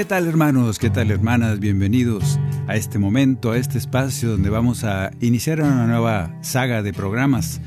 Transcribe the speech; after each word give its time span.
¿Qué 0.00 0.06
tal 0.06 0.26
hermanos? 0.26 0.78
¿Qué 0.78 0.88
tal 0.88 1.10
hermanas? 1.10 1.60
Bienvenidos 1.60 2.40
a 2.66 2.74
este 2.74 2.98
momento, 2.98 3.52
a 3.52 3.58
este 3.58 3.76
espacio 3.76 4.30
donde 4.30 4.48
vamos 4.48 4.82
a 4.82 5.10
iniciar 5.20 5.60
una 5.60 5.86
nueva 5.86 6.34
saga 6.40 6.82
de 6.82 6.94
programas. 6.94 7.60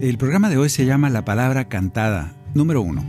El 0.00 0.18
programa 0.18 0.50
de 0.50 0.58
hoy 0.58 0.70
se 0.70 0.86
llama 0.86 1.08
La 1.08 1.24
Palabra 1.24 1.68
Cantada, 1.68 2.34
número 2.52 2.82
uno. 2.82 3.04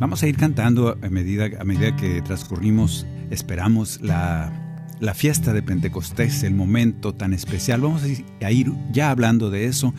Vamos 0.00 0.20
a 0.24 0.26
ir 0.26 0.36
cantando 0.36 0.98
a 1.00 1.08
medida, 1.10 1.48
a 1.60 1.62
medida 1.62 1.94
que 1.94 2.20
transcurrimos, 2.22 3.06
esperamos 3.30 4.00
la, 4.02 4.50
la 4.98 5.14
fiesta 5.14 5.52
de 5.52 5.62
Pentecostés, 5.62 6.42
el 6.42 6.54
momento 6.54 7.14
tan 7.14 7.32
especial. 7.34 7.82
Vamos 7.82 8.02
a 8.02 8.50
ir 8.50 8.72
ya 8.90 9.10
hablando 9.10 9.48
de 9.48 9.66
eso. 9.66 9.94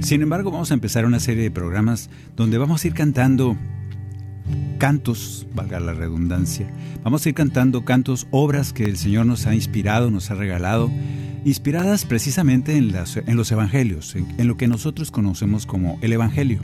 Sin 0.00 0.20
embargo, 0.20 0.50
vamos 0.50 0.72
a 0.72 0.74
empezar 0.74 1.06
una 1.06 1.20
serie 1.20 1.44
de 1.44 1.50
programas 1.50 2.10
donde 2.36 2.58
vamos 2.58 2.84
a 2.84 2.86
ir 2.86 2.92
cantando 2.92 3.56
cantos, 4.78 5.46
valga 5.54 5.80
la 5.80 5.94
redundancia. 5.94 6.70
Vamos 7.02 7.24
a 7.24 7.28
ir 7.28 7.34
cantando 7.34 7.84
cantos, 7.84 8.26
obras 8.30 8.72
que 8.72 8.84
el 8.84 8.96
Señor 8.96 9.26
nos 9.26 9.46
ha 9.46 9.54
inspirado, 9.54 10.10
nos 10.10 10.30
ha 10.30 10.34
regalado, 10.34 10.90
inspiradas 11.44 12.04
precisamente 12.04 12.76
en, 12.76 12.92
las- 12.92 13.16
en 13.16 13.36
los 13.36 13.50
evangelios, 13.52 14.14
en, 14.16 14.46
lo 14.48 14.56
que 14.56 14.68
nosotros 14.68 15.10
conocemos 15.10 15.66
como 15.66 15.98
el 16.02 16.12
evangelio. 16.12 16.60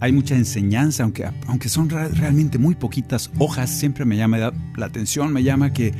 Hay 0.00 0.12
mucha 0.12 0.36
enseñanza, 0.36 1.02
aunque, 1.02 1.28
aunque 1.46 1.68
son 1.68 1.90
realmente 1.90 2.56
muy 2.58 2.74
poquitas 2.76 3.30
hojas, 3.38 3.68
siempre 3.68 4.04
me 4.04 4.16
llama 4.16 4.38
la 4.38 4.86
atención, 4.86 5.32
me 5.32 5.42
llama 5.42 5.72
que 5.72 5.92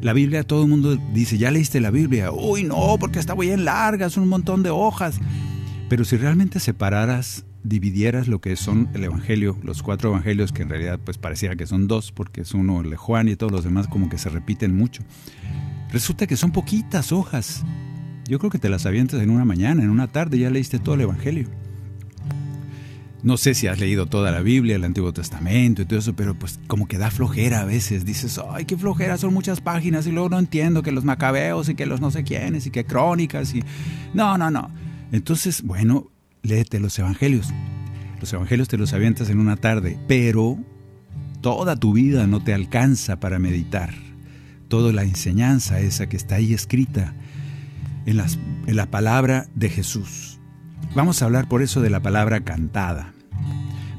la 0.00 0.12
Biblia, 0.12 0.42
todo 0.42 0.64
el 0.64 0.68
mundo 0.68 0.98
dice, 1.14 1.38
¿ya 1.38 1.50
leíste 1.50 1.80
la 1.80 1.90
Biblia? 1.90 2.30
Uy, 2.32 2.64
no, 2.64 2.96
porque 2.98 3.18
está 3.20 3.34
bien 3.34 3.64
larga, 3.64 4.10
son 4.10 4.24
un 4.24 4.28
montón 4.28 4.62
de 4.62 4.70
hojas. 4.70 5.18
Pero 5.88 6.04
si 6.04 6.16
realmente 6.16 6.58
separaras, 6.60 7.44
dividieras 7.68 8.28
lo 8.28 8.40
que 8.40 8.56
son 8.56 8.88
el 8.94 9.04
Evangelio, 9.04 9.56
los 9.62 9.82
cuatro 9.82 10.10
Evangelios, 10.10 10.52
que 10.52 10.62
en 10.62 10.68
realidad 10.68 11.00
pues 11.02 11.18
pareciera 11.18 11.56
que 11.56 11.66
son 11.66 11.88
dos, 11.88 12.12
porque 12.12 12.42
es 12.42 12.54
uno 12.54 12.80
el 12.80 12.90
de 12.90 12.96
Juan 12.96 13.28
y 13.28 13.36
todos 13.36 13.52
los 13.52 13.64
demás 13.64 13.88
como 13.88 14.08
que 14.08 14.18
se 14.18 14.28
repiten 14.28 14.76
mucho, 14.76 15.02
resulta 15.90 16.26
que 16.26 16.36
son 16.36 16.52
poquitas 16.52 17.12
hojas. 17.12 17.64
Yo 18.28 18.38
creo 18.38 18.50
que 18.50 18.58
te 18.58 18.68
las 18.68 18.86
avientas 18.86 19.20
en 19.22 19.30
una 19.30 19.44
mañana, 19.44 19.82
en 19.82 19.90
una 19.90 20.08
tarde, 20.08 20.38
ya 20.38 20.50
leíste 20.50 20.78
todo 20.78 20.94
el 20.94 21.02
Evangelio. 21.02 21.48
No 23.22 23.36
sé 23.36 23.54
si 23.54 23.66
has 23.66 23.80
leído 23.80 24.06
toda 24.06 24.30
la 24.30 24.40
Biblia, 24.40 24.76
el 24.76 24.84
Antiguo 24.84 25.12
Testamento 25.12 25.82
y 25.82 25.84
todo 25.84 25.98
eso, 25.98 26.14
pero 26.14 26.38
pues 26.38 26.60
como 26.68 26.86
que 26.86 26.98
da 26.98 27.10
flojera 27.10 27.62
a 27.62 27.64
veces. 27.64 28.04
Dices, 28.04 28.40
ay, 28.50 28.66
qué 28.66 28.76
flojera, 28.76 29.18
son 29.18 29.34
muchas 29.34 29.60
páginas 29.60 30.06
y 30.06 30.12
luego 30.12 30.28
no 30.28 30.38
entiendo 30.38 30.82
que 30.82 30.92
los 30.92 31.04
macabeos 31.04 31.68
y 31.68 31.74
que 31.74 31.86
los 31.86 32.00
no 32.00 32.12
sé 32.12 32.22
quiénes 32.22 32.66
y 32.66 32.70
que 32.70 32.84
crónicas 32.84 33.52
y... 33.54 33.64
No, 34.14 34.38
no, 34.38 34.50
no. 34.50 34.70
Entonces, 35.10 35.62
bueno, 35.62 36.08
léete 36.46 36.80
los 36.80 36.98
evangelios. 36.98 37.52
Los 38.20 38.32
evangelios 38.32 38.68
te 38.68 38.78
los 38.78 38.92
avientas 38.92 39.28
en 39.30 39.38
una 39.38 39.56
tarde, 39.56 39.98
pero 40.08 40.58
toda 41.40 41.76
tu 41.76 41.92
vida 41.92 42.26
no 42.26 42.42
te 42.42 42.54
alcanza 42.54 43.20
para 43.20 43.38
meditar. 43.38 43.94
Toda 44.68 44.92
la 44.92 45.02
enseñanza 45.02 45.80
esa 45.80 46.08
que 46.08 46.16
está 46.16 46.36
ahí 46.36 46.54
escrita 46.54 47.14
en, 48.06 48.20
en 48.66 48.76
la 48.76 48.86
palabra 48.86 49.46
de 49.54 49.68
Jesús. 49.68 50.40
Vamos 50.94 51.20
a 51.20 51.26
hablar 51.26 51.48
por 51.48 51.62
eso 51.62 51.80
de 51.80 51.90
la 51.90 52.00
palabra 52.00 52.40
cantada. 52.40 53.12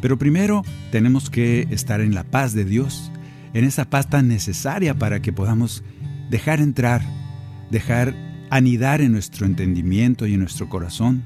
Pero 0.02 0.18
primero 0.18 0.64
tenemos 0.92 1.30
que 1.30 1.68
estar 1.70 2.02
en 2.02 2.14
la 2.14 2.24
paz 2.24 2.54
de 2.54 2.66
Dios, 2.66 3.12
en 3.54 3.66
esa 3.66 3.90
paz 3.90 4.10
tan 4.10 4.28
necesaria 4.28 4.94
para 4.98 5.22
que 5.22 5.32
podamos 5.32 5.84
dejar 6.30 6.60
entrar, 6.60 7.02
dejar 7.72 8.16
anidar 8.50 9.02
en 9.02 9.12
nuestro 9.12 9.46
entendimiento 9.46 10.28
y 10.28 10.34
en 10.34 10.42
nuestro 10.42 10.70
corazón 10.70 11.24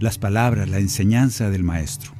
las 0.00 0.18
palabras, 0.18 0.68
la 0.68 0.78
enseñanza 0.78 1.50
del 1.50 1.62
Maestro. 1.64 2.12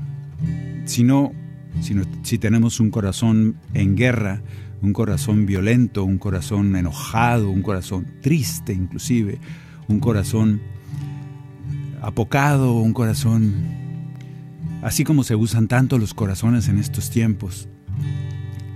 Si 0.84 1.02
no, 1.04 1.32
si, 1.80 1.94
no- 1.94 2.04
si 2.22 2.38
tenemos 2.38 2.80
un 2.80 2.90
corazón 2.90 3.56
en 3.74 3.96
guerra, 3.96 4.42
un 4.82 4.92
corazón 4.92 5.46
violento, 5.46 6.04
un 6.04 6.18
corazón 6.18 6.74
enojado, 6.76 7.50
un 7.50 7.62
corazón 7.62 8.06
triste 8.22 8.72
inclusive, 8.72 9.38
un 9.88 10.00
corazón 10.00 10.60
apocado, 12.02 12.72
un 12.74 12.92
corazón 12.92 13.54
así 14.82 15.02
como 15.04 15.24
se 15.24 15.34
usan 15.34 15.66
tanto 15.68 15.98
los 15.98 16.14
corazones 16.14 16.68
en 16.68 16.78
estos 16.78 17.10
tiempos. 17.10 17.68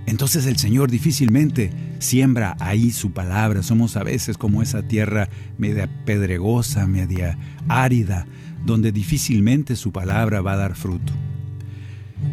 Entonces 0.05 0.45
el 0.45 0.57
Señor 0.57 0.91
difícilmente 0.91 1.71
siembra 1.99 2.57
ahí 2.59 2.91
su 2.91 3.11
palabra. 3.11 3.63
Somos 3.63 3.95
a 3.95 4.03
veces 4.03 4.37
como 4.37 4.61
esa 4.61 4.81
tierra 4.81 5.29
media 5.57 5.87
pedregosa, 6.05 6.85
media 6.87 7.37
árida, 7.69 8.25
donde 8.65 8.91
difícilmente 8.91 9.75
su 9.75 9.91
palabra 9.91 10.41
va 10.41 10.53
a 10.53 10.57
dar 10.57 10.75
fruto. 10.75 11.13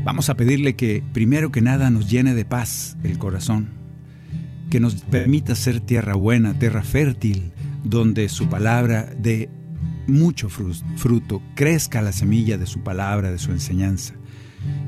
Vamos 0.05 0.29
a 0.29 0.37
pedirle 0.37 0.77
que 0.77 1.03
primero 1.13 1.51
que 1.51 1.63
nada 1.63 1.91
nos 1.91 2.11
llene 2.11 2.35
de 2.35 2.45
paz 2.45 2.97
el 3.03 3.19
corazón, 3.19 3.69
que 4.71 4.81
nos 4.81 4.97
permita 4.97 5.55
ser 5.55 5.81
tierra 5.81 6.15
buena, 6.15 6.59
tierra 6.59 6.83
fértil, 6.83 7.53
donde 7.85 8.29
su 8.29 8.49
palabra 8.49 9.09
dé 9.19 9.49
mucho 10.07 10.49
fru- 10.51 10.83
fruto, 10.97 11.43
crezca 11.55 12.03
la 12.03 12.13
semilla 12.13 12.59
de 12.59 12.67
su 12.67 12.81
palabra, 12.81 13.31
de 13.31 13.39
su 13.39 13.51
enseñanza. 13.51 14.15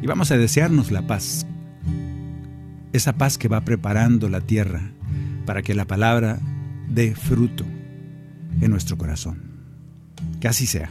Y 0.02 0.06
vamos 0.06 0.30
a 0.30 0.36
desearnos 0.36 0.90
la 0.90 1.06
paz, 1.06 1.46
esa 2.92 3.14
paz 3.14 3.38
que 3.38 3.48
va 3.48 3.64
preparando 3.64 4.28
la 4.28 4.40
tierra 4.40 4.92
para 5.46 5.62
que 5.62 5.74
la 5.74 5.86
palabra 5.86 6.40
dé 6.88 7.14
fruto 7.14 7.64
en 8.60 8.70
nuestro 8.70 8.98
corazón. 8.98 9.38
Que 10.40 10.48
así 10.48 10.66
sea. 10.66 10.90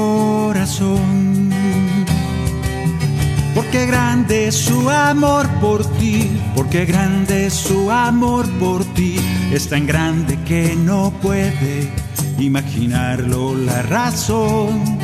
Porque 3.55 3.85
grande 3.85 4.47
es 4.47 4.55
su 4.55 4.89
amor 4.89 5.47
por 5.59 5.85
ti, 5.97 6.29
porque 6.55 6.85
grande 6.85 7.47
es 7.47 7.53
su 7.53 7.89
amor 7.89 8.49
por 8.59 8.83
ti, 8.93 9.15
es 9.51 9.69
tan 9.69 9.85
grande 9.85 10.37
que 10.45 10.75
no 10.75 11.11
puede 11.21 11.89
imaginarlo 12.37 13.55
la 13.55 13.81
razón. 13.81 14.97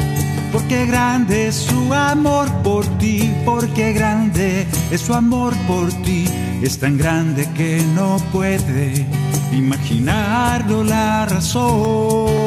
Porque 0.52 0.86
grande 0.86 1.48
es 1.48 1.56
su 1.56 1.94
amor 1.94 2.50
por 2.64 2.86
ti, 2.98 3.32
porque 3.46 3.94
grande 3.94 4.66
es 4.92 5.02
su 5.02 5.14
amor 5.14 5.54
por 5.68 5.92
ti, 6.04 6.26
es 6.62 6.80
tan 6.80 6.98
grande 6.98 7.48
que 7.54 7.84
no 7.96 8.18
puede 8.32 9.06
imaginarlo 9.52 10.84
la 10.84 11.26
razón. 11.26 12.47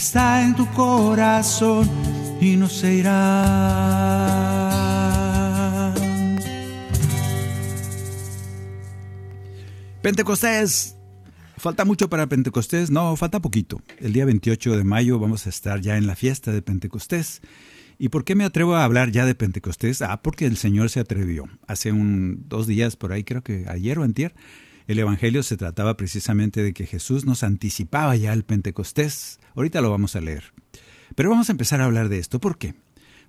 Está 0.00 0.42
en 0.42 0.56
tu 0.56 0.66
corazón 0.68 1.86
y 2.40 2.56
no 2.56 2.70
se 2.70 2.94
irá. 2.94 3.12
Pentecostés. 10.00 10.96
¿Falta 11.58 11.84
mucho 11.84 12.08
para 12.08 12.26
Pentecostés? 12.26 12.90
No, 12.90 13.14
falta 13.16 13.40
poquito. 13.40 13.82
El 13.98 14.14
día 14.14 14.24
28 14.24 14.78
de 14.78 14.84
mayo 14.84 15.18
vamos 15.18 15.46
a 15.46 15.50
estar 15.50 15.82
ya 15.82 15.98
en 15.98 16.06
la 16.06 16.16
fiesta 16.16 16.50
de 16.50 16.62
Pentecostés. 16.62 17.42
¿Y 17.98 18.08
por 18.08 18.24
qué 18.24 18.34
me 18.34 18.44
atrevo 18.44 18.76
a 18.76 18.84
hablar 18.84 19.10
ya 19.10 19.26
de 19.26 19.34
Pentecostés? 19.34 20.00
Ah, 20.00 20.22
porque 20.22 20.46
el 20.46 20.56
Señor 20.56 20.88
se 20.88 21.00
atrevió. 21.00 21.44
Hace 21.66 21.92
un, 21.92 22.46
dos 22.48 22.66
días 22.66 22.96
por 22.96 23.12
ahí, 23.12 23.22
creo 23.22 23.42
que 23.42 23.66
ayer 23.68 23.98
o 23.98 24.04
antier, 24.04 24.34
el 24.90 24.98
Evangelio 24.98 25.44
se 25.44 25.56
trataba 25.56 25.96
precisamente 25.96 26.64
de 26.64 26.72
que 26.72 26.84
Jesús 26.84 27.24
nos 27.24 27.44
anticipaba 27.44 28.16
ya 28.16 28.32
el 28.32 28.42
Pentecostés. 28.42 29.38
Ahorita 29.54 29.80
lo 29.80 29.88
vamos 29.88 30.16
a 30.16 30.20
leer. 30.20 30.52
Pero 31.14 31.30
vamos 31.30 31.48
a 31.48 31.52
empezar 31.52 31.80
a 31.80 31.84
hablar 31.84 32.08
de 32.08 32.18
esto. 32.18 32.40
¿Por 32.40 32.58
qué? 32.58 32.74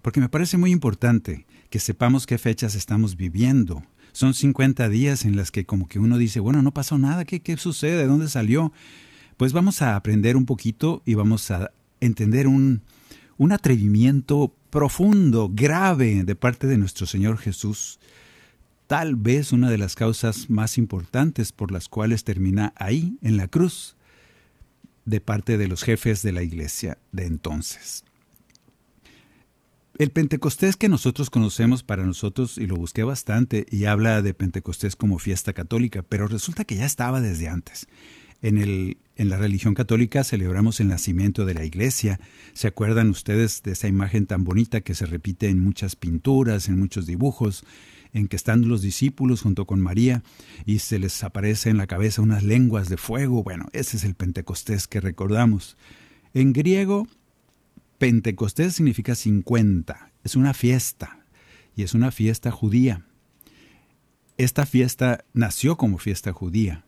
Porque 0.02 0.20
me 0.20 0.28
parece 0.28 0.58
muy 0.58 0.72
importante 0.72 1.46
que 1.70 1.80
sepamos 1.80 2.26
qué 2.26 2.40
fechas 2.40 2.74
estamos 2.74 3.16
viviendo. 3.16 3.84
Son 4.12 4.34
50 4.34 4.90
días 4.90 5.24
en 5.24 5.36
las 5.36 5.52
que 5.52 5.68
como 5.68 5.88
que 5.88 6.00
uno 6.00 6.18
dice, 6.18 6.40
bueno, 6.40 6.64
no 6.64 6.74
pasó 6.74 6.98
nada, 6.98 7.26
¿qué, 7.26 7.42
qué 7.42 7.56
sucede? 7.58 7.98
¿De 7.98 8.08
dónde 8.08 8.28
salió? 8.28 8.74
Pues 9.38 9.54
vamos 9.54 9.84
a 9.84 9.96
aprender 9.96 10.38
un 10.38 10.48
poquito 10.48 11.04
y 11.06 11.14
vamos 11.14 11.52
a 11.52 11.70
entender 12.00 12.48
un, 12.48 12.82
un 13.38 13.52
atrevimiento 13.52 14.56
profundo, 14.72 15.52
grave 15.54 16.24
de 16.24 16.36
parte 16.36 16.66
de 16.66 16.80
nuestro 16.80 17.06
Señor 17.06 17.38
Jesús, 17.38 18.00
tal 18.92 19.16
vez 19.16 19.54
una 19.54 19.70
de 19.70 19.78
las 19.78 19.96
causas 19.96 20.50
más 20.50 20.78
importantes 20.78 21.54
por 21.54 21.72
las 21.72 21.88
cuales 21.88 22.26
termina 22.26 22.74
ahí, 22.76 23.18
en 23.22 23.38
la 23.38 23.48
cruz, 23.48 23.96
de 25.06 25.22
parte 25.22 25.58
de 25.58 25.70
los 25.70 25.84
jefes 25.84 26.24
de 26.24 26.34
la 26.34 26.44
iglesia 26.44 26.98
de 27.14 27.26
entonces. 27.26 28.04
El 29.98 30.10
Pentecostés 30.10 30.76
que 30.76 30.90
nosotros 30.90 31.30
conocemos 31.30 31.84
para 31.84 32.06
nosotros, 32.06 32.58
y 32.58 32.68
lo 32.68 32.76
busqué 32.76 33.06
bastante, 33.06 33.66
y 33.72 33.86
habla 33.86 34.22
de 34.22 34.34
Pentecostés 34.34 34.98
como 34.98 35.20
fiesta 35.20 35.54
católica, 35.54 36.02
pero 36.02 36.28
resulta 36.28 36.66
que 36.66 36.76
ya 36.76 36.86
estaba 36.86 37.22
desde 37.22 37.48
antes. 37.48 37.88
En, 38.42 38.58
el, 38.58 38.98
en 39.16 39.30
la 39.30 39.38
religión 39.38 39.74
católica 39.74 40.26
celebramos 40.26 40.82
el 40.82 40.90
nacimiento 40.90 41.46
de 41.46 41.54
la 41.54 41.64
iglesia. 41.64 42.20
¿Se 42.52 42.68
acuerdan 42.68 43.10
ustedes 43.10 43.64
de 43.64 43.72
esa 43.72 43.88
imagen 43.88 44.26
tan 44.26 44.44
bonita 44.44 44.82
que 44.82 44.96
se 44.96 45.06
repite 45.06 45.48
en 45.48 45.60
muchas 45.60 45.96
pinturas, 45.96 46.68
en 46.68 46.78
muchos 46.78 47.06
dibujos, 47.06 47.64
en 48.14 48.28
que 48.28 48.36
están 48.36 48.68
los 48.68 48.82
discípulos 48.82 49.42
junto 49.42 49.66
con 49.66 49.80
María 49.80 50.24
y 50.66 50.80
se 50.80 51.00
les 51.00 51.24
aparece 51.24 51.70
en 51.70 51.78
la 51.78 51.88
cabeza 51.88 52.22
unas 52.22 52.44
lenguas 52.44 52.90
de 52.90 52.98
fuego? 52.98 53.44
Bueno, 53.44 53.68
ese 53.74 53.98
es 53.98 54.04
el 54.04 54.16
Pentecostés 54.16 54.88
que 54.88 55.02
recordamos. 55.02 55.78
En 56.34 56.54
griego, 56.54 57.08
Pentecostés 57.98 58.76
significa 58.76 59.16
50. 59.16 60.12
Es 60.24 60.36
una 60.36 60.54
fiesta 60.54 61.26
y 61.76 61.84
es 61.84 61.94
una 61.94 62.12
fiesta 62.12 62.52
judía. 62.52 63.06
Esta 64.38 64.66
fiesta 64.66 65.24
nació 65.34 65.78
como 65.78 65.98
fiesta 65.98 66.32
judía 66.32 66.86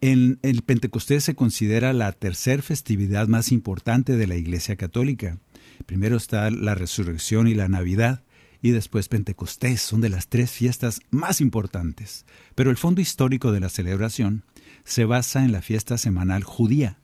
en 0.00 0.38
el 0.42 0.62
Pentecostés 0.62 1.24
se 1.24 1.34
considera 1.34 1.92
la 1.92 2.12
tercer 2.12 2.62
festividad 2.62 3.26
más 3.28 3.50
importante 3.50 4.16
de 4.16 4.26
la 4.26 4.36
Iglesia 4.36 4.76
Católica. 4.76 5.38
Primero 5.86 6.16
está 6.16 6.50
la 6.50 6.74
resurrección 6.74 7.48
y 7.48 7.54
la 7.54 7.68
Navidad, 7.68 8.22
y 8.60 8.70
después 8.70 9.08
Pentecostés 9.08 9.80
son 9.80 10.00
de 10.00 10.08
las 10.08 10.28
tres 10.28 10.50
fiestas 10.50 11.00
más 11.10 11.40
importantes. 11.40 12.24
Pero 12.54 12.70
el 12.70 12.76
fondo 12.76 13.00
histórico 13.00 13.52
de 13.52 13.60
la 13.60 13.68
celebración 13.68 14.44
se 14.84 15.04
basa 15.04 15.44
en 15.44 15.52
la 15.52 15.62
fiesta 15.62 15.98
semanal 15.98 16.44
judía, 16.44 16.98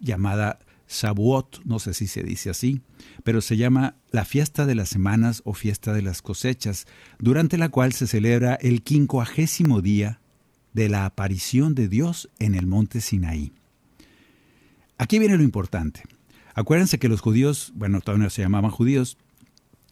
llamada 0.00 0.58
Shavuot, 0.88 1.64
no 1.64 1.78
sé 1.78 1.94
si 1.94 2.06
se 2.06 2.22
dice 2.22 2.50
así, 2.50 2.82
pero 3.24 3.40
se 3.40 3.56
llama 3.56 3.96
la 4.10 4.24
fiesta 4.24 4.66
de 4.66 4.74
las 4.74 4.88
semanas 4.88 5.42
o 5.44 5.54
fiesta 5.54 5.92
de 5.92 6.02
las 6.02 6.20
cosechas, 6.20 6.86
durante 7.18 7.56
la 7.56 7.70
cual 7.70 7.92
se 7.92 8.06
celebra 8.06 8.54
el 8.54 8.82
quincuagésimo 8.82 9.80
día 9.80 10.20
de 10.74 10.88
la 10.88 11.06
aparición 11.06 11.74
de 11.74 11.88
Dios 11.88 12.28
en 12.38 12.54
el 12.54 12.66
monte 12.66 13.00
Sinaí. 13.00 13.52
Aquí 14.98 15.18
viene 15.18 15.36
lo 15.36 15.42
importante. 15.42 16.02
Acuérdense 16.54 16.98
que 16.98 17.08
los 17.08 17.20
judíos, 17.20 17.72
bueno, 17.74 18.00
todavía 18.00 18.24
no 18.24 18.30
se 18.30 18.42
llamaban 18.42 18.70
judíos, 18.70 19.16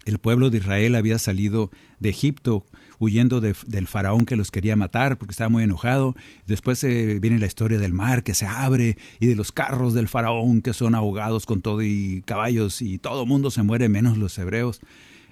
el 0.04 0.18
pueblo 0.18 0.50
de 0.50 0.58
Israel 0.58 0.94
había 0.94 1.18
salido 1.18 1.70
de 1.98 2.08
Egipto 2.08 2.66
huyendo 2.98 3.40
del 3.40 3.86
faraón 3.86 4.26
que 4.26 4.36
los 4.36 4.50
quería 4.50 4.76
matar 4.76 5.18
porque 5.18 5.32
estaba 5.32 5.48
muy 5.48 5.64
enojado. 5.64 6.14
Después 6.46 6.84
eh, 6.84 7.18
viene 7.20 7.38
la 7.38 7.46
historia 7.46 7.78
del 7.78 7.94
mar 7.94 8.22
que 8.22 8.34
se 8.34 8.46
abre 8.46 8.98
y 9.18 9.26
de 9.26 9.36
los 9.36 9.52
carros 9.52 9.94
del 9.94 10.06
faraón 10.06 10.60
que 10.60 10.74
son 10.74 10.94
ahogados 10.94 11.46
con 11.46 11.62
todo 11.62 11.82
y 11.82 12.22
caballos 12.26 12.82
y 12.82 12.98
todo 12.98 13.24
mundo 13.24 13.50
se 13.50 13.62
muere 13.62 13.88
menos 13.88 14.18
los 14.18 14.38
hebreos. 14.38 14.80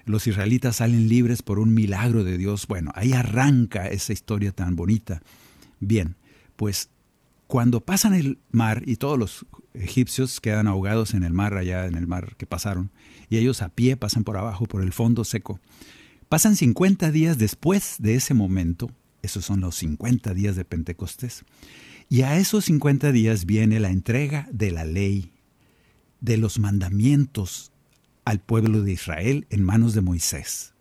Los 0.05 0.25
israelitas 0.25 0.77
salen 0.77 1.07
libres 1.07 1.43
por 1.43 1.59
un 1.59 1.75
milagro 1.75 2.23
de 2.23 2.39
Dios. 2.39 2.65
Bueno, 2.67 2.91
ahí 2.95 3.13
arranca 3.13 3.87
esa 3.87 4.13
historia 4.13 4.51
tan 4.51 4.75
bonita. 4.75 5.21
Bien, 5.79 6.15
pues 6.55 6.89
cuando 7.45 7.81
pasan 7.81 8.15
el 8.15 8.39
mar 8.51 8.81
y 8.85 8.95
todos 8.95 9.19
los 9.19 9.45
egipcios 9.75 10.41
quedan 10.41 10.67
ahogados 10.67 11.13
en 11.13 11.23
el 11.23 11.33
mar, 11.33 11.55
allá 11.55 11.85
en 11.85 11.95
el 11.95 12.07
mar 12.07 12.35
que 12.37 12.47
pasaron, 12.47 12.89
y 13.29 13.37
ellos 13.37 13.61
a 13.61 13.69
pie 13.69 13.97
pasan 13.97 14.23
por 14.23 14.37
abajo, 14.37 14.65
por 14.65 14.81
el 14.81 14.91
fondo 14.91 15.23
seco, 15.23 15.59
pasan 16.27 16.55
50 16.55 17.11
días 17.11 17.37
después 17.37 17.95
de 17.99 18.15
ese 18.15 18.33
momento, 18.33 18.91
esos 19.21 19.45
son 19.45 19.61
los 19.61 19.75
50 19.75 20.33
días 20.33 20.55
de 20.55 20.65
Pentecostés, 20.65 21.43
y 22.09 22.21
a 22.23 22.37
esos 22.37 22.65
50 22.65 23.11
días 23.11 23.45
viene 23.45 23.79
la 23.79 23.91
entrega 23.91 24.47
de 24.51 24.71
la 24.71 24.85
ley, 24.85 25.31
de 26.21 26.37
los 26.37 26.59
mandamientos 26.59 27.71
al 28.25 28.39
pueblo 28.39 28.81
de 28.81 28.93
Israel 28.93 29.47
en 29.49 29.63
manos 29.63 29.93
de 29.93 30.01
Moisés. 30.01 30.73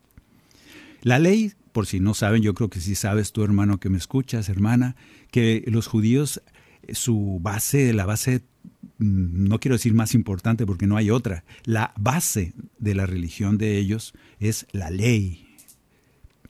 La 1.03 1.19
ley 1.19 1.53
por 1.79 1.87
si 1.87 2.01
no 2.01 2.13
saben, 2.13 2.43
yo 2.43 2.55
creo 2.55 2.71
que 2.71 2.81
sí 2.81 2.97
sabes 2.97 3.31
tú, 3.31 3.45
hermano, 3.45 3.79
que 3.79 3.89
me 3.89 3.99
escuchas, 3.99 4.49
hermana, 4.49 4.97
que 5.31 5.63
los 5.69 5.87
judíos, 5.87 6.43
su 6.93 7.39
base, 7.41 7.93
la 7.93 8.05
base, 8.05 8.43
no 8.99 9.61
quiero 9.61 9.77
decir 9.77 9.95
más 9.95 10.15
importante 10.15 10.67
porque 10.67 10.87
no 10.87 10.97
hay 10.97 11.11
otra, 11.11 11.45
la 11.65 11.93
base 11.99 12.53
de 12.79 12.95
la 12.95 13.07
religión 13.07 13.59
de 13.59 13.79
ellos 13.79 14.13
es 14.39 14.67
la 14.73 14.91
ley. 14.91 15.47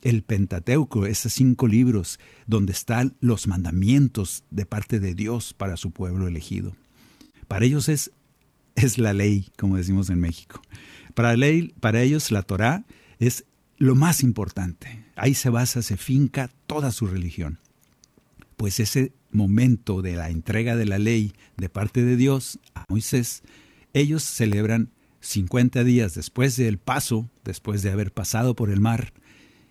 El 0.01 0.23
Pentateuco, 0.23 1.05
esos 1.05 1.33
cinco 1.33 1.67
libros 1.67 2.19
donde 2.47 2.71
están 2.71 3.15
los 3.19 3.47
mandamientos 3.47 4.43
de 4.49 4.65
parte 4.65 4.99
de 4.99 5.13
Dios 5.13 5.53
para 5.53 5.75
su 5.75 5.91
pueblo 5.91 6.27
elegido. 6.27 6.75
Para 7.47 7.65
ellos 7.65 7.89
es, 7.89 8.11
es 8.75 8.97
la 8.97 9.13
ley, 9.13 9.49
como 9.57 9.75
decimos 9.75 10.09
en 10.09 10.19
México. 10.19 10.61
Para, 11.15 11.35
ley, 11.35 11.73
para 11.79 12.01
ellos 12.01 12.31
la 12.31 12.43
Torah 12.43 12.85
es 13.19 13.45
lo 13.77 13.95
más 13.95 14.23
importante. 14.23 15.05
Ahí 15.15 15.33
se 15.33 15.49
basa, 15.49 15.81
se 15.81 15.97
finca 15.97 16.49
toda 16.65 16.91
su 16.91 17.07
religión. 17.07 17.59
Pues 18.55 18.79
ese 18.79 19.13
momento 19.31 20.01
de 20.01 20.15
la 20.15 20.29
entrega 20.29 20.75
de 20.75 20.85
la 20.85 20.99
ley 20.99 21.33
de 21.57 21.69
parte 21.69 22.03
de 22.03 22.15
Dios 22.15 22.59
a 22.73 22.85
Moisés, 22.89 23.43
ellos 23.93 24.23
celebran 24.23 24.89
50 25.21 25.83
días 25.83 26.15
después 26.15 26.55
del 26.55 26.77
paso, 26.77 27.29
después 27.43 27.81
de 27.81 27.91
haber 27.91 28.11
pasado 28.11 28.55
por 28.55 28.69
el 28.69 28.79
mar, 28.79 29.13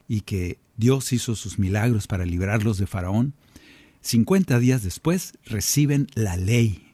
y 0.09 0.23
que 0.23 0.59
Dios 0.77 1.13
hizo 1.13 1.35
sus 1.35 1.59
milagros 1.59 2.07
para 2.07 2.25
librarlos 2.25 2.79
de 2.79 2.87
Faraón, 2.87 3.35
50 4.01 4.59
días 4.59 4.83
después 4.83 5.35
reciben 5.45 6.07
la 6.15 6.37
ley, 6.37 6.93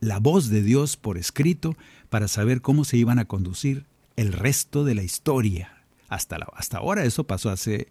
la 0.00 0.18
voz 0.18 0.48
de 0.48 0.62
Dios 0.62 0.96
por 0.96 1.18
escrito 1.18 1.76
para 2.08 2.28
saber 2.28 2.60
cómo 2.60 2.84
se 2.84 2.96
iban 2.96 3.18
a 3.18 3.24
conducir 3.24 3.84
el 4.16 4.32
resto 4.32 4.84
de 4.84 4.94
la 4.94 5.02
historia 5.02 5.82
hasta, 6.08 6.36
hasta 6.54 6.78
ahora. 6.78 7.04
Eso 7.04 7.24
pasó 7.24 7.50
hace, 7.50 7.88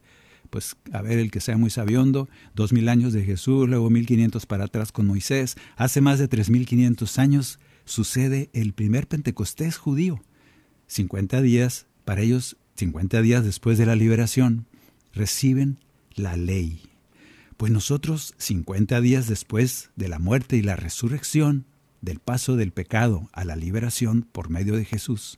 pues, 0.56 0.78
a 0.94 1.02
ver, 1.02 1.20
el 1.20 1.32
que 1.32 1.42
sea 1.42 1.58
muy 1.58 1.70
sabiondo, 1.70 2.30
dos 2.56 2.72
mil 2.72 2.88
años 2.88 3.12
de 3.12 3.26
Jesús, 3.26 3.68
luego 3.68 3.90
mil 3.90 4.06
quinientos 4.06 4.46
para 4.46 4.64
atrás 4.64 4.94
con 4.94 5.06
Moisés. 5.06 5.58
Hace 5.76 6.00
más 6.00 6.18
de 6.18 6.30
tres 6.30 6.50
mil 6.50 6.66
quinientos 6.66 7.20
años 7.20 7.60
sucede 7.84 8.50
el 8.54 8.72
primer 8.72 9.06
Pentecostés 9.06 9.76
judío. 9.76 10.24
Cincuenta 10.88 11.42
días, 11.42 11.88
para 12.06 12.22
ellos, 12.22 12.56
cincuenta 12.74 13.22
días 13.22 13.44
después 13.44 13.78
de 13.78 13.86
la 13.86 13.98
liberación, 13.98 14.66
reciben 15.14 15.78
la 16.16 16.38
ley. 16.38 16.84
Pues 17.58 17.74
nosotros, 17.74 18.34
cincuenta 18.38 19.02
días 19.02 19.28
después 19.28 19.90
de 19.98 20.08
la 20.08 20.20
muerte 20.20 20.56
y 20.56 20.62
la 20.62 20.78
resurrección, 20.78 21.66
del 22.00 22.20
paso 22.20 22.56
del 22.56 22.72
pecado 22.72 23.30
a 23.34 23.44
la 23.44 23.58
liberación 23.58 24.26
por 24.32 24.50
medio 24.50 24.78
de 24.78 24.86
Jesús, 24.86 25.38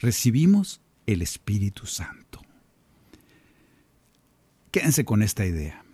recibimos 0.00 0.80
el 1.04 1.20
Espíritu 1.20 1.84
Santo. 1.84 2.40
Quédense 4.74 5.04
con 5.04 5.22
esta 5.22 5.46
idea. 5.46 5.84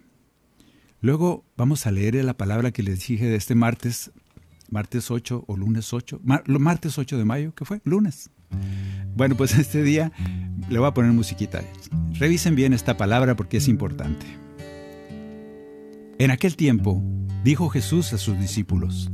Luego 1.03 1.45
vamos 1.55 1.87
a 1.87 1.91
leer 1.91 2.15
la 2.25 2.39
palabra 2.39 2.71
que 2.71 2.83
les 2.83 3.07
dije 3.07 3.27
de 3.27 3.37
este 3.37 3.55
martes, 3.55 4.11
martes 4.71 5.11
8 5.11 5.45
o 5.47 5.57
lunes 5.59 5.93
8, 5.93 6.23
martes 6.25 6.97
8 6.97 7.19
de 7.19 7.25
mayo, 7.27 7.55
¿qué 7.55 7.67
fue? 7.67 7.83
Lunes. 7.85 8.31
Bueno, 9.15 9.37
pues 9.37 9.55
este 9.59 9.83
día 9.83 10.13
le 10.71 10.79
voy 10.79 10.89
a 10.89 10.95
poner 10.95 11.13
musiquita. 11.13 11.63
Revisen 12.15 12.55
bien 12.55 12.73
esta 12.73 12.97
palabra 12.97 13.37
porque 13.37 13.59
es 13.59 13.69
importante. 13.69 14.25
En 16.19 16.31
aquel 16.31 16.57
tiempo 16.57 17.03
dijo 17.45 17.69
Jesús 17.69 18.15
a 18.15 18.17
sus 18.17 18.41
discípulos, 18.41 19.11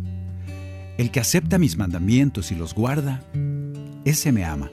El 0.96 1.10
que 1.10 1.18
acepta 1.18 1.58
mis 1.58 1.76
mandamientos 1.76 2.52
y 2.52 2.54
los 2.54 2.72
guarda, 2.72 3.20
ese 4.04 4.30
me 4.30 4.44
ama. 4.44 4.70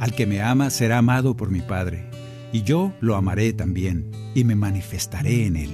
Al 0.00 0.16
que 0.16 0.26
me 0.26 0.42
ama 0.42 0.68
será 0.70 0.98
amado 0.98 1.36
por 1.36 1.48
mi 1.48 1.60
Padre, 1.60 2.10
y 2.52 2.62
yo 2.62 2.92
lo 3.00 3.16
amaré 3.16 3.52
también, 3.52 4.10
y 4.34 4.44
me 4.44 4.54
manifestaré 4.54 5.46
en 5.46 5.56
él. 5.56 5.70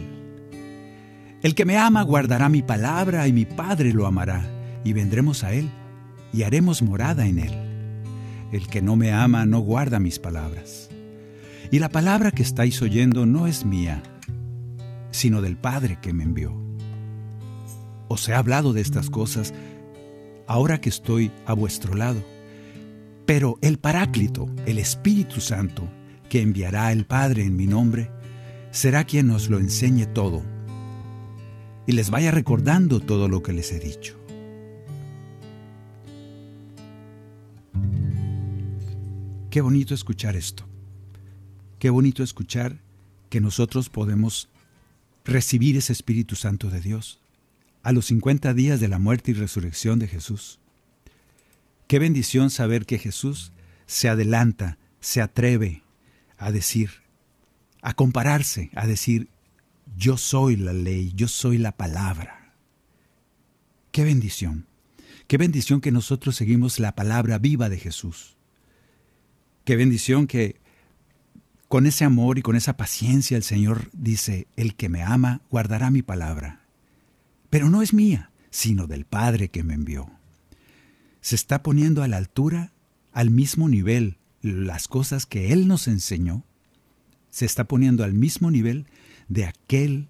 El 1.43 1.55
que 1.55 1.65
me 1.65 1.77
ama 1.77 2.03
guardará 2.03 2.49
mi 2.49 2.63
palabra, 2.63 3.27
y 3.29 3.33
mi 3.33 3.45
Padre 3.45 3.93
lo 3.93 4.07
amará, 4.07 4.45
y 4.85 4.93
vendremos 4.93 5.45
a 5.45 5.53
él, 5.53 5.69
y 6.33 6.43
haremos 6.43 6.83
morada 6.83 7.27
en 7.27 7.39
él. 7.41 7.53
El 8.53 8.67
que 8.69 8.81
no 8.81 8.97
me 8.97 9.13
ama 9.13 9.45
no 9.45 9.61
guarda 9.61 10.01
mis 10.01 10.19
palabras. 10.19 10.89
Y 11.71 11.81
la 11.81 11.91
palabra 11.91 12.31
que 12.31 12.43
estáis 12.43 12.81
oyendo 12.81 13.27
no 13.27 13.47
es 13.47 13.65
mía, 13.65 14.03
sino 15.11 15.43
del 15.43 15.57
Padre 15.57 15.99
que 16.01 16.13
me 16.13 16.25
envió. 16.25 16.57
Os 18.09 18.29
he 18.29 18.35
hablado 18.35 18.73
de 18.73 18.81
estas 18.81 19.11
cosas 19.11 19.53
ahora 20.47 20.81
que 20.81 20.89
estoy 20.89 21.31
a 21.45 21.53
vuestro 21.53 21.95
lado. 21.95 22.23
Pero 23.27 23.59
el 23.61 23.79
Paráclito, 23.79 24.47
el 24.65 24.79
Espíritu 24.79 25.41
Santo, 25.41 25.89
que 26.29 26.43
enviará 26.43 26.93
el 26.93 27.07
Padre 27.07 27.45
en 27.45 27.57
mi 27.57 27.67
nombre, 27.67 28.11
será 28.71 29.05
quien 29.05 29.27
nos 29.27 29.49
lo 29.49 29.59
enseñe 29.59 30.07
todo 30.07 30.45
y 31.87 31.93
les 31.93 32.11
vaya 32.11 32.31
recordando 32.31 33.01
todo 33.01 33.29
lo 33.29 33.43
que 33.43 33.53
les 33.53 33.73
he 33.73 33.79
dicho. 33.79 34.19
Qué 39.51 39.63
bonito 39.63 39.95
escuchar 39.95 40.37
esto. 40.37 40.65
Qué 41.79 41.89
bonito 41.89 42.23
escuchar 42.23 42.79
que 43.31 43.41
nosotros 43.41 43.89
podemos 43.89 44.49
recibir 45.25 45.77
ese 45.77 45.93
Espíritu 45.93 46.37
Santo 46.37 46.69
de 46.69 46.81
Dios 46.81 47.21
a 47.83 47.93
los 47.93 48.07
50 48.07 48.53
días 48.53 48.81
de 48.81 48.89
la 48.89 48.99
muerte 48.99 49.31
y 49.31 49.35
resurrección 49.35 49.99
de 49.99 50.09
Jesús. 50.09 50.59
Qué 51.87 51.99
bendición 51.99 52.51
saber 52.51 52.85
que 52.85 52.99
Jesús 52.99 53.53
se 53.87 54.11
adelanta, 54.11 54.77
se 55.01 55.23
atreve 55.23 55.83
a 56.39 56.53
decir, 56.53 56.91
a 57.83 57.95
compararse, 57.95 58.71
a 58.75 58.87
decir, 58.87 59.29
yo 59.97 60.17
soy 60.17 60.57
la 60.57 60.73
ley, 60.73 61.13
yo 61.15 61.29
soy 61.29 61.59
la 61.59 61.73
palabra. 61.73 62.55
Qué 63.93 64.05
bendición, 64.05 64.67
qué 65.27 65.37
bendición 65.39 65.81
que 65.81 65.93
nosotros 65.93 66.37
seguimos 66.37 66.79
la 66.79 66.95
palabra 66.95 67.39
viva 67.39 67.69
de 67.69 67.79
Jesús. 67.79 68.37
Qué 69.65 69.77
bendición 69.77 70.27
que 70.27 70.61
con 71.69 71.87
ese 71.87 72.05
amor 72.05 72.39
y 72.39 72.43
con 72.43 72.57
esa 72.57 72.77
paciencia 72.77 73.37
el 73.37 73.43
Señor 73.43 73.91
dice, 73.93 74.47
el 74.57 74.75
que 74.75 74.89
me 74.89 75.03
ama 75.03 75.43
guardará 75.51 75.91
mi 75.91 76.03
palabra. 76.03 76.63
Pero 77.51 77.69
no 77.69 77.83
es 77.83 77.93
mía, 77.93 78.31
sino 78.51 78.87
del 78.87 79.05
Padre 79.05 79.49
que 79.49 79.63
me 79.63 79.75
envió. 79.75 80.11
Se 81.21 81.35
está 81.35 81.63
poniendo 81.63 82.03
a 82.03 82.09
la 82.09 82.17
altura, 82.17 82.73
al 83.13 83.31
mismo 83.31 83.69
nivel, 83.69 84.18
las 84.43 84.89
cosas 84.89 85.27
que 85.27 85.53
Él 85.53 85.69
nos 85.69 85.89
enseñó. 85.89 86.45
Se 87.31 87.45
está 87.45 87.65
poniendo 87.65 88.05
al 88.05 88.15
mismo 88.15 88.51
nivel 88.51 88.87
de 89.29 89.45
aquel 89.45 90.09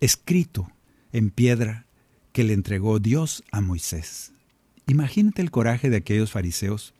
escrito 0.00 0.70
en 1.12 1.30
piedra 1.30 1.86
que 2.32 2.44
le 2.44 2.52
entregó 2.52 2.98
Dios 2.98 3.42
a 3.50 3.60
Moisés. 3.60 4.32
Imagínate 4.86 5.42
el 5.42 5.50
coraje 5.50 5.90
de 5.90 5.96
aquellos 5.96 6.30
fariseos 6.30 6.94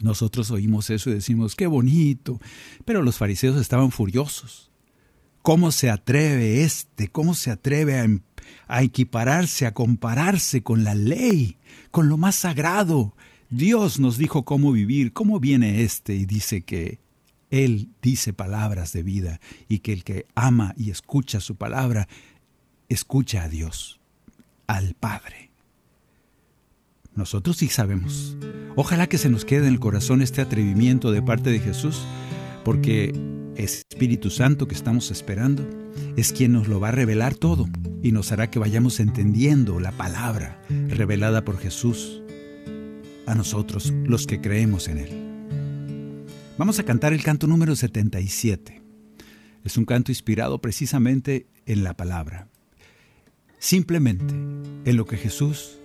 nosotros 0.00 0.50
oímos 0.50 0.90
eso 0.90 1.10
y 1.10 1.14
decimos, 1.14 1.56
qué 1.56 1.66
bonito, 1.66 2.40
pero 2.84 3.02
los 3.02 3.16
fariseos 3.16 3.56
estaban 3.56 3.90
furiosos. 3.90 4.70
¿Cómo 5.42 5.72
se 5.72 5.90
atreve 5.90 6.64
este? 6.64 7.08
¿Cómo 7.08 7.34
se 7.34 7.50
atreve 7.50 7.98
a, 7.98 8.06
a, 8.66 8.82
equipararse, 8.82 9.64
a 9.64 9.72
compararse 9.72 10.62
con 10.62 10.84
la 10.84 10.94
ley, 10.94 11.56
con 11.90 12.08
lo 12.08 12.16
más 12.16 12.34
sagrado? 12.34 13.14
Dios 13.50 14.00
nos 14.00 14.18
dijo 14.18 14.44
cómo 14.44 14.72
vivir. 14.72 15.12
¿Cómo 15.12 15.40
viene 15.40 15.82
este 15.82 16.14
y 16.14 16.26
dice 16.26 16.62
que 16.62 16.98
Él 17.50 17.88
dice 18.02 18.32
palabras 18.32 18.92
de 18.92 19.02
vida 19.02 19.40
y 19.68 19.80
que 19.80 19.92
el 19.92 20.04
que 20.04 20.26
ama 20.34 20.74
y 20.76 20.90
escucha 20.90 21.40
su 21.40 21.56
palabra, 21.56 22.08
escucha 22.88 23.44
a 23.44 23.48
Dios, 23.48 24.00
al 24.66 24.94
Padre? 24.94 25.50
Nosotros 27.14 27.56
sí 27.56 27.68
sabemos. 27.68 28.36
Ojalá 28.74 29.06
que 29.06 29.16
se 29.16 29.30
nos 29.30 29.44
quede 29.44 29.68
en 29.68 29.74
el 29.74 29.80
corazón 29.80 30.20
este 30.20 30.42
atrevimiento 30.42 31.12
de 31.12 31.22
parte 31.22 31.50
de 31.50 31.60
Jesús, 31.60 32.02
porque 32.62 33.14
ese 33.56 33.84
Espíritu 33.88 34.28
Santo 34.28 34.68
que 34.68 34.74
estamos 34.74 35.10
esperando 35.10 35.66
es 36.16 36.32
quien 36.32 36.52
nos 36.52 36.68
lo 36.68 36.78
va 36.78 36.88
a 36.88 36.92
revelar 36.92 37.34
todo 37.34 37.66
y 38.02 38.12
nos 38.12 38.32
hará 38.32 38.50
que 38.50 38.58
vayamos 38.58 39.00
entendiendo 39.00 39.80
la 39.80 39.92
palabra 39.92 40.60
revelada 40.68 41.42
por 41.42 41.56
Jesús 41.56 42.22
a 43.26 43.34
nosotros, 43.34 43.92
los 44.04 44.26
que 44.26 44.40
creemos 44.40 44.88
en 44.88 44.98
Él. 44.98 45.36
Vamos 46.58 46.78
a 46.78 46.84
cantar 46.84 47.12
el 47.12 47.22
canto 47.22 47.46
número 47.46 47.76
77. 47.76 48.82
Es 49.64 49.76
un 49.76 49.84
canto 49.84 50.10
inspirado 50.10 50.60
precisamente 50.60 51.46
en 51.66 51.84
la 51.84 51.94
palabra. 51.94 52.48
Simplemente 53.58 54.32
en 54.88 54.96
lo 54.96 55.04
que 55.06 55.16
Jesús 55.16 55.78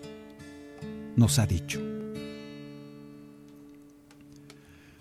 nos 1.16 1.40
ha 1.40 1.48
dicho. 1.48 1.82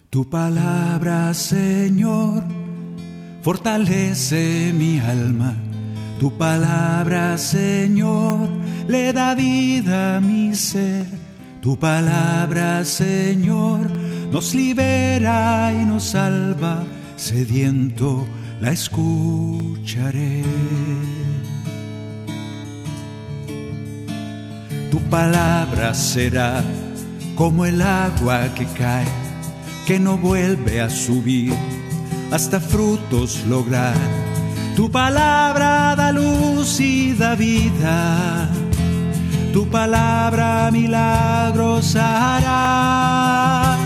Tu 0.09 0.29
palabra, 0.29 1.33
Señor, 1.35 2.43
fortalece 3.43 4.73
mi 4.75 4.99
alma. 4.99 5.57
Tu 6.19 6.37
palabra, 6.37 7.39
Señor, 7.39 8.49
le 8.89 9.13
da 9.13 9.35
vida 9.37 10.17
a 10.17 10.21
mi 10.21 10.55
ser. 10.55 11.07
Tu 11.61 11.77
palabra, 11.79 12.85
Señor, 12.87 13.91
nos 14.33 14.55
libera 14.55 15.73
y 15.73 15.85
nos 15.85 16.05
salva. 16.05 16.85
Sediento 17.17 18.27
la 18.63 18.73
escucharé. 18.73 20.43
Tu 24.91 24.99
palabra 25.11 25.93
será 25.93 26.65
como 27.35 27.67
el 27.67 27.83
agua 27.83 28.55
que 28.55 28.65
cae, 28.65 29.07
que 29.87 29.99
no 29.99 30.17
vuelve 30.17 30.81
a 30.81 30.89
subir 30.89 31.53
hasta 32.33 32.59
frutos 32.59 33.45
lograr. 33.47 33.97
Tu 34.77 34.91
palabra 34.91 35.95
da 35.95 36.11
luz 36.11 36.81
y 36.81 37.13
da 37.13 37.35
vida. 37.35 38.49
Tu 39.53 39.69
palabra 39.69 40.71
milagros 40.73 41.97
hará. 41.97 43.77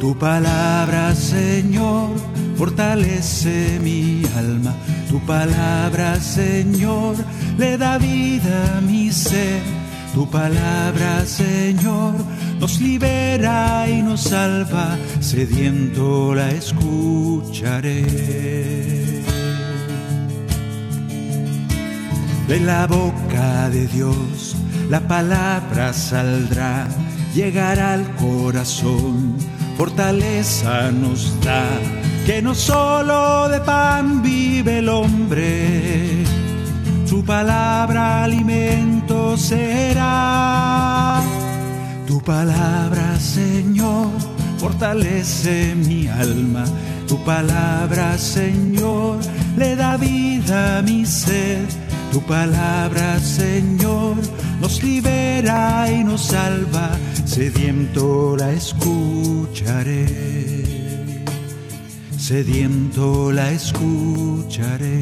Tu 0.00 0.16
palabra, 0.16 1.14
Señor, 1.14 2.10
fortalece 2.56 3.78
mi 3.82 4.22
alma. 4.36 4.74
Tu 5.08 5.18
palabra, 5.20 6.16
Señor, 6.20 7.16
le 7.58 7.76
da 7.76 7.98
vida 7.98 8.78
a 8.78 8.80
mi 8.80 9.10
ser 9.10 9.80
tu 10.14 10.28
palabra, 10.28 11.24
Señor, 11.24 12.14
nos 12.58 12.80
libera 12.80 13.88
y 13.88 14.02
nos 14.02 14.22
salva, 14.22 14.98
sediento 15.20 16.34
la 16.34 16.50
escucharé. 16.50 18.02
De 22.48 22.60
la 22.60 22.88
boca 22.88 23.70
de 23.70 23.86
Dios 23.86 24.56
la 24.90 25.00
palabra 25.00 25.94
saldrá, 25.94 26.86
llegará 27.34 27.94
al 27.94 28.14
corazón, 28.16 29.36
fortaleza 29.78 30.90
nos 30.90 31.40
da, 31.40 31.64
que 32.26 32.42
no 32.42 32.54
solo 32.54 33.48
de 33.48 33.60
pan 33.60 34.22
vive 34.22 34.80
el 34.80 34.88
hombre 34.90 36.26
tu 37.10 37.24
palabra 37.24 38.22
alimento 38.22 39.36
será. 39.36 41.20
Tu 42.06 42.20
palabra, 42.22 43.18
Señor, 43.18 44.06
fortalece 44.58 45.74
mi 45.74 46.06
alma. 46.06 46.64
Tu 47.08 47.18
palabra, 47.24 48.16
Señor, 48.16 49.18
le 49.56 49.74
da 49.74 49.96
vida 49.96 50.78
a 50.78 50.82
mi 50.82 51.04
ser. 51.04 51.66
Tu 52.12 52.20
palabra, 52.22 53.18
Señor, 53.20 54.16
nos 54.60 54.82
libera 54.82 55.90
y 55.90 56.04
nos 56.04 56.26
salva. 56.26 56.90
Sediento 57.24 58.36
la 58.36 58.52
escucharé. 58.52 60.06
Sediento 62.18 63.32
la 63.32 63.50
escucharé 63.52 65.00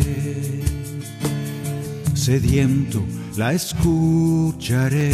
sediento 2.29 3.03
la 3.39 3.55
escucharé. 3.55 5.09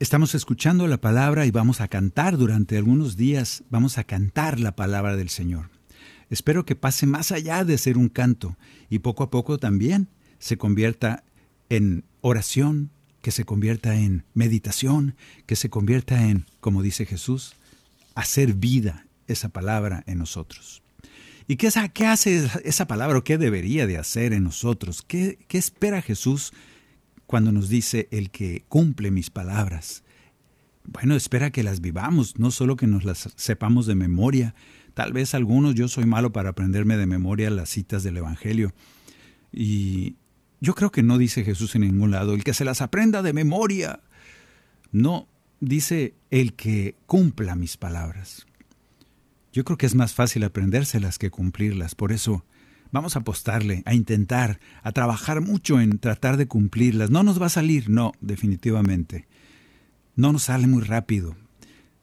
Estamos 0.00 0.34
escuchando 0.34 0.88
la 0.88 1.00
palabra 1.00 1.46
y 1.46 1.52
vamos 1.52 1.80
a 1.80 1.86
cantar 1.86 2.36
durante 2.36 2.76
algunos 2.76 3.16
días, 3.16 3.62
vamos 3.70 3.96
a 3.96 4.02
cantar 4.02 4.58
la 4.58 4.74
palabra 4.74 5.16
del 5.16 5.28
Señor. 5.28 5.70
Espero 6.30 6.64
que 6.64 6.74
pase 6.74 7.06
más 7.06 7.30
allá 7.30 7.64
de 7.64 7.78
ser 7.78 7.96
un 7.96 8.08
canto 8.08 8.58
y 8.90 8.98
poco 8.98 9.22
a 9.22 9.30
poco 9.30 9.58
también 9.58 10.08
se 10.40 10.58
convierta 10.58 11.22
en 11.68 12.04
oración, 12.22 12.90
que 13.22 13.30
se 13.30 13.44
convierta 13.44 13.94
en 13.94 14.24
meditación, 14.34 15.14
que 15.46 15.54
se 15.54 15.70
convierta 15.70 16.28
en, 16.28 16.44
como 16.58 16.82
dice 16.82 17.06
Jesús, 17.06 17.54
hacer 18.16 18.54
vida 18.54 19.06
esa 19.28 19.50
palabra 19.50 20.02
en 20.08 20.18
nosotros. 20.18 20.82
¿Y 21.46 21.54
qué, 21.54 21.70
qué 21.94 22.06
hace 22.06 22.50
esa 22.64 22.86
palabra 22.88 23.18
o 23.18 23.24
qué 23.24 23.38
debería 23.38 23.86
de 23.86 23.96
hacer 23.96 24.32
en 24.32 24.42
nosotros? 24.42 25.02
¿Qué, 25.06 25.38
¿Qué 25.46 25.56
espera 25.56 26.02
Jesús 26.02 26.52
cuando 27.26 27.52
nos 27.52 27.68
dice 27.68 28.08
el 28.10 28.30
que 28.30 28.64
cumple 28.68 29.10
mis 29.10 29.30
palabras? 29.30 30.04
Bueno, 30.84 31.16
espera 31.16 31.50
que 31.50 31.62
las 31.62 31.80
vivamos, 31.80 32.38
no 32.38 32.50
solo 32.50 32.76
que 32.76 32.86
nos 32.86 33.04
las 33.04 33.32
sepamos 33.36 33.86
de 33.86 33.94
memoria. 33.94 34.54
Tal 34.92 35.12
vez 35.12 35.34
algunos, 35.34 35.74
yo 35.74 35.88
soy 35.88 36.06
malo 36.06 36.32
para 36.32 36.50
aprenderme 36.50 36.96
de 36.96 37.06
memoria 37.06 37.50
las 37.50 37.70
citas 37.70 38.02
del 38.02 38.18
Evangelio. 38.18 38.74
Y 39.50 40.16
yo 40.60 40.74
creo 40.74 40.90
que 40.92 41.02
no 41.02 41.18
dice 41.18 41.44
Jesús 41.44 41.74
en 41.74 41.82
ningún 41.82 42.10
lado, 42.10 42.34
el 42.34 42.44
que 42.44 42.54
se 42.54 42.64
las 42.64 42.82
aprenda 42.82 43.22
de 43.22 43.32
memoria. 43.32 44.00
No, 44.92 45.26
dice 45.60 46.14
el 46.30 46.54
que 46.54 46.96
cumpla 47.06 47.54
mis 47.54 47.76
palabras. 47.76 48.46
Yo 49.52 49.64
creo 49.64 49.78
que 49.78 49.86
es 49.86 49.94
más 49.94 50.14
fácil 50.14 50.44
aprendérselas 50.44 51.18
que 51.18 51.30
cumplirlas. 51.30 51.94
Por 51.94 52.12
eso 52.12 52.44
vamos 52.94 53.16
a 53.16 53.18
apostarle, 53.18 53.82
a 53.86 53.94
intentar, 53.94 54.60
a 54.84 54.92
trabajar 54.92 55.40
mucho 55.40 55.80
en 55.80 55.98
tratar 55.98 56.36
de 56.36 56.46
cumplirlas. 56.46 57.10
No 57.10 57.24
nos 57.24 57.42
va 57.42 57.46
a 57.46 57.50
salir, 57.50 57.90
no, 57.90 58.12
definitivamente. 58.20 59.26
No 60.14 60.32
nos 60.32 60.44
sale 60.44 60.68
muy 60.68 60.80
rápido. 60.80 61.34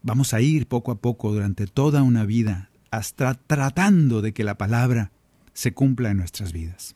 Vamos 0.03 0.33
a 0.33 0.41
ir 0.41 0.67
poco 0.67 0.91
a 0.91 0.99
poco 0.99 1.31
durante 1.31 1.65
toda 1.65 2.03
una 2.03 2.25
vida 2.25 2.69
hasta 2.91 3.35
tratando 3.35 4.21
de 4.21 4.33
que 4.33 4.43
la 4.43 4.57
palabra 4.57 5.11
se 5.53 5.73
cumpla 5.73 6.11
en 6.11 6.17
nuestras 6.17 6.51
vidas. 6.51 6.95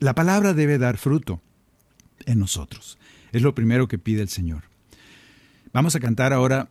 La 0.00 0.16
palabra 0.16 0.52
debe 0.52 0.76
dar 0.78 0.96
fruto 0.96 1.40
en 2.26 2.40
nosotros. 2.40 2.98
Es 3.30 3.42
lo 3.42 3.54
primero 3.54 3.86
que 3.86 3.98
pide 3.98 4.22
el 4.22 4.28
Señor. 4.28 4.64
Vamos 5.72 5.94
a 5.94 6.00
cantar 6.00 6.32
ahora. 6.32 6.70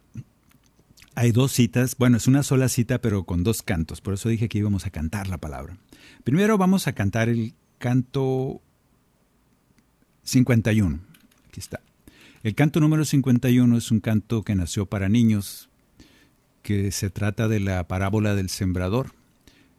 Hay 1.16 1.32
dos 1.32 1.54
citas, 1.54 1.96
bueno, 1.98 2.18
es 2.18 2.28
una 2.28 2.44
sola 2.44 2.68
cita, 2.68 3.00
pero 3.00 3.24
con 3.24 3.46
dos 3.46 3.62
cantos. 3.62 4.02
Por 4.02 4.16
eso 4.16 4.28
dije 4.28 4.50
que 4.50 4.58
íbamos 4.58 4.86
a 4.86 4.90
cantar 4.90 5.28
la 5.28 5.38
palabra. 5.38 5.78
Primero 6.24 6.58
vamos 6.58 6.88
a 6.88 6.94
cantar 6.94 7.30
el 7.30 7.54
canto 7.78 8.62
51. 10.24 11.00
Aquí 11.48 11.60
está. 11.60 11.82
El 12.44 12.56
canto 12.56 12.80
número 12.80 13.06
51 13.06 13.78
es 13.78 13.92
un 13.92 14.00
canto 14.00 14.44
que 14.44 14.56
nació 14.56 14.86
para 14.86 15.10
niños, 15.10 15.70
que 16.62 16.92
se 16.92 17.10
trata 17.10 17.48
de 17.48 17.60
la 17.60 17.88
parábola 17.88 18.36
del 18.36 18.50
sembrador. 18.50 19.12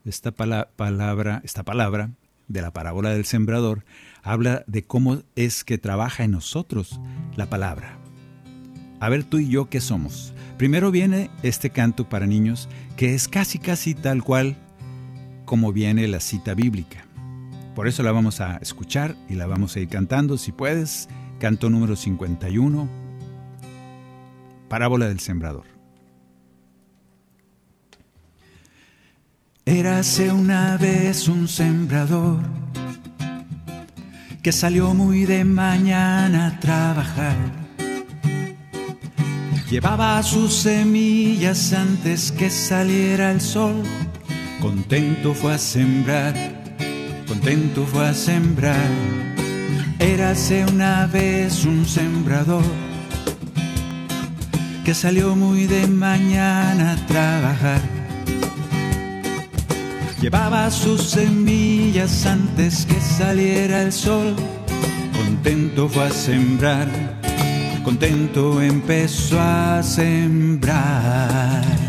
Esta 0.04 0.32
palabra, 0.32 1.40
esta 1.44 1.62
palabra 1.62 2.10
de 2.48 2.62
la 2.62 2.72
parábola 2.72 3.10
del 3.10 3.24
sembrador 3.24 3.84
habla 4.22 4.64
de 4.66 4.82
cómo 4.82 5.22
es 5.34 5.64
que 5.64 5.78
trabaja 5.78 6.24
en 6.24 6.32
nosotros 6.32 7.00
la 7.36 7.48
palabra. 7.48 7.98
A 9.00 9.08
ver 9.08 9.24
tú 9.24 9.38
y 9.38 9.48
yo 9.48 9.68
qué 9.68 9.80
somos. 9.80 10.32
Primero 10.56 10.90
viene 10.90 11.30
este 11.42 11.70
canto 11.70 12.08
para 12.08 12.26
niños 12.26 12.68
que 12.96 13.14
es 13.14 13.28
casi 13.28 13.58
casi 13.58 13.94
tal 13.94 14.22
cual 14.22 14.56
como 15.44 15.72
viene 15.72 16.06
la 16.08 16.20
cita 16.20 16.54
bíblica. 16.54 17.06
Por 17.74 17.88
eso 17.88 18.02
la 18.02 18.12
vamos 18.12 18.40
a 18.40 18.56
escuchar 18.58 19.16
y 19.28 19.34
la 19.34 19.46
vamos 19.46 19.74
a 19.76 19.80
ir 19.80 19.88
cantando 19.88 20.38
si 20.38 20.52
puedes 20.52 21.08
Canto 21.40 21.68
número 21.68 21.96
51, 21.96 22.88
Parábola 24.68 25.08
del 25.08 25.20
Sembrador. 25.20 25.64
Érase 29.66 30.30
una 30.30 30.76
vez 30.76 31.26
un 31.26 31.48
sembrador 31.48 32.40
que 34.42 34.52
salió 34.52 34.92
muy 34.92 35.24
de 35.24 35.44
mañana 35.44 36.48
a 36.48 36.60
trabajar. 36.60 37.36
Llevaba 39.70 40.22
sus 40.22 40.52
semillas 40.52 41.72
antes 41.72 42.30
que 42.30 42.50
saliera 42.50 43.32
el 43.32 43.40
sol. 43.40 43.82
Contento 44.64 45.34
fue 45.34 45.52
a 45.52 45.58
sembrar, 45.58 46.34
contento 47.28 47.84
fue 47.84 48.08
a 48.08 48.14
sembrar 48.14 48.88
Érase 49.98 50.64
una 50.64 51.06
vez 51.06 51.66
un 51.66 51.84
sembrador 51.84 52.64
que 54.82 54.94
salió 54.94 55.36
muy 55.36 55.66
de 55.66 55.86
mañana 55.86 56.92
a 56.92 57.06
trabajar. 57.06 57.80
Llevaba 60.22 60.70
sus 60.70 61.10
semillas 61.10 62.24
antes 62.24 62.86
que 62.86 62.98
saliera 63.02 63.82
el 63.82 63.92
sol. 63.92 64.34
Contento 65.14 65.90
fue 65.90 66.04
a 66.04 66.10
sembrar, 66.10 66.88
contento 67.84 68.62
empezó 68.62 69.38
a 69.38 69.82
sembrar. 69.82 71.83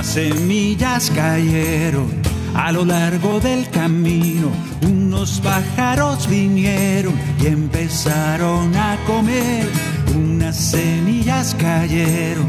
Unas 0.00 0.14
semillas 0.14 1.10
cayeron 1.14 2.08
a 2.54 2.72
lo 2.72 2.86
largo 2.86 3.38
del 3.38 3.68
camino 3.68 4.50
unos 4.82 5.40
pájaros 5.40 6.26
vinieron 6.26 7.12
y 7.38 7.48
empezaron 7.48 8.74
a 8.74 8.96
comer. 9.06 9.68
Unas 10.16 10.56
semillas 10.56 11.54
cayeron 11.58 12.48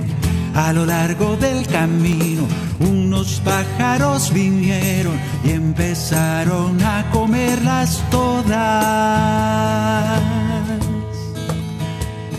a 0.55 0.71
lo 0.71 0.85
largo 0.85 1.35
del 1.35 1.67
camino. 1.67 2.47
Unos 2.79 3.41
pájaros 3.43 4.31
vinieron 4.31 5.19
y 5.43 5.49
empezaron 5.49 6.81
a 6.81 7.09
comerlas 7.11 8.01
todas. 8.09 8.61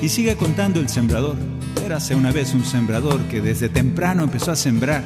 Y 0.01 0.09
sigue 0.09 0.37
contando 0.37 0.81
el 0.81 0.89
sembrador. 0.89 1.52
Érase 1.85 2.15
una 2.15 2.33
vez 2.33 2.55
un 2.55 2.65
sembrador 2.65 3.21
que 3.29 3.41
desde 3.41 3.69
temprano 3.69 4.25
empezó 4.25 4.53
a 4.53 4.57
sembrar. 4.57 5.03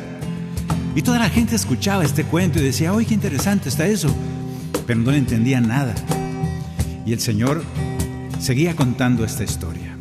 Y 0.95 1.03
toda 1.03 1.19
la 1.19 1.29
gente 1.29 1.57
escuchaba 1.57 2.05
este 2.05 2.25
cuento 2.25 2.59
y 2.59 2.63
decía, 2.63 2.93
¡ay, 2.97 3.05
qué 3.05 3.15
interesante 3.15 3.69
está 3.69 3.87
eso! 3.87 4.15
pero 4.87 5.01
no 5.01 5.13
entendía 5.13 5.61
nada. 5.61 5.95
Y 7.05 7.13
el 7.13 7.21
Señor 7.21 7.63
seguía 8.39 8.75
contando 8.77 9.25
esta 9.25 9.45
historia. 9.45 9.97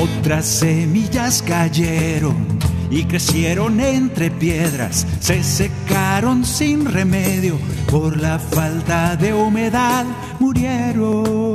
Otras 0.00 0.46
semillas 0.46 1.42
cayeron 1.42 2.46
y 2.90 3.04
crecieron 3.04 3.80
entre 3.80 4.30
piedras, 4.30 5.06
se 5.20 5.42
secaron 5.42 6.44
sin 6.44 6.84
remedio, 6.84 7.58
por 7.90 8.20
la 8.20 8.38
falta 8.38 9.16
de 9.16 9.32
humedad 9.32 10.04
murieron. 10.40 11.51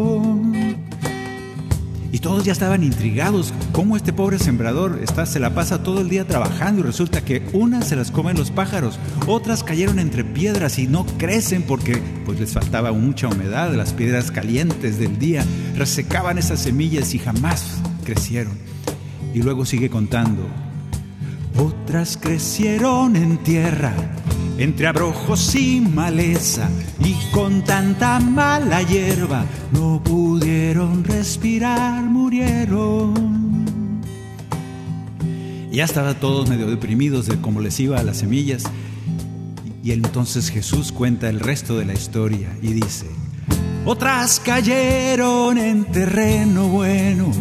Y 2.12 2.20
todos 2.20 2.46
ya 2.46 2.54
estaban 2.54 2.84
intrigados 2.84 3.54
cómo 3.72 3.98
este 3.98 4.13
pobre 4.13 4.39
sembrador 4.39 5.00
está, 5.04 5.26
se 5.26 5.39
la 5.39 5.54
pasa 5.54 5.84
todo 5.84 6.02
el 6.02 6.10
día 6.10 6.26
trabajando 6.26 6.82
y 6.82 6.84
resulta 6.84 7.24
que 7.24 7.46
unas 7.54 7.88
se 7.88 7.96
las 7.96 8.12
comen 8.12 8.38
los 8.38 8.52
pájaros, 8.52 8.98
otras 9.28 9.63
cayeron 9.63 10.00
entre 10.00 10.24
piedras 10.24 10.80
y 10.80 10.88
no 10.88 11.06
crecen 11.17 11.63
porque 11.63 12.02
pues 12.26 12.39
les 12.39 12.54
faltaba 12.54 12.91
mucha 12.91 13.28
humedad, 13.28 13.74
las 13.74 13.93
piedras 13.93 14.32
calientes 14.32 15.00
del 15.00 15.20
día 15.20 15.46
resecaban 15.76 16.38
esas 16.38 16.62
semillas 16.62 17.13
y 17.13 17.20
jamás 17.20 17.78
crecieron. 18.06 18.58
Y 19.34 19.41
luego 19.41 19.65
sigue 19.65 19.89
contando. 19.89 20.48
Otras 21.58 22.17
crecieron 22.17 23.15
en 23.15 23.38
tierra 23.39 23.93
entre 24.58 24.88
abrojos 24.88 25.54
y 25.56 25.82
maleza, 25.82 26.70
y 27.00 27.13
con 27.32 27.63
tanta 27.63 28.20
mala 28.20 28.82
hierba 28.82 29.46
no 29.72 30.02
pudieron 30.04 31.04
respirar, 31.04 32.04
murieron. 32.04 33.38
Ya 35.72 35.86
estaban 35.86 36.20
todos 36.20 36.50
medio 36.50 36.65
deprimidos 36.67 37.28
de 37.28 37.39
cómo 37.39 37.62
les 37.62 37.80
iba 37.80 38.00
a 38.00 38.04
las 38.04 38.17
semillas, 38.17 38.63
y 39.84 39.91
entonces 39.91 40.50
Jesús 40.50 40.91
cuenta 40.91 41.30
el 41.30 41.39
resto 41.39 41.78
de 41.78 41.86
la 41.86 41.93
historia 41.93 42.50
y 42.62 42.74
dice, 42.74 43.06
otras 43.86 44.39
cayeron 44.39 45.60
en 45.60 45.86
terreno 45.86 46.67
bueno, 46.67 47.32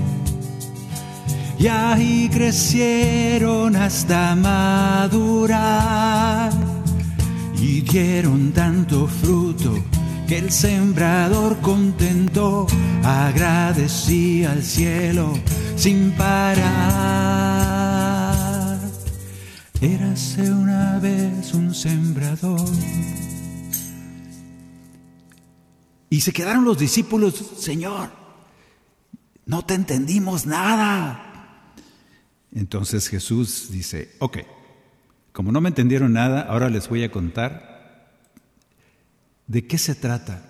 y 1.58 1.66
ahí 1.68 2.28
crecieron 2.30 3.74
hasta 3.74 4.36
madurar 4.36 5.46
y 7.58 7.80
dieron 7.80 8.52
tanto 8.52 9.06
fruto 9.06 9.74
que 10.26 10.38
el 10.38 10.50
sembrador 10.50 11.60
contento 11.60 12.66
agradecía 13.04 14.52
al 14.52 14.62
cielo 14.62 15.32
sin 15.76 16.12
parar. 16.12 16.76
Érase 19.80 20.50
una 20.50 20.98
vez 20.98 21.54
un 21.54 21.74
sembrador. 21.74 22.68
Y 26.08 26.20
se 26.20 26.32
quedaron 26.32 26.64
los 26.64 26.78
discípulos, 26.78 27.34
Señor, 27.58 28.10
no 29.44 29.64
te 29.64 29.74
entendimos 29.74 30.46
nada. 30.46 31.74
Entonces 32.52 33.08
Jesús 33.08 33.68
dice, 33.70 34.16
ok, 34.18 34.38
como 35.36 35.52
no 35.52 35.60
me 35.60 35.68
entendieron 35.68 36.14
nada, 36.14 36.40
ahora 36.40 36.70
les 36.70 36.88
voy 36.88 37.04
a 37.04 37.10
contar 37.10 38.08
de 39.46 39.66
qué 39.66 39.76
se 39.76 39.94
trata 39.94 40.42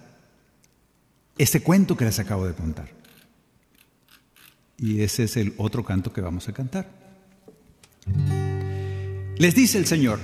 este 1.37 1.61
cuento 1.61 1.97
que 1.97 2.05
les 2.05 2.21
acabo 2.21 2.47
de 2.47 2.55
contar. 2.55 2.87
Y 4.79 5.01
ese 5.01 5.25
es 5.25 5.37
el 5.39 5.55
otro 5.57 5.85
canto 5.85 6.13
que 6.13 6.21
vamos 6.21 6.49
a 6.49 6.53
cantar. 6.53 6.87
Les 9.37 9.57
dice 9.57 9.79
el 9.79 9.87
Señor, 9.87 10.21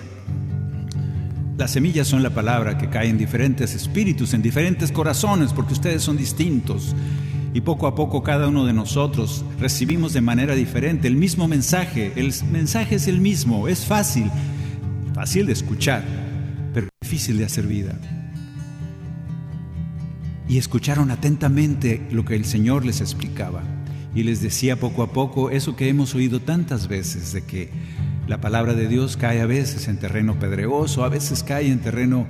las 1.59 1.73
semillas 1.73 2.07
son 2.07 2.23
la 2.23 2.31
palabra 2.31 2.79
que 2.79 2.89
cae 2.89 3.09
en 3.09 3.19
diferentes 3.19 3.75
espíritus, 3.75 4.33
en 4.33 4.43
diferentes 4.43 4.93
corazones, 4.93 5.53
porque 5.53 5.73
ustedes 5.73 6.05
son 6.05 6.17
distintos. 6.17 6.95
Y 7.53 7.63
poco 7.63 7.89
a 7.89 7.97
poco 7.97 8.23
cada 8.23 8.47
uno 8.47 8.65
de 8.65 8.73
nosotros 8.73 9.45
recibimos 9.59 10.13
de 10.13 10.21
manera 10.21 10.55
diferente 10.55 11.09
el 11.09 11.17
mismo 11.17 11.49
mensaje. 11.49 12.13
El 12.15 12.33
mensaje 12.53 12.95
es 12.95 13.09
el 13.09 13.21
mismo, 13.21 13.67
es 13.67 13.85
fácil, 13.85 14.31
fácil 15.23 15.47
de 15.47 15.53
escuchar, 15.53 16.03
pero 16.75 16.89
difícil 17.01 17.39
de 17.39 17.45
hacer 17.45 17.65
vida. 17.69 17.97
Y 20.49 20.59
escucharon 20.59 21.13
atentamente 21.13 22.05
lo 22.11 22.25
que 22.25 22.35
el 22.35 22.45
Señor 22.45 22.85
les 22.85 23.01
explicaba 23.01 23.63
y 24.17 24.25
les 24.25 24.43
decía 24.43 24.81
poco 24.81 25.05
a 25.05 25.13
poco 25.13 25.51
eso 25.51 25.77
que 25.77 25.89
hemos 25.89 26.17
oído 26.17 26.41
tantas 26.41 26.89
veces, 26.89 27.33
de 27.33 27.45
que 27.45 27.71
la 28.27 28.41
palabra 28.41 28.75
de 28.75 28.89
Dios 28.89 29.17
cae 29.17 29.41
a 29.41 29.47
veces 29.47 29.87
en 29.87 29.99
terreno 29.99 30.41
pedregoso, 30.41 31.05
a 31.05 31.09
veces 31.09 31.45
cae 31.45 31.71
en 31.71 31.79
terreno 31.79 32.27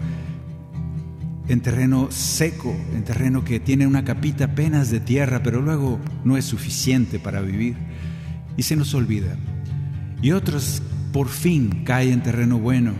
en 1.48 1.62
terreno 1.62 2.08
seco, 2.10 2.76
en 2.94 3.04
terreno 3.04 3.42
que 3.42 3.58
tiene 3.58 3.86
una 3.86 4.04
capita 4.04 4.44
apenas 4.44 4.90
de 4.90 5.00
tierra, 5.00 5.42
pero 5.42 5.62
luego 5.62 5.98
no 6.24 6.36
es 6.36 6.44
suficiente 6.44 7.18
para 7.18 7.40
vivir 7.40 7.74
y 8.58 8.64
se 8.64 8.76
nos 8.76 8.92
olvida. 8.92 9.34
Y 10.20 10.32
otros 10.32 10.82
por 11.12 11.28
fin 11.28 11.82
cae 11.84 12.12
en 12.12 12.22
terreno 12.22 12.58
bueno. 12.58 12.92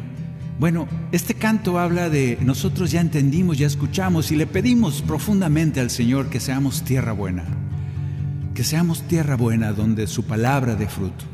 Bueno, 0.59 0.87
este 1.11 1.35
canto 1.35 1.79
habla 1.79 2.09
de 2.09 2.38
nosotros 2.40 2.90
ya 2.90 3.01
entendimos, 3.01 3.59
ya 3.59 3.66
escuchamos 3.66 4.31
y 4.31 4.37
le 4.37 4.46
pedimos 4.46 5.03
profundamente 5.03 5.81
al 5.81 5.90
Señor 5.90 6.29
que 6.29 6.38
seamos 6.38 6.83
tierra 6.83 7.12
buena 7.12 7.44
que 8.55 8.64
seamos 8.64 9.03
tierra 9.03 9.37
buena 9.37 9.72
donde 9.72 10.07
su 10.07 10.25
palabra 10.25 10.75
dé 10.75 10.87
fruto. 10.87 11.25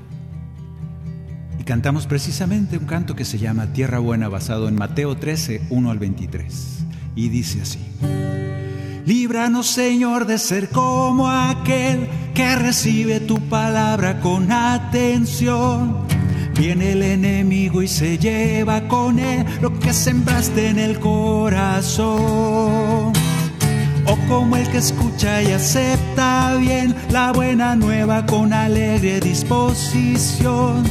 Y 1.58 1.64
cantamos 1.64 2.06
precisamente 2.06 2.78
un 2.78 2.86
canto 2.86 3.16
que 3.16 3.24
se 3.24 3.38
llama 3.38 3.72
Tierra 3.72 3.98
Buena 3.98 4.28
basado 4.28 4.68
en 4.68 4.76
Mateo 4.76 5.16
13, 5.16 5.62
1 5.70 5.90
al 5.90 5.98
23. 5.98 6.78
Y 7.16 7.28
dice 7.28 7.62
así. 7.62 7.80
Líbranos 9.04 9.66
Señor 9.66 10.26
de 10.26 10.38
ser 10.38 10.68
como 10.68 11.28
aquel 11.28 12.08
que 12.34 12.54
recibe 12.56 13.20
tu 13.20 13.40
palabra 13.48 14.20
con 14.20 14.52
atención. 14.52 16.17
Viene 16.58 16.92
el 16.92 17.02
enemigo 17.02 17.82
y 17.82 17.88
se 17.88 18.18
lleva 18.18 18.88
con 18.88 19.20
él 19.20 19.46
lo 19.60 19.78
que 19.78 19.92
sembraste 19.92 20.68
en 20.68 20.80
el 20.80 20.98
corazón 20.98 22.18
o 24.04 24.18
como 24.28 24.56
el 24.56 24.68
que 24.68 24.78
escucha 24.78 25.40
y 25.40 25.52
acepta 25.52 26.56
bien 26.56 26.96
la 27.10 27.30
buena 27.32 27.76
nueva 27.76 28.26
con 28.26 28.52
alegre 28.52 29.20
disposición 29.20 30.82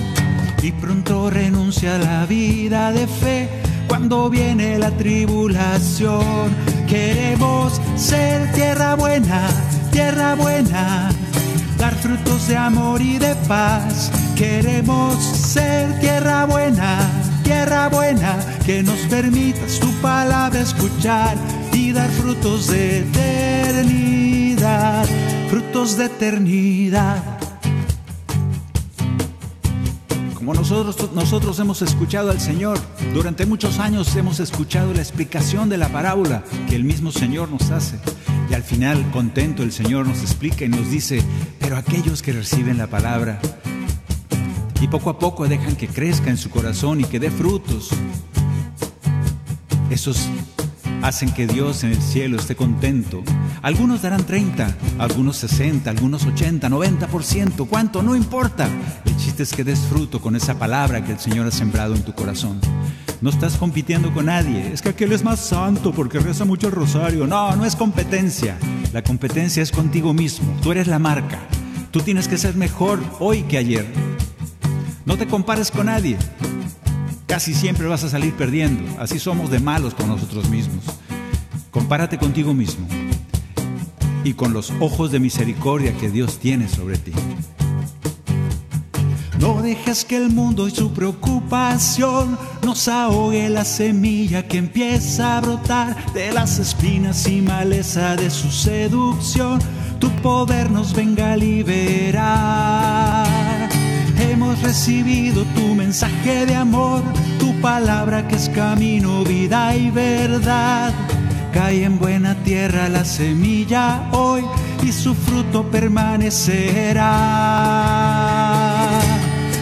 y 0.64 0.72
pronto 0.72 1.30
renuncia 1.30 1.96
a 1.96 2.00
la 2.00 2.26
vida 2.26 2.94
de 2.94 3.06
fe 3.06 3.50
cuando 3.88 4.30
viene 4.30 4.80
la 4.80 4.92
tribulación. 4.92 6.56
Queremos 6.88 7.82
ser 7.96 8.52
tierra 8.54 8.96
buena, 8.96 9.50
tierra 9.92 10.36
buena, 10.36 11.10
dar 11.78 11.94
frutos 11.96 12.48
de 12.48 12.56
amor 12.56 13.02
y 13.02 13.18
de 13.18 13.36
paz. 13.48 14.12
Queremos 14.36 15.47
ser 15.58 16.00
tierra 16.00 16.46
buena, 16.46 17.10
tierra 17.44 17.90
buena, 17.90 18.38
que 18.66 18.84
nos 18.84 19.00
permita 19.10 19.68
su 19.68 19.92
palabra 20.02 20.60
escuchar 20.60 21.36
y 21.74 21.92
dar 21.92 22.10
frutos 22.12 22.68
de 22.68 23.00
eternidad, 23.00 25.08
frutos 25.50 25.98
de 25.98 26.06
eternidad. 26.06 27.24
Como 30.36 30.54
nosotros, 30.54 31.12
nosotros 31.14 31.60
hemos 31.60 31.82
escuchado 31.82 32.30
al 32.30 32.40
Señor, 32.40 32.78
durante 33.14 33.48
muchos 33.48 33.80
años 33.80 34.16
hemos 34.16 34.40
escuchado 34.40 34.94
la 34.94 35.02
explicación 35.02 35.70
de 35.70 35.78
la 35.78 35.90
parábola 35.90 36.44
que 36.70 36.76
el 36.76 36.84
mismo 36.84 37.12
Señor 37.12 37.50
nos 37.50 37.72
hace. 37.72 37.98
Y 38.50 38.54
al 38.54 38.64
final, 38.64 39.12
contento, 39.12 39.64
el 39.64 39.74
Señor 39.74 40.08
nos 40.08 40.22
explica 40.22 40.64
y 40.64 40.70
nos 40.70 40.90
dice, 40.90 41.22
pero 41.60 41.76
aquellos 41.76 42.22
que 42.22 42.32
reciben 42.32 42.78
la 42.78 42.88
palabra 42.88 43.42
y 44.82 44.88
poco 44.88 45.10
a 45.10 45.20
poco 45.20 45.48
dejan 45.48 45.76
que 45.76 45.88
crezca 45.88 46.30
en 46.30 46.38
su 46.38 46.50
corazón 46.50 47.02
y 47.02 47.04
que 47.06 47.20
dé 47.20 47.32
frutos, 47.32 47.90
esos 49.90 50.30
hacen 51.02 51.32
que 51.32 51.48
Dios 51.48 51.84
en 51.84 51.92
el 51.92 52.02
cielo 52.02 52.38
esté 52.38 52.56
contento. 52.56 53.24
Algunos 53.62 54.02
darán 54.02 54.26
30, 54.26 54.76
algunos 55.00 55.38
60, 55.38 55.90
algunos 55.90 56.26
80, 56.26 56.70
90%, 56.70 57.68
¿cuánto? 57.68 58.04
No 58.04 58.16
importa. 58.16 58.68
El 59.06 59.18
chiste 59.18 59.44
es 59.44 59.54
que 59.54 59.64
des 59.64 59.80
fruto 59.80 60.22
con 60.22 60.36
esa 60.36 60.58
palabra 60.60 61.04
que 61.04 61.14
el 61.14 61.20
Señor 61.20 61.48
ha 61.48 61.52
sembrado 61.52 61.96
en 61.96 62.04
tu 62.04 62.14
corazón. 62.14 62.60
No 63.22 63.30
estás 63.30 63.58
compitiendo 63.58 64.14
con 64.14 64.26
nadie. 64.28 64.72
Es 64.72 64.82
que 64.82 64.90
aquel 64.90 65.12
es 65.12 65.24
más 65.24 65.40
santo 65.40 65.92
porque 65.92 66.20
reza 66.20 66.46
mucho 66.46 66.68
el 66.68 66.74
rosario. 66.74 67.26
No, 67.26 67.56
no 67.56 67.66
es 67.66 67.76
competencia. 67.76 68.58
La 68.94 69.04
competencia 69.04 69.64
es 69.64 69.72
contigo 69.72 70.14
mismo. 70.14 70.56
Tú 70.62 70.72
eres 70.72 70.88
la 70.88 71.00
marca. 71.00 71.40
Tú 71.92 72.02
tienes 72.02 72.28
que 72.28 72.38
ser 72.38 72.56
mejor 72.56 73.00
hoy 73.20 73.44
que 73.44 73.58
ayer. 73.58 74.07
No 75.08 75.18
te 75.18 75.26
compares 75.26 75.72
con 75.72 75.88
nadie 75.88 76.20
casi 77.38 77.54
siempre 77.54 77.86
vas 77.86 78.04
a 78.04 78.10
salir 78.10 78.34
perdiendo. 78.34 78.84
Así 79.00 79.20
somos 79.20 79.52
de 79.52 79.60
malos 79.60 79.94
con 79.94 80.08
nosotros 80.08 80.50
mismos. 80.50 80.84
Compárate 81.70 82.18
contigo 82.18 82.56
mismo 82.56 82.88
y 84.24 84.34
con 84.34 84.54
los 84.54 84.74
ojos 84.80 85.12
de 85.12 85.20
misericordia 85.20 85.96
que 85.96 86.10
Dios 86.10 86.40
tiene 86.40 86.68
sobre 86.68 86.98
ti. 86.98 87.12
No 89.40 89.62
dejes 89.62 90.04
que 90.04 90.18
el 90.18 90.30
mundo 90.32 90.68
y 90.68 90.72
su 90.72 90.92
preocupación 90.94 92.40
nos 92.64 92.88
ahogue 92.88 93.48
la 93.50 93.66
semilla 93.66 94.48
que 94.48 94.58
empieza 94.58 95.38
a 95.38 95.42
brotar 95.42 96.12
de 96.14 96.32
las 96.32 96.58
espinas 96.58 97.28
y 97.28 97.44
maleza 97.44 98.16
de 98.16 98.32
su 98.32 98.50
seducción. 98.50 99.60
Tu 100.00 100.10
poder 100.24 100.72
nos 100.72 100.96
venga 100.96 101.34
a 101.34 101.38
liberar 101.38 103.28
recibido 104.62 105.44
tu 105.56 105.76
mensaje 105.76 106.46
de 106.46 106.56
amor, 106.56 107.02
tu 107.40 107.54
palabra 107.62 108.28
que 108.28 108.36
es 108.36 108.50
camino, 108.50 109.24
vida 109.24 109.76
y 109.76 109.90
verdad. 109.92 110.94
Cae 111.54 111.84
en 111.84 111.98
buena 111.98 112.36
tierra 112.44 112.90
la 112.90 113.04
semilla 113.04 114.10
hoy 114.12 114.44
y 114.84 114.92
su 114.92 115.16
fruto 115.16 115.70
permanecerá. 115.72 117.04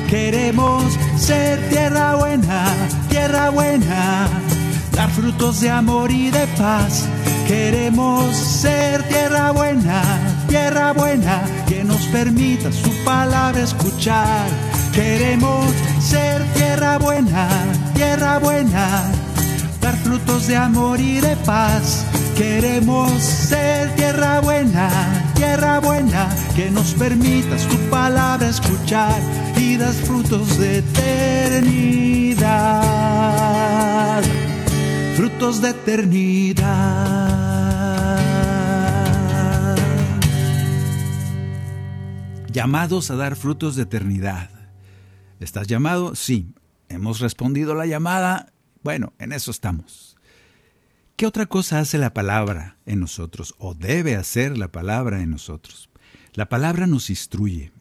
Queremos 0.10 0.84
ser 1.17 1.69
tierra 1.69 2.15
buena, 2.15 2.65
tierra 3.10 3.49
buena, 3.49 4.27
dar 4.91 5.10
frutos 5.10 5.62
de 5.62 5.69
amor 5.69 6.12
y 6.12 6.29
de 6.31 6.45
paz. 6.58 7.05
Queremos 7.47 8.36
ser 8.36 9.03
tierra 9.08 9.51
buena, 9.51 10.01
tierra 10.47 10.93
buena, 10.93 11.43
que 11.67 11.84
nos 11.84 12.01
permita 12.08 12.71
su 12.71 12.91
palabra 13.03 13.62
escuchar. 13.62 14.47
Queremos 14.95 15.73
ser 15.99 16.41
tierra 16.53 16.97
buena, 16.97 17.49
tierra 17.93 18.39
buena, 18.39 19.12
dar 19.81 19.97
frutos 19.97 20.47
de 20.47 20.55
amor 20.55 21.01
y 21.01 21.19
de 21.19 21.36
paz. 21.36 22.05
Queremos 22.38 23.12
ser 23.21 23.93
tierra 23.95 24.39
buena, 24.39 24.89
tierra 25.36 25.81
buena, 25.81 26.29
que 26.55 26.71
nos 26.71 26.93
permita 26.93 27.60
su 27.60 27.77
palabra 27.89 28.47
escuchar 28.47 29.19
y 29.58 29.75
dar 29.75 29.91
frutos 29.91 30.58
de 30.58 30.77
eternidad. 30.77 32.13
Frutos 35.17 35.62
de 35.62 35.71
eternidad. 35.71 36.95
Llamados 42.53 43.12
a 43.12 43.17
dar 43.17 43.36
frutos 43.36 43.75
de 43.75 43.84
eternidad. 43.84 44.54
¿Estás 45.39 45.67
llamado? 45.67 46.15
Sí. 46.15 46.47
¿Hemos 46.89 47.19
respondido 47.19 47.75
la 47.75 47.85
llamada? 47.85 48.53
Bueno, 48.83 49.13
en 49.19 49.31
eso 49.31 49.51
estamos. 49.51 50.15
¿Qué 51.15 51.25
otra 51.25 51.45
cosa 51.45 51.79
hace 51.79 51.97
la 51.97 52.13
palabra 52.13 52.77
en 52.85 52.99
nosotros 52.99 53.55
o 53.57 53.73
debe 53.73 54.15
hacer 54.15 54.57
la 54.57 54.71
palabra 54.71 55.21
en 55.21 55.31
nosotros? 55.31 55.89
La 56.33 56.49
palabra 56.49 56.87
nos 56.87 57.09
instruye. 57.09 57.71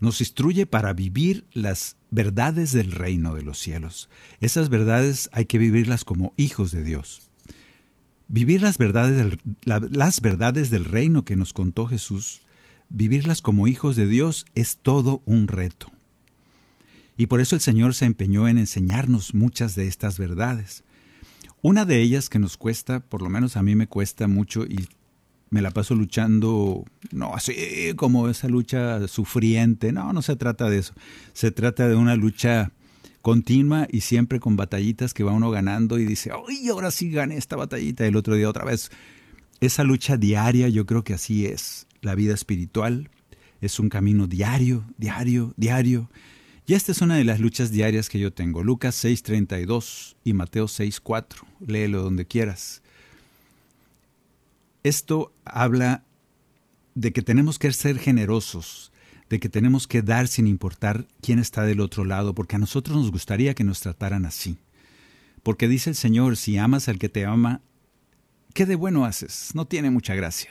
Nos 0.00 0.20
instruye 0.20 0.66
para 0.66 0.92
vivir 0.92 1.46
las 1.52 1.96
verdades 2.10 2.72
del 2.72 2.92
reino 2.92 3.34
de 3.34 3.42
los 3.42 3.58
cielos. 3.58 4.08
Esas 4.40 4.68
verdades 4.68 5.28
hay 5.32 5.46
que 5.46 5.58
vivirlas 5.58 6.04
como 6.04 6.32
hijos 6.36 6.70
de 6.70 6.84
Dios. 6.84 7.30
Vivir 8.28 8.62
las 8.62 8.78
verdades 8.78 9.16
del, 9.16 9.40
las 9.64 10.20
verdades 10.20 10.70
del 10.70 10.84
reino 10.84 11.24
que 11.24 11.36
nos 11.36 11.52
contó 11.52 11.86
Jesús 11.86 12.44
vivirlas 12.88 13.42
como 13.42 13.66
hijos 13.66 13.96
de 13.96 14.06
Dios 14.06 14.46
es 14.54 14.78
todo 14.78 15.22
un 15.26 15.48
reto. 15.48 15.90
Y 17.16 17.26
por 17.26 17.40
eso 17.40 17.54
el 17.54 17.60
Señor 17.60 17.94
se 17.94 18.06
empeñó 18.06 18.48
en 18.48 18.58
enseñarnos 18.58 19.34
muchas 19.34 19.74
de 19.74 19.86
estas 19.86 20.18
verdades. 20.18 20.84
Una 21.62 21.84
de 21.84 22.00
ellas 22.00 22.28
que 22.28 22.38
nos 22.38 22.56
cuesta, 22.56 23.00
por 23.00 23.22
lo 23.22 23.30
menos 23.30 23.56
a 23.56 23.62
mí 23.62 23.74
me 23.74 23.86
cuesta 23.86 24.28
mucho 24.28 24.64
y 24.64 24.88
me 25.50 25.62
la 25.62 25.70
paso 25.70 25.94
luchando, 25.94 26.84
no 27.12 27.34
así 27.34 27.54
como 27.96 28.28
esa 28.28 28.48
lucha 28.48 29.06
sufriente, 29.06 29.92
no, 29.92 30.12
no 30.12 30.20
se 30.20 30.36
trata 30.36 30.68
de 30.68 30.78
eso, 30.78 30.94
se 31.32 31.52
trata 31.52 31.88
de 31.88 31.94
una 31.94 32.16
lucha 32.16 32.72
continua 33.22 33.88
y 33.90 34.02
siempre 34.02 34.40
con 34.40 34.56
batallitas 34.56 35.14
que 35.14 35.24
va 35.24 35.32
uno 35.32 35.50
ganando 35.50 35.98
y 35.98 36.04
dice, 36.04 36.30
¡ay, 36.32 36.68
ahora 36.68 36.90
sí 36.90 37.10
gané 37.10 37.38
esta 37.38 37.56
batallita! 37.56 38.06
el 38.06 38.16
otro 38.16 38.34
día 38.34 38.50
otra 38.50 38.64
vez. 38.64 38.90
Esa 39.60 39.84
lucha 39.84 40.18
diaria, 40.18 40.68
yo 40.68 40.84
creo 40.84 41.04
que 41.04 41.14
así 41.14 41.46
es. 41.46 41.86
La 42.02 42.14
vida 42.14 42.34
espiritual 42.34 43.08
es 43.62 43.80
un 43.80 43.88
camino 43.88 44.26
diario, 44.26 44.84
diario, 44.98 45.54
diario. 45.56 46.10
Y 46.66 46.72
esta 46.72 46.92
es 46.92 47.02
una 47.02 47.16
de 47.16 47.24
las 47.24 47.40
luchas 47.40 47.70
diarias 47.70 48.08
que 48.08 48.18
yo 48.18 48.32
tengo. 48.32 48.62
Lucas 48.62 48.94
6:32 49.04 50.16
y 50.24 50.32
Mateo 50.32 50.66
6:4. 50.66 51.46
Léelo 51.60 52.02
donde 52.02 52.26
quieras. 52.26 52.82
Esto 54.82 55.32
habla 55.44 56.04
de 56.94 57.12
que 57.12 57.22
tenemos 57.22 57.58
que 57.58 57.70
ser 57.72 57.98
generosos, 57.98 58.92
de 59.28 59.40
que 59.40 59.50
tenemos 59.50 59.86
que 59.86 60.00
dar 60.00 60.26
sin 60.26 60.46
importar 60.46 61.06
quién 61.20 61.38
está 61.38 61.64
del 61.64 61.80
otro 61.80 62.04
lado, 62.04 62.34
porque 62.34 62.56
a 62.56 62.58
nosotros 62.58 62.96
nos 62.96 63.10
gustaría 63.10 63.54
que 63.54 63.64
nos 63.64 63.80
trataran 63.80 64.24
así. 64.24 64.56
Porque 65.42 65.68
dice 65.68 65.90
el 65.90 65.96
Señor, 65.96 66.38
si 66.38 66.56
amas 66.56 66.88
al 66.88 66.98
que 66.98 67.10
te 67.10 67.26
ama, 67.26 67.60
¿qué 68.54 68.64
de 68.64 68.76
bueno 68.76 69.04
haces? 69.04 69.50
No 69.54 69.66
tiene 69.66 69.90
mucha 69.90 70.14
gracia. 70.14 70.50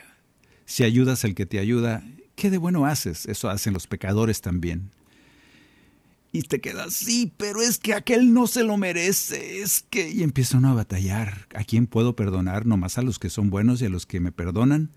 Si 0.66 0.84
ayudas 0.84 1.26
al 1.26 1.34
que 1.34 1.48
te 1.48 1.58
ayuda, 1.58 2.04
¿qué 2.36 2.52
de 2.52 2.60
bueno 2.60 2.86
haces? 2.86 3.26
Eso 3.26 3.50
hacen 3.50 3.74
los 3.74 3.88
pecadores 3.88 4.42
también 4.42 4.92
y 6.36 6.42
te 6.42 6.60
quedas, 6.60 6.96
sí, 6.96 7.32
pero 7.38 7.62
es 7.62 7.78
que 7.78 7.94
aquel 7.94 8.34
no 8.34 8.48
se 8.48 8.64
lo 8.64 8.76
merece, 8.76 9.62
es 9.62 9.86
que... 9.88 10.10
Y 10.10 10.24
empieza 10.24 10.58
uno 10.58 10.70
a 10.70 10.74
batallar. 10.74 11.48
¿A 11.54 11.64
quién 11.64 11.86
puedo 11.86 12.16
perdonar? 12.16 12.66
Nomás 12.66 12.98
a 12.98 13.04
los 13.04 13.20
que 13.20 13.30
son 13.30 13.52
buenos 13.52 13.82
y 13.82 13.86
a 13.86 13.90
los 13.90 14.08
que 14.08 14.20
me 14.20 14.32
perdonan. 14.32 14.90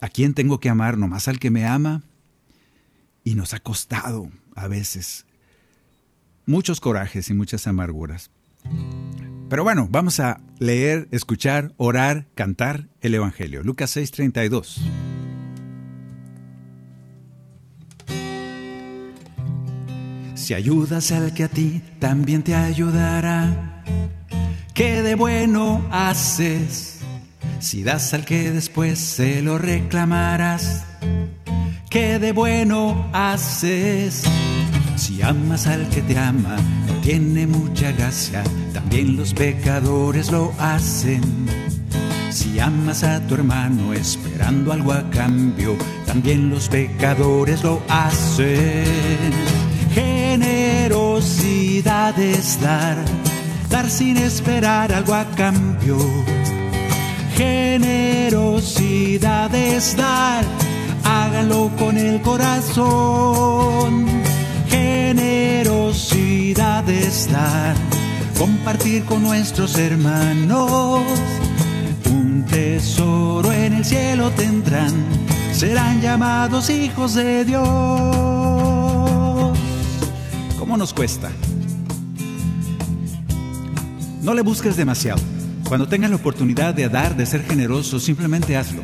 ¿A 0.00 0.08
quién 0.08 0.32
tengo 0.32 0.60
que 0.60 0.70
amar? 0.70 0.96
Nomás 0.96 1.28
al 1.28 1.38
que 1.38 1.50
me 1.50 1.66
ama. 1.66 2.02
Y 3.22 3.34
nos 3.34 3.52
ha 3.52 3.60
costado 3.60 4.30
a 4.56 4.66
veces 4.66 5.26
muchos 6.46 6.80
corajes 6.80 7.28
y 7.28 7.34
muchas 7.34 7.66
amarguras. 7.66 8.30
Pero 9.50 9.62
bueno, 9.62 9.88
vamos 9.90 10.20
a 10.20 10.40
leer, 10.58 11.06
escuchar, 11.10 11.74
orar, 11.76 12.28
cantar 12.34 12.88
el 13.02 13.14
Evangelio. 13.14 13.62
Lucas 13.62 13.94
6:32. 13.94 15.13
Si 20.44 20.52
ayudas 20.52 21.10
al 21.10 21.32
que 21.32 21.44
a 21.44 21.48
ti 21.48 21.80
también 21.98 22.42
te 22.42 22.54
ayudará. 22.54 23.82
¿Qué 24.74 25.02
de 25.02 25.14
bueno 25.14 25.82
haces? 25.90 26.98
Si 27.60 27.82
das 27.82 28.12
al 28.12 28.26
que 28.26 28.50
después 28.50 28.98
se 28.98 29.40
lo 29.40 29.56
reclamarás. 29.56 30.84
¿Qué 31.88 32.18
de 32.18 32.32
bueno 32.32 33.08
haces? 33.14 34.24
Si 34.96 35.22
amas 35.22 35.66
al 35.66 35.88
que 35.88 36.02
te 36.02 36.18
ama, 36.18 36.56
no 36.88 37.00
tiene 37.00 37.46
mucha 37.46 37.92
gracia, 37.92 38.44
también 38.74 39.16
los 39.16 39.32
pecadores 39.32 40.30
lo 40.30 40.52
hacen. 40.58 41.22
Si 42.28 42.60
amas 42.60 43.02
a 43.02 43.26
tu 43.26 43.36
hermano 43.36 43.94
esperando 43.94 44.74
algo 44.74 44.92
a 44.92 45.08
cambio, 45.08 45.74
también 46.04 46.50
los 46.50 46.68
pecadores 46.68 47.62
lo 47.64 47.80
hacen. 47.88 49.32
Generosidad 51.24 52.18
es 52.18 52.60
dar, 52.60 52.98
dar 53.70 53.88
sin 53.88 54.18
esperar 54.18 54.92
algo 54.92 55.14
a 55.14 55.24
cambio. 55.24 55.96
Generosidad 57.34 57.94
es 59.54 59.96
dar, 59.96 60.44
hágalo 61.02 61.70
con 61.78 61.96
el 61.96 62.20
corazón. 62.20 64.06
Generosidad 64.68 66.06
es 66.90 67.32
dar, 67.32 67.74
compartir 68.38 69.06
con 69.06 69.22
nuestros 69.22 69.78
hermanos. 69.78 71.00
Un 72.10 72.44
tesoro 72.50 73.50
en 73.50 73.72
el 73.72 73.84
cielo 73.86 74.30
tendrán, 74.32 74.92
serán 75.54 76.02
llamados 76.02 76.68
hijos 76.68 77.14
de 77.14 77.46
Dios. 77.46 78.83
¿Cómo 80.64 80.78
nos 80.78 80.94
cuesta? 80.94 81.30
No 84.22 84.32
le 84.32 84.40
busques 84.40 84.78
demasiado. 84.78 85.20
Cuando 85.68 85.86
tengas 85.88 86.08
la 86.08 86.16
oportunidad 86.16 86.72
de 86.72 86.88
dar, 86.88 87.18
de 87.18 87.26
ser 87.26 87.44
generoso, 87.44 88.00
simplemente 88.00 88.56
hazlo. 88.56 88.80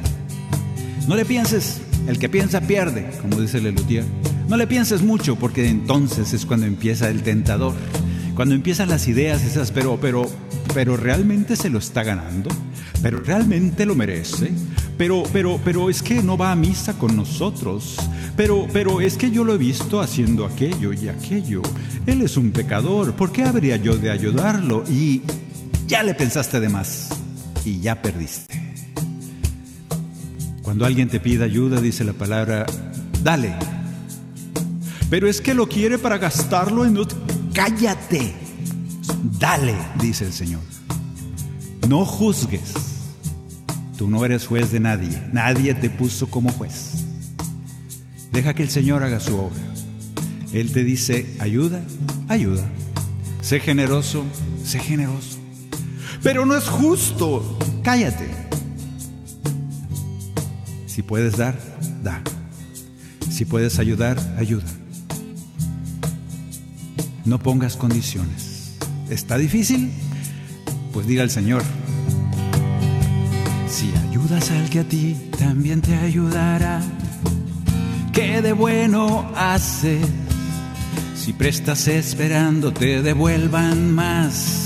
No 1.08 1.16
le 1.16 1.24
pienses, 1.24 1.80
el 2.06 2.18
que 2.18 2.28
piensa 2.28 2.60
pierde, 2.60 3.10
como 3.22 3.40
dice 3.40 3.62
Lelutier. 3.62 4.04
No 4.46 4.58
le 4.58 4.66
pienses 4.66 5.00
mucho 5.00 5.36
porque 5.36 5.70
entonces 5.70 6.34
es 6.34 6.44
cuando 6.44 6.66
empieza 6.66 7.08
el 7.08 7.22
tentador. 7.22 7.72
Cuando 8.34 8.54
empiezan 8.54 8.90
las 8.90 9.08
ideas 9.08 9.42
esas, 9.42 9.72
pero, 9.72 9.98
pero, 9.98 10.28
pero 10.74 10.98
realmente 10.98 11.56
se 11.56 11.70
lo 11.70 11.78
está 11.78 12.02
ganando, 12.02 12.50
pero 13.00 13.20
realmente 13.20 13.86
lo 13.86 13.94
merece, 13.94 14.52
pero, 14.98 15.22
pero, 15.32 15.58
pero 15.64 15.88
es 15.88 16.02
que 16.02 16.22
no 16.22 16.36
va 16.36 16.52
a 16.52 16.56
misa 16.56 16.98
con 16.98 17.16
nosotros, 17.16 17.96
pero, 18.40 18.66
pero 18.72 19.02
es 19.02 19.18
que 19.18 19.30
yo 19.30 19.44
lo 19.44 19.52
he 19.52 19.58
visto 19.58 20.00
haciendo 20.00 20.46
aquello 20.46 20.94
y 20.94 21.08
aquello. 21.08 21.60
Él 22.06 22.22
es 22.22 22.38
un 22.38 22.52
pecador, 22.52 23.12
¿por 23.12 23.32
qué 23.32 23.44
habría 23.44 23.76
yo 23.76 23.98
de 23.98 24.10
ayudarlo? 24.10 24.82
Y 24.88 25.20
ya 25.86 26.02
le 26.02 26.14
pensaste 26.14 26.58
de 26.58 26.70
más 26.70 27.10
y 27.66 27.80
ya 27.80 28.00
perdiste. 28.00 28.58
Cuando 30.62 30.86
alguien 30.86 31.10
te 31.10 31.20
pide 31.20 31.44
ayuda, 31.44 31.82
dice 31.82 32.02
la 32.02 32.14
palabra, 32.14 32.64
dale. 33.22 33.52
Pero 35.10 35.28
es 35.28 35.42
que 35.42 35.52
lo 35.52 35.68
quiere 35.68 35.98
para 35.98 36.16
gastarlo 36.16 36.86
en... 36.86 36.96
Cállate. 37.52 38.32
Dale, 39.38 39.76
dice 40.00 40.24
el 40.24 40.32
Señor. 40.32 40.62
No 41.90 42.06
juzgues. 42.06 42.72
Tú 43.98 44.08
no 44.08 44.24
eres 44.24 44.46
juez 44.46 44.72
de 44.72 44.80
nadie. 44.80 45.22
Nadie 45.30 45.74
te 45.74 45.90
puso 45.90 46.30
como 46.30 46.50
juez. 46.52 46.99
Deja 48.32 48.54
que 48.54 48.62
el 48.62 48.70
Señor 48.70 49.02
haga 49.02 49.20
su 49.20 49.36
obra. 49.36 49.60
Él 50.52 50.72
te 50.72 50.84
dice, 50.84 51.36
ayuda, 51.38 51.82
ayuda. 52.28 52.64
Sé 53.40 53.60
generoso, 53.60 54.24
sé 54.64 54.78
generoso. 54.78 55.38
Pero 56.22 56.46
no 56.46 56.56
es 56.56 56.64
justo. 56.64 57.58
Cállate. 57.82 58.28
Si 60.86 61.02
puedes 61.02 61.36
dar, 61.36 61.58
da. 62.02 62.22
Si 63.30 63.44
puedes 63.44 63.78
ayudar, 63.78 64.18
ayuda. 64.38 64.66
No 67.24 67.38
pongas 67.38 67.76
condiciones. 67.76 68.76
¿Está 69.08 69.38
difícil? 69.38 69.90
Pues 70.92 71.06
diga 71.06 71.22
al 71.22 71.30
Señor. 71.30 71.62
Si 73.68 73.92
ayudas 74.08 74.50
al 74.50 74.68
que 74.68 74.80
a 74.80 74.84
ti 74.84 75.16
también 75.38 75.80
te 75.80 75.94
ayudará 75.94 76.82
¿Qué 78.40 78.46
de 78.46 78.52
bueno 78.54 79.30
haces? 79.36 80.00
Si 81.14 81.34
prestas 81.34 81.86
esperando 81.88 82.72
te 82.72 83.02
devuelvan 83.02 83.94
más. 83.94 84.64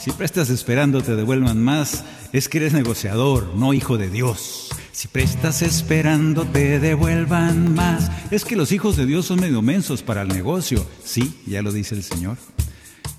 Si 0.00 0.10
prestas 0.10 0.50
esperando 0.50 1.00
te 1.00 1.14
devuelvan 1.14 1.62
más, 1.62 2.04
es 2.32 2.48
que 2.48 2.58
eres 2.58 2.72
negociador, 2.72 3.54
no 3.54 3.74
hijo 3.74 3.96
de 3.96 4.10
Dios. 4.10 4.70
Si 4.90 5.06
prestas 5.06 5.62
esperando 5.62 6.46
te 6.46 6.80
devuelvan 6.80 7.76
más, 7.76 8.10
es 8.32 8.44
que 8.44 8.56
los 8.56 8.72
hijos 8.72 8.96
de 8.96 9.06
Dios 9.06 9.26
son 9.26 9.38
medio 9.38 9.62
mensos 9.62 10.02
para 10.02 10.22
el 10.22 10.28
negocio. 10.28 10.84
Sí, 11.04 11.40
ya 11.46 11.62
lo 11.62 11.70
dice 11.70 11.94
el 11.94 12.02
Señor. 12.02 12.38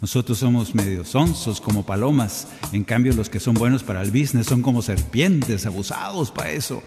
Nosotros 0.02 0.40
somos 0.40 0.76
medio 0.76 1.06
sonsos 1.06 1.62
como 1.62 1.86
palomas, 1.86 2.48
en 2.74 2.84
cambio 2.84 3.14
los 3.14 3.30
que 3.30 3.40
son 3.40 3.54
buenos 3.54 3.84
para 3.84 4.02
el 4.02 4.12
business 4.12 4.48
son 4.48 4.64
como 4.64 4.82
serpientes, 4.82 5.66
abusados 5.66 6.30
para 6.30 6.52
eso. 6.52 6.84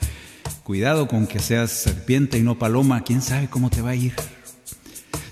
Cuidado 0.65 1.09
con 1.09 1.27
que 1.27 1.41
seas 1.41 1.71
serpiente 1.71 2.39
y 2.39 2.43
no 2.43 2.59
paloma, 2.59 3.03
quién 3.03 3.21
sabe 3.21 3.49
cómo 3.49 3.69
te 3.69 3.83
va 3.83 3.91
a 3.91 3.97
ir. 3.97 4.15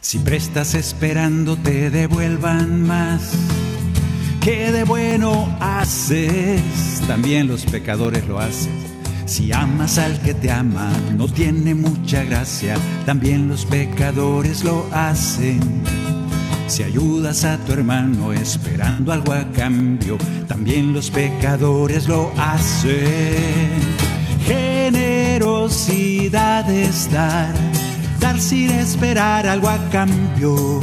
Si 0.03 0.19
prestas 0.19 0.75
esperando 0.75 1.57
te 1.57 1.89
devuelvan 1.89 2.83
más. 2.83 3.33
¿Qué 4.43 4.71
de 4.71 4.85
bueno 4.85 5.57
haces? 5.59 6.61
También 7.07 7.49
los 7.49 7.65
pecadores 7.65 8.29
lo 8.29 8.41
hacen. 8.41 8.75
Si 9.25 9.55
amas 9.55 9.97
al 9.97 10.21
que 10.21 10.35
te 10.35 10.51
ama, 10.51 10.93
no 11.17 11.27
tiene 11.29 11.75
mucha 11.75 12.25
gracia. 12.25 12.77
También 13.07 13.49
los 13.49 13.65
pecadores 13.65 14.63
lo 14.65 14.87
hacen. 14.93 15.61
Si 16.67 16.83
ayudas 16.83 17.45
a 17.45 17.57
tu 17.57 17.73
hermano 17.73 18.35
esperando 18.35 19.13
algo 19.13 19.33
a 19.33 19.51
cambio, 19.53 20.19
también 20.47 20.93
los 20.93 21.11
pecadores 21.11 22.07
lo 22.07 22.31
hacen 22.37 24.12
es 25.67 27.09
dar, 27.11 27.53
dar 28.21 28.41
sin 28.41 28.71
esperar 28.71 29.47
algo 29.47 29.69
a 29.69 29.79
cambio. 29.91 30.81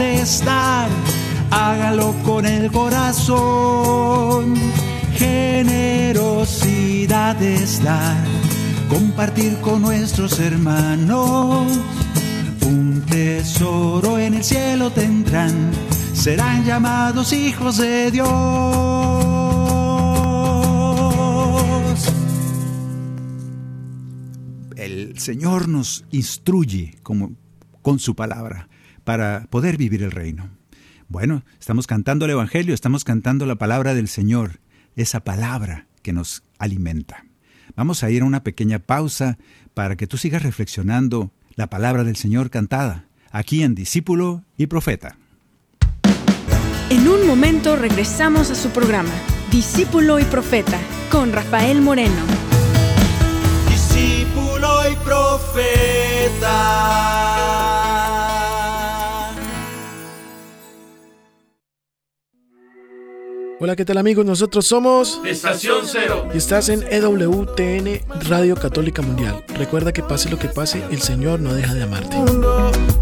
Es 0.00 0.44
dar, 0.44 0.88
hágalo 1.50 2.14
con 2.24 2.44
el 2.44 2.70
corazón. 2.70 4.54
Generosidad 5.14 7.40
es 7.42 7.82
dar, 7.82 8.22
compartir 8.90 9.56
con 9.60 9.80
nuestros 9.82 10.38
hermanos. 10.38 11.66
Un 12.66 13.02
tesoro 13.08 14.18
en 14.18 14.34
el 14.34 14.44
cielo 14.44 14.90
tendrán, 14.90 15.70
serán 16.12 16.64
llamados 16.64 17.32
hijos 17.32 17.78
de 17.78 18.10
Dios. 18.10 19.47
El 25.18 25.24
Señor 25.24 25.66
nos 25.66 26.04
instruye 26.12 26.96
con 27.02 27.98
su 27.98 28.14
palabra 28.14 28.68
para 29.02 29.48
poder 29.50 29.76
vivir 29.76 30.04
el 30.04 30.12
reino. 30.12 30.48
Bueno, 31.08 31.42
estamos 31.58 31.88
cantando 31.88 32.24
el 32.24 32.30
Evangelio, 32.30 32.72
estamos 32.72 33.02
cantando 33.02 33.44
la 33.44 33.56
palabra 33.56 33.94
del 33.94 34.06
Señor, 34.06 34.60
esa 34.94 35.18
palabra 35.18 35.88
que 36.02 36.12
nos 36.12 36.44
alimenta. 36.60 37.24
Vamos 37.74 38.04
a 38.04 38.12
ir 38.12 38.22
a 38.22 38.26
una 38.26 38.44
pequeña 38.44 38.78
pausa 38.78 39.38
para 39.74 39.96
que 39.96 40.06
tú 40.06 40.18
sigas 40.18 40.44
reflexionando 40.44 41.32
la 41.56 41.68
palabra 41.68 42.04
del 42.04 42.14
Señor 42.14 42.48
cantada, 42.48 43.08
aquí 43.32 43.64
en 43.64 43.74
Discípulo 43.74 44.44
y 44.56 44.68
Profeta. 44.68 45.18
En 46.90 47.08
un 47.08 47.26
momento 47.26 47.74
regresamos 47.74 48.52
a 48.52 48.54
su 48.54 48.68
programa, 48.70 49.14
Discípulo 49.50 50.20
y 50.20 50.24
Profeta, 50.24 50.78
con 51.10 51.32
Rafael 51.32 51.82
Moreno. 51.82 52.47
Discípulo 54.88 54.90
y 54.90 54.96
profeta. 54.96 56.78
Hola, 63.60 63.74
¿qué 63.74 63.84
tal 63.84 63.98
amigos? 63.98 64.24
Nosotros 64.24 64.66
somos 64.66 65.20
Estación 65.24 65.84
Cero. 65.84 66.28
y 66.32 66.38
estás 66.38 66.68
en 66.68 66.84
EWTN 66.88 68.00
Radio 68.28 68.54
Católica 68.54 69.02
Mundial. 69.02 69.44
Recuerda 69.56 69.92
que 69.92 70.02
pase 70.02 70.30
lo 70.30 70.38
que 70.38 70.48
pase, 70.48 70.84
el 70.92 71.02
Señor 71.02 71.40
no 71.40 71.52
deja 71.54 71.74
de 71.74 71.82
amarte. 71.82 72.16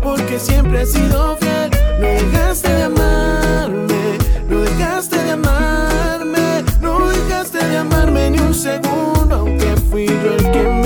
Porque 0.03 0.38
siempre 0.38 0.81
has 0.81 0.92
sido 0.92 1.37
fiel, 1.37 1.70
no 2.01 2.07
dejaste 2.07 2.72
de 2.72 2.83
amarme, 2.85 4.18
no 4.49 4.61
dejaste 4.62 5.22
de 5.22 5.31
amarme, 5.33 6.64
no 6.81 7.07
dejaste 7.07 7.59
de 7.59 7.77
amarme 7.77 8.31
ni 8.31 8.38
un 8.38 8.55
segundo, 8.55 9.37
aunque 9.37 9.77
fui 9.90 10.07
yo 10.07 10.33
el 10.38 10.53
que 10.53 10.62
me 10.62 10.86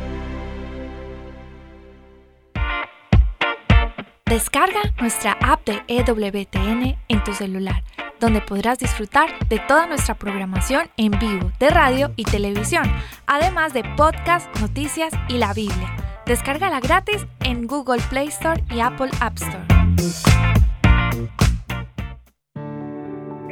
Descarga 4.31 4.79
nuestra 4.97 5.35
app 5.41 5.65
de 5.65 5.81
EWTN 5.89 6.95
en 7.09 7.23
tu 7.25 7.33
celular, 7.33 7.83
donde 8.21 8.39
podrás 8.39 8.79
disfrutar 8.79 9.27
de 9.49 9.59
toda 9.59 9.87
nuestra 9.87 10.15
programación 10.15 10.83
en 10.95 11.11
vivo 11.11 11.51
de 11.59 11.69
radio 11.69 12.11
y 12.15 12.23
televisión, 12.23 12.83
además 13.27 13.73
de 13.73 13.83
podcast, 13.97 14.47
noticias 14.61 15.11
y 15.27 15.37
la 15.37 15.53
Biblia. 15.53 15.97
Descárgala 16.25 16.79
gratis 16.79 17.27
en 17.43 17.67
Google 17.67 17.99
Play 18.09 18.29
Store 18.29 18.63
y 18.73 18.79
Apple 18.79 19.09
App 19.19 19.33
Store. 19.35 19.65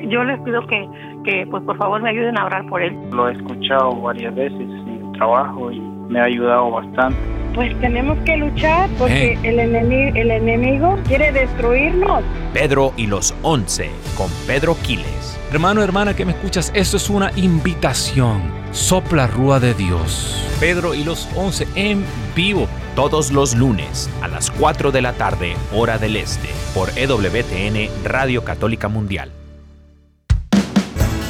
Yo 0.07 0.23
les 0.23 0.39
pido 0.43 0.65
que, 0.65 0.89
que 1.25 1.45
pues 1.51 1.61
por 1.63 1.77
favor 1.77 2.01
me 2.01 2.11
ayuden 2.11 2.39
a 2.39 2.45
orar 2.45 2.65
por 2.69 2.81
él. 2.81 2.97
Lo 3.11 3.27
he 3.27 3.33
escuchado 3.33 3.99
varias 3.99 4.33
veces 4.33 4.61
en 4.61 5.07
el 5.07 5.11
trabajo 5.11 5.73
y 5.73 5.81
me 5.81 6.21
ha 6.21 6.23
ayudado 6.23 6.71
bastante. 6.71 7.38
Pues 7.53 7.79
tenemos 7.81 8.17
que 8.25 8.37
luchar 8.37 8.89
porque 8.97 9.37
el, 9.43 9.59
enemigo, 9.59 10.15
el 10.15 10.31
enemigo 10.31 10.99
quiere 11.07 11.31
destruirnos. 11.31 12.23
Pedro 12.53 12.93
y 12.95 13.07
los 13.07 13.33
Once 13.41 13.89
con 14.15 14.29
Pedro 14.47 14.75
Quiles. 14.83 15.39
Hermano, 15.51 15.81
hermana 15.81 16.15
que 16.15 16.25
me 16.25 16.33
escuchas, 16.33 16.71
esto 16.75 16.97
es 16.97 17.09
una 17.09 17.31
invitación. 17.35 18.43
Sopla 18.71 19.25
Rúa 19.25 19.59
de 19.59 19.73
Dios. 19.73 20.45
Pedro 20.59 20.93
y 20.93 21.03
los 21.03 21.27
once 21.35 21.67
en 21.75 22.03
vivo. 22.35 22.67
Todos 22.95 23.31
los 23.31 23.55
lunes 23.55 24.09
a 24.21 24.27
las 24.27 24.51
4 24.51 24.91
de 24.91 25.01
la 25.01 25.13
tarde, 25.13 25.55
hora 25.73 25.97
del 25.97 26.17
este, 26.17 26.49
por 26.75 26.89
EWTN 26.95 27.89
Radio 28.03 28.43
Católica 28.43 28.89
Mundial. 28.89 29.31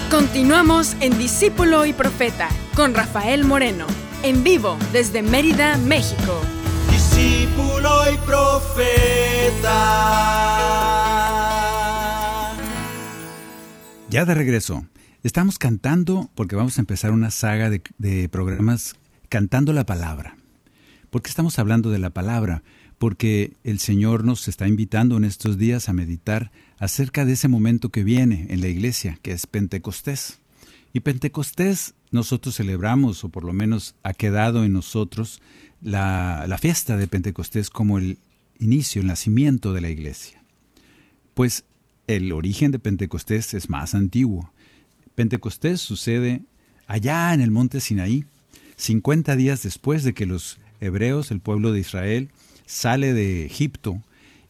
Continuamos 0.10 0.98
en 1.00 1.18
Discípulo 1.18 1.86
y 1.86 1.94
Profeta 1.94 2.50
con 2.76 2.96
Rafael 2.96 3.46
Moreno, 3.46 3.86
en 4.24 4.44
vivo 4.44 4.78
desde 4.92 5.22
Mérida, 5.22 5.78
México. 5.78 6.42
Discípulo 6.90 8.12
y 8.14 8.18
profeta. 8.18 9.76
Ya 14.10 14.26
de 14.26 14.34
regreso. 14.34 14.86
Estamos 15.24 15.58
cantando 15.58 16.30
porque 16.36 16.56
vamos 16.56 16.78
a 16.78 16.82
empezar 16.82 17.12
una 17.12 17.32
saga 17.32 17.70
de, 17.70 17.82
de 17.98 18.30
programas 18.30 18.96
cantando 19.28 19.74
la 19.74 19.86
palabra. 19.86 20.38
¿Por 21.10 21.22
qué 21.22 21.30
estamos 21.30 21.60
hablando 21.60 21.90
de 21.90 22.00
la 22.00 22.10
palabra? 22.10 22.64
Porque 22.98 23.54
el 23.64 23.80
Señor 23.80 24.24
nos 24.24 24.48
está 24.48 24.68
invitando 24.68 25.18
en 25.18 25.24
estos 25.24 25.58
días 25.58 25.90
a 25.90 25.94
meditar 25.94 26.52
acerca 26.78 27.26
de 27.26 27.34
ese 27.34 27.48
momento 27.48 27.90
que 27.90 28.04
viene 28.04 28.48
en 28.50 28.62
la 28.62 28.68
iglesia, 28.68 29.18
que 29.22 29.32
es 29.32 29.48
Pentecostés. 29.48 30.39
Y 30.94 31.02
Pentecostés 31.02 31.94
nosotros 32.12 32.56
celebramos, 32.56 33.24
o 33.24 33.30
por 33.30 33.44
lo 33.44 33.54
menos 33.54 33.96
ha 34.04 34.14
quedado 34.14 34.64
en 34.64 34.74
nosotros, 34.74 35.42
la, 35.82 36.46
la 36.48 36.58
fiesta 36.58 36.98
de 36.98 37.08
Pentecostés 37.08 37.70
como 37.70 37.98
el 37.98 38.18
inicio, 38.60 39.02
el 39.02 39.08
nacimiento 39.08 39.74
de 39.74 39.82
la 39.82 39.90
iglesia. 39.90 40.42
Pues 41.34 41.64
el 42.08 42.32
origen 42.32 42.72
de 42.72 42.80
Pentecostés 42.80 43.54
es 43.54 43.70
más 43.70 43.94
antiguo. 43.94 44.52
Pentecostés 45.16 45.80
sucede 45.80 46.42
allá 46.88 47.34
en 47.34 47.42
el 47.42 47.52
monte 47.52 47.80
Sinaí, 47.80 48.26
50 48.78 49.36
días 49.36 49.62
después 49.64 50.04
de 50.04 50.14
que 50.14 50.26
los 50.26 50.58
hebreos, 50.82 51.32
el 51.32 51.40
pueblo 51.40 51.72
de 51.72 51.82
Israel, 51.82 52.30
sale 52.66 53.14
de 53.14 53.46
Egipto 53.46 54.02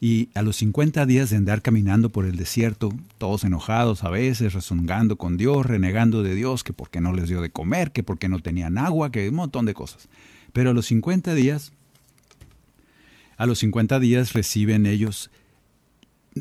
y 0.02 0.30
a 0.34 0.41
los 0.41 0.56
50 0.58 1.06
días 1.06 1.30
de 1.30 1.38
andar 1.38 1.62
caminando 1.62 2.10
por 2.10 2.26
el 2.26 2.38
desierto, 2.38 2.93
todos 3.18 3.43
enojados 3.43 4.04
a 4.04 4.10
veces, 4.10 4.54
rezongando 4.54 5.18
con 5.18 5.36
Dios, 5.36 5.66
renegando 5.66 6.24
de 6.24 6.36
Dios, 6.36 6.64
que 6.64 6.72
porque 6.72 7.02
no 7.02 7.12
les 7.12 7.28
dio 7.28 7.41
de 7.41 7.50
comer, 7.50 7.91
que 7.91 8.02
porque 8.02 8.30
no 8.30 8.39
tenían 8.39 8.78
agua, 8.78 9.12
que 9.12 9.28
un 9.28 9.36
montón 9.36 9.66
de 9.66 9.74
cosas. 9.74 10.08
Pero 10.54 10.70
a 10.70 10.74
los 10.74 10.86
50 10.86 11.34
días, 11.34 11.74
a 13.36 13.45
los 13.45 13.60
50 13.60 14.00
días 14.00 14.34
reciben 14.34 14.86
ellos, 14.86 15.32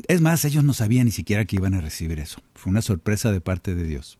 es 0.07 0.21
más, 0.21 0.45
ellos 0.45 0.63
no 0.63 0.73
sabían 0.73 1.05
ni 1.05 1.11
siquiera 1.11 1.43
que 1.43 1.57
iban 1.57 1.73
a 1.73 1.81
recibir 1.81 2.19
eso. 2.19 2.41
Fue 2.55 2.69
una 2.69 2.81
sorpresa 2.81 3.31
de 3.31 3.41
parte 3.41 3.75
de 3.75 3.83
Dios. 3.83 4.17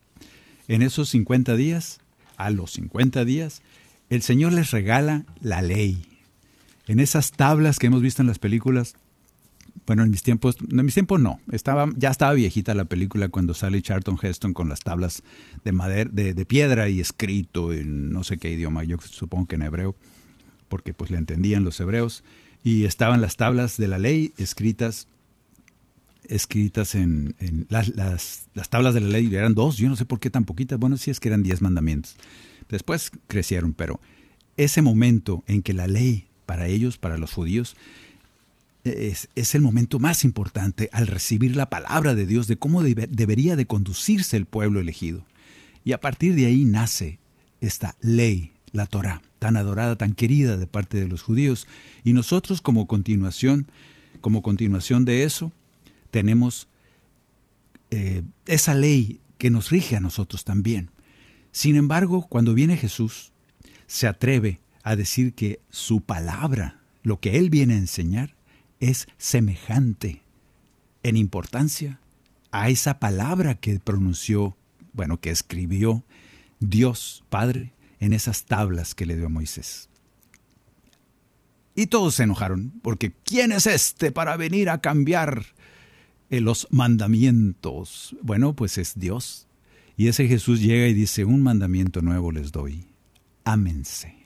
En 0.68 0.82
esos 0.82 1.08
50 1.08 1.56
días, 1.56 2.00
a 2.36 2.50
los 2.50 2.72
50 2.72 3.24
días, 3.24 3.62
el 4.10 4.20
Señor 4.20 4.52
les 4.52 4.70
regala 4.70 5.24
la 5.40 5.62
ley. 5.62 6.04
En 6.86 7.00
esas 7.00 7.32
tablas 7.32 7.78
que 7.78 7.86
hemos 7.86 8.02
visto 8.02 8.20
en 8.20 8.28
las 8.28 8.38
películas, 8.38 8.96
bueno, 9.86 10.02
en 10.02 10.10
mis 10.10 10.22
tiempos, 10.22 10.56
en 10.70 10.84
mis 10.84 10.94
tiempos 10.94 11.20
no, 11.20 11.40
estaba, 11.52 11.88
ya 11.96 12.10
estaba 12.10 12.32
viejita 12.32 12.74
la 12.74 12.84
película 12.84 13.28
cuando 13.28 13.54
sale 13.54 13.82
Charlton 13.82 14.18
Heston 14.20 14.54
con 14.54 14.68
las 14.68 14.80
tablas 14.80 15.22
de 15.64 15.72
madera, 15.72 16.10
de, 16.12 16.34
de, 16.34 16.44
piedra 16.44 16.88
y 16.88 17.00
escrito 17.00 17.72
en 17.72 18.10
no 18.10 18.24
sé 18.24 18.38
qué 18.38 18.50
idioma, 18.50 18.84
yo 18.84 18.96
supongo 19.00 19.46
que 19.46 19.56
en 19.56 19.62
hebreo, 19.62 19.96
porque 20.68 20.94
pues 20.94 21.10
le 21.10 21.18
entendían 21.18 21.64
los 21.64 21.80
hebreos, 21.80 22.24
y 22.62 22.84
estaban 22.84 23.20
las 23.20 23.36
tablas 23.36 23.76
de 23.76 23.88
la 23.88 23.98
ley 23.98 24.32
escritas 24.36 25.08
escritas 26.28 26.94
en, 26.94 27.34
en 27.40 27.66
las, 27.68 27.88
las, 27.88 28.46
las, 28.54 28.68
tablas 28.68 28.94
de 28.94 29.00
la 29.00 29.08
ley, 29.08 29.34
eran 29.34 29.54
dos, 29.54 29.76
yo 29.76 29.88
no 29.88 29.96
sé 29.96 30.04
por 30.04 30.20
qué 30.20 30.30
tan 30.30 30.44
poquitas, 30.44 30.78
bueno, 30.78 30.96
sí 30.96 31.10
es 31.10 31.18
que 31.18 31.28
eran 31.28 31.42
diez 31.42 31.60
mandamientos. 31.60 32.16
Después 32.68 33.10
crecieron, 33.26 33.72
pero 33.72 34.00
ese 34.56 34.80
momento 34.80 35.42
en 35.48 35.62
que 35.62 35.72
la 35.72 35.88
ley 35.88 36.28
para 36.46 36.68
ellos, 36.68 36.98
para 36.98 37.18
los 37.18 37.32
judíos, 37.32 37.76
es, 38.84 39.54
el 39.54 39.60
momento 39.60 39.98
más 39.98 40.24
importante 40.24 40.88
al 40.92 41.06
recibir 41.06 41.56
la 41.56 41.68
palabra 41.68 42.14
de 42.14 42.26
Dios 42.26 42.46
de 42.46 42.56
cómo 42.56 42.82
debería 42.82 43.56
de 43.56 43.66
conducirse 43.66 44.36
el 44.36 44.46
pueblo 44.46 44.80
elegido. 44.80 45.24
Y 45.84 45.92
a 45.92 46.00
partir 46.00 46.34
de 46.34 46.46
ahí 46.46 46.64
nace 46.64 47.18
esta 47.60 47.96
ley, 48.00 48.52
la 48.72 48.86
Torah, 48.86 49.22
tan 49.38 49.56
adorada, 49.56 49.96
tan 49.96 50.14
querida 50.14 50.56
de 50.56 50.66
parte 50.66 51.00
de 51.00 51.08
los 51.08 51.22
judíos. 51.22 51.66
Y 52.04 52.12
nosotros 52.12 52.60
como 52.60 52.86
continuación, 52.86 53.66
como 54.20 54.42
continuación 54.42 55.04
de 55.04 55.24
eso, 55.24 55.52
tenemos 56.10 56.68
eh, 57.90 58.22
esa 58.46 58.74
ley 58.74 59.20
que 59.38 59.50
nos 59.50 59.70
rige 59.70 59.96
a 59.96 60.00
nosotros 60.00 60.44
también. 60.44 60.90
Sin 61.52 61.76
embargo, 61.76 62.26
cuando 62.28 62.54
viene 62.54 62.76
Jesús, 62.76 63.32
se 63.86 64.06
atreve 64.06 64.60
a 64.82 64.96
decir 64.96 65.34
que 65.34 65.60
su 65.70 66.00
palabra, 66.00 66.80
lo 67.02 67.20
que 67.20 67.38
Él 67.38 67.50
viene 67.50 67.74
a 67.74 67.78
enseñar, 67.78 68.34
es 68.80 69.06
semejante 69.18 70.22
en 71.02 71.16
importancia 71.16 72.00
a 72.50 72.68
esa 72.68 72.98
palabra 72.98 73.54
que 73.54 73.78
pronunció, 73.78 74.56
bueno, 74.92 75.20
que 75.20 75.30
escribió 75.30 76.04
Dios 76.58 77.24
Padre 77.28 77.72
en 78.00 78.12
esas 78.12 78.44
tablas 78.44 78.94
que 78.94 79.06
le 79.06 79.16
dio 79.16 79.26
a 79.26 79.30
Moisés. 79.30 79.88
Y 81.74 81.86
todos 81.86 82.16
se 82.16 82.24
enojaron, 82.24 82.72
porque 82.82 83.12
¿quién 83.24 83.52
es 83.52 83.66
este 83.66 84.10
para 84.10 84.36
venir 84.36 84.68
a 84.68 84.80
cambiar 84.80 85.46
eh, 86.28 86.40
los 86.40 86.66
mandamientos? 86.70 88.16
Bueno, 88.22 88.54
pues 88.54 88.76
es 88.78 88.98
Dios. 88.98 89.46
Y 89.96 90.08
ese 90.08 90.26
Jesús 90.26 90.60
llega 90.60 90.88
y 90.88 90.94
dice, 90.94 91.24
un 91.24 91.42
mandamiento 91.42 92.02
nuevo 92.02 92.32
les 92.32 92.52
doy, 92.52 92.86
ámense. 93.44 94.19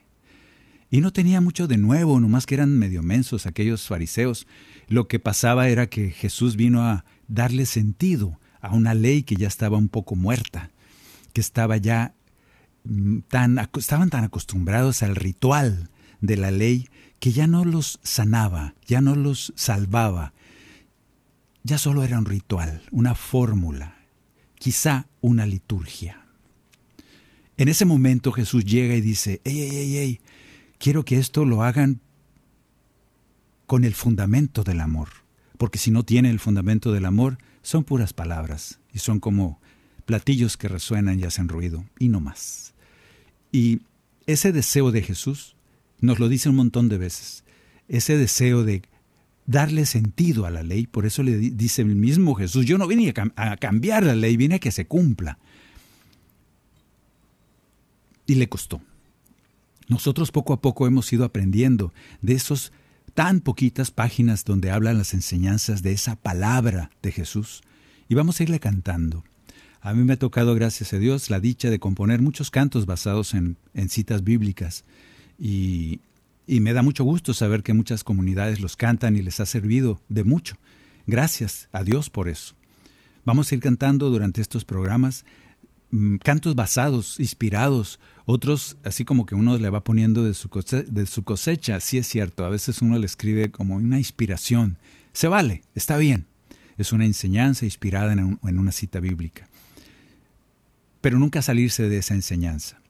Y 0.90 1.00
no 1.00 1.12
tenía 1.12 1.40
mucho 1.40 1.66
de 1.66 1.76
nuevo, 1.76 2.20
nomás 2.20 2.46
que 2.46 2.54
eran 2.54 2.78
medio 2.78 3.02
mensos 3.02 3.46
aquellos 3.46 3.86
fariseos. 3.86 4.46
Lo 4.88 5.08
que 5.08 5.18
pasaba 5.18 5.68
era 5.68 5.88
que 5.88 6.10
Jesús 6.10 6.56
vino 6.56 6.82
a 6.82 7.04
darle 7.26 7.66
sentido 7.66 8.38
a 8.60 8.74
una 8.74 8.94
ley 8.94 9.22
que 9.22 9.36
ya 9.36 9.48
estaba 9.48 9.76
un 9.76 9.88
poco 9.88 10.14
muerta, 10.14 10.70
que 11.32 11.40
estaba 11.40 11.76
ya 11.76 12.14
mm, 12.84 13.18
tan, 13.28 13.58
estaban 13.76 14.10
tan 14.10 14.24
acostumbrados 14.24 15.02
al 15.02 15.16
ritual 15.16 15.90
de 16.20 16.36
la 16.36 16.50
ley 16.50 16.88
que 17.18 17.32
ya 17.32 17.46
no 17.46 17.64
los 17.64 17.98
sanaba, 18.02 18.74
ya 18.86 19.00
no 19.00 19.14
los 19.14 19.52
salvaba, 19.56 20.34
ya 21.62 21.78
solo 21.78 22.04
era 22.04 22.18
un 22.18 22.26
ritual, 22.26 22.82
una 22.90 23.14
fórmula, 23.14 23.96
quizá 24.58 25.06
una 25.20 25.46
liturgia. 25.46 26.24
En 27.56 27.68
ese 27.68 27.84
momento 27.84 28.32
Jesús 28.32 28.64
llega 28.64 28.94
y 28.94 29.00
dice, 29.00 29.40
ey, 29.44 29.60
ey, 29.60 29.76
ey, 29.76 29.96
ey, 29.96 30.20
quiero 30.84 31.06
que 31.06 31.16
esto 31.16 31.46
lo 31.46 31.62
hagan 31.62 32.02
con 33.64 33.84
el 33.84 33.94
fundamento 33.94 34.64
del 34.64 34.82
amor, 34.82 35.08
porque 35.56 35.78
si 35.78 35.90
no 35.90 36.02
tiene 36.02 36.28
el 36.28 36.38
fundamento 36.38 36.92
del 36.92 37.06
amor, 37.06 37.38
son 37.62 37.84
puras 37.84 38.12
palabras 38.12 38.80
y 38.92 38.98
son 38.98 39.18
como 39.18 39.58
platillos 40.04 40.58
que 40.58 40.68
resuenan 40.68 41.18
y 41.18 41.22
hacen 41.22 41.48
ruido, 41.48 41.86
y 41.98 42.08
no 42.08 42.20
más. 42.20 42.74
Y 43.50 43.80
ese 44.26 44.52
deseo 44.52 44.92
de 44.92 45.00
Jesús 45.00 45.56
nos 46.00 46.18
lo 46.18 46.28
dice 46.28 46.50
un 46.50 46.56
montón 46.56 46.90
de 46.90 46.98
veces, 46.98 47.44
ese 47.88 48.18
deseo 48.18 48.62
de 48.62 48.82
darle 49.46 49.86
sentido 49.86 50.44
a 50.44 50.50
la 50.50 50.62
ley, 50.62 50.86
por 50.86 51.06
eso 51.06 51.22
le 51.22 51.38
dice 51.38 51.80
el 51.80 51.96
mismo 51.96 52.34
Jesús, 52.34 52.66
yo 52.66 52.76
no 52.76 52.86
vine 52.86 53.14
a, 53.36 53.56
cambiar 53.56 54.04
la 54.04 54.14
ley, 54.14 54.36
vine 54.36 54.56
a 54.56 54.58
que 54.58 54.70
se 54.70 54.86
cumpla. 54.86 55.38
Y 58.26 58.34
le 58.34 58.50
costó. 58.50 58.82
Nosotros 59.88 60.30
poco 60.30 60.52
a 60.52 60.60
poco 60.60 60.86
hemos 60.86 61.12
ido 61.12 61.24
aprendiendo 61.24 61.92
de 62.22 62.34
esos 62.34 62.72
tan 63.14 63.40
poquitas 63.40 63.90
páginas 63.90 64.44
donde 64.44 64.70
hablan 64.70 64.98
las 64.98 65.14
enseñanzas 65.14 65.82
de 65.82 65.92
esa 65.92 66.16
palabra 66.16 66.90
de 67.02 67.12
Jesús 67.12 67.62
y 68.08 68.14
vamos 68.14 68.40
a 68.40 68.42
irle 68.42 68.60
cantando. 68.60 69.24
A 69.80 69.92
mí 69.92 70.02
me 70.02 70.14
ha 70.14 70.18
tocado, 70.18 70.54
gracias 70.54 70.92
a 70.94 70.98
Dios, 70.98 71.30
la 71.30 71.40
dicha 71.40 71.70
de 71.70 71.78
componer 71.78 72.22
muchos 72.22 72.50
cantos 72.50 72.86
basados 72.86 73.34
en, 73.34 73.56
citas 73.88 74.24
bíblicas 74.24 74.84
y, 75.38 76.00
y 76.46 76.60
me 76.60 76.72
da 76.72 76.82
mucho 76.82 77.04
gusto 77.04 77.34
saber 77.34 77.62
que 77.62 77.74
muchas 77.74 78.02
comunidades 78.02 78.60
los 78.60 78.76
cantan 78.76 79.16
y 79.16 79.22
les 79.22 79.40
ha 79.40 79.46
servido 79.46 80.00
de 80.08 80.24
mucho. 80.24 80.56
Gracias 81.06 81.68
a 81.72 81.84
Dios 81.84 82.08
por 82.08 82.28
eso. 82.28 82.54
Vamos 83.26 83.50
a 83.50 83.54
ir 83.54 83.60
cantando 83.60 84.10
durante 84.10 84.40
estos 84.40 84.64
programas 84.64 85.24
cantos 86.22 86.54
basados, 86.54 87.20
inspirados 87.20 88.00
otros, 88.26 88.76
así 88.84 89.04
como 89.04 89.26
que 89.26 89.34
uno 89.34 89.58
le 89.58 89.70
va 89.70 89.84
poniendo 89.84 90.24
de 90.24 90.34
su, 90.34 90.48
cosecha, 91.24 91.80
sí 91.80 91.98
es 91.98 92.06
cierto, 92.06 92.44
a 92.44 92.48
veces 92.48 92.80
uno 92.80 92.98
le 92.98 93.06
escribe 93.06 93.50
como 93.50 93.76
una 93.76 93.98
inspiración. 93.98 94.78
Se 95.12 95.28
vale, 95.28 95.62
está 95.74 95.96
bien. 95.96 96.26
Es 96.76 96.92
una 96.92 97.04
enseñanza 97.04 97.64
inspirada 97.64 98.12
en, 98.12 98.38
una 98.42 98.72
cita 98.72 98.98
bíblica. 98.98 99.48
Pero 101.00 101.18
nunca 101.18 101.42
salirse 101.42 101.88
de 101.88 101.98
esa 101.98 102.14
enseñanza. 102.14 102.80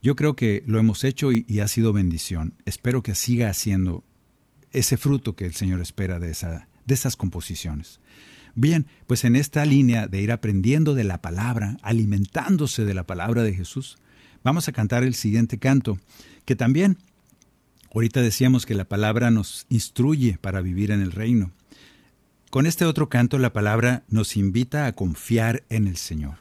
Yo 0.00 0.16
creo 0.16 0.34
que 0.34 0.62
lo 0.66 0.78
hemos 0.78 1.04
hecho 1.04 1.30
y, 1.32 1.60
ha 1.60 1.68
sido 1.68 1.92
bendición. 1.92 2.54
Espero 2.64 3.02
que 3.02 3.14
siga 3.14 3.50
haciendo 3.50 4.04
ese 4.70 4.96
fruto 4.96 5.36
que 5.36 5.44
el 5.44 5.54
Señor 5.54 5.80
espera 5.80 6.18
de 6.18 6.30
esas 6.30 7.16
composiciones. 7.16 8.00
Bien, 8.54 8.86
pues 9.06 9.24
en 9.24 9.36
esta 9.36 9.64
línea 9.64 10.06
de 10.06 10.20
ir 10.20 10.32
aprendiendo 10.32 10.94
de 10.94 11.04
la 11.04 11.22
palabra, 11.22 11.78
alimentándose 11.82 12.84
de 12.84 12.94
la 12.94 13.04
palabra 13.04 13.42
de 13.42 13.54
Jesús, 13.54 13.98
Vamos 14.44 14.66
a 14.66 14.72
cantar 14.72 15.04
el 15.04 15.14
siguiente 15.14 15.58
canto, 15.58 15.98
que 16.44 16.56
también, 16.56 16.98
ahorita 17.94 18.20
decíamos 18.22 18.66
que 18.66 18.74
la 18.74 18.84
palabra 18.84 19.30
nos 19.30 19.66
instruye 19.68 20.36
para 20.40 20.60
vivir 20.60 20.90
en 20.90 21.00
el 21.00 21.12
reino. 21.12 21.52
Con 22.50 22.66
este 22.66 22.84
otro 22.84 23.08
canto 23.08 23.38
la 23.38 23.52
palabra 23.52 24.02
nos 24.08 24.36
invita 24.36 24.86
a 24.86 24.92
confiar 24.92 25.62
en 25.68 25.86
el 25.86 25.96
Señor. 25.96 26.38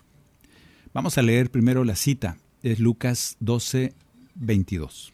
Vamos 0.94 1.18
a 1.18 1.22
leer 1.22 1.52
primero 1.52 1.84
la 1.84 1.96
cita, 1.96 2.38
es 2.64 2.80
Lucas 2.80 3.38
12, 3.40 3.94
22. 4.34 5.14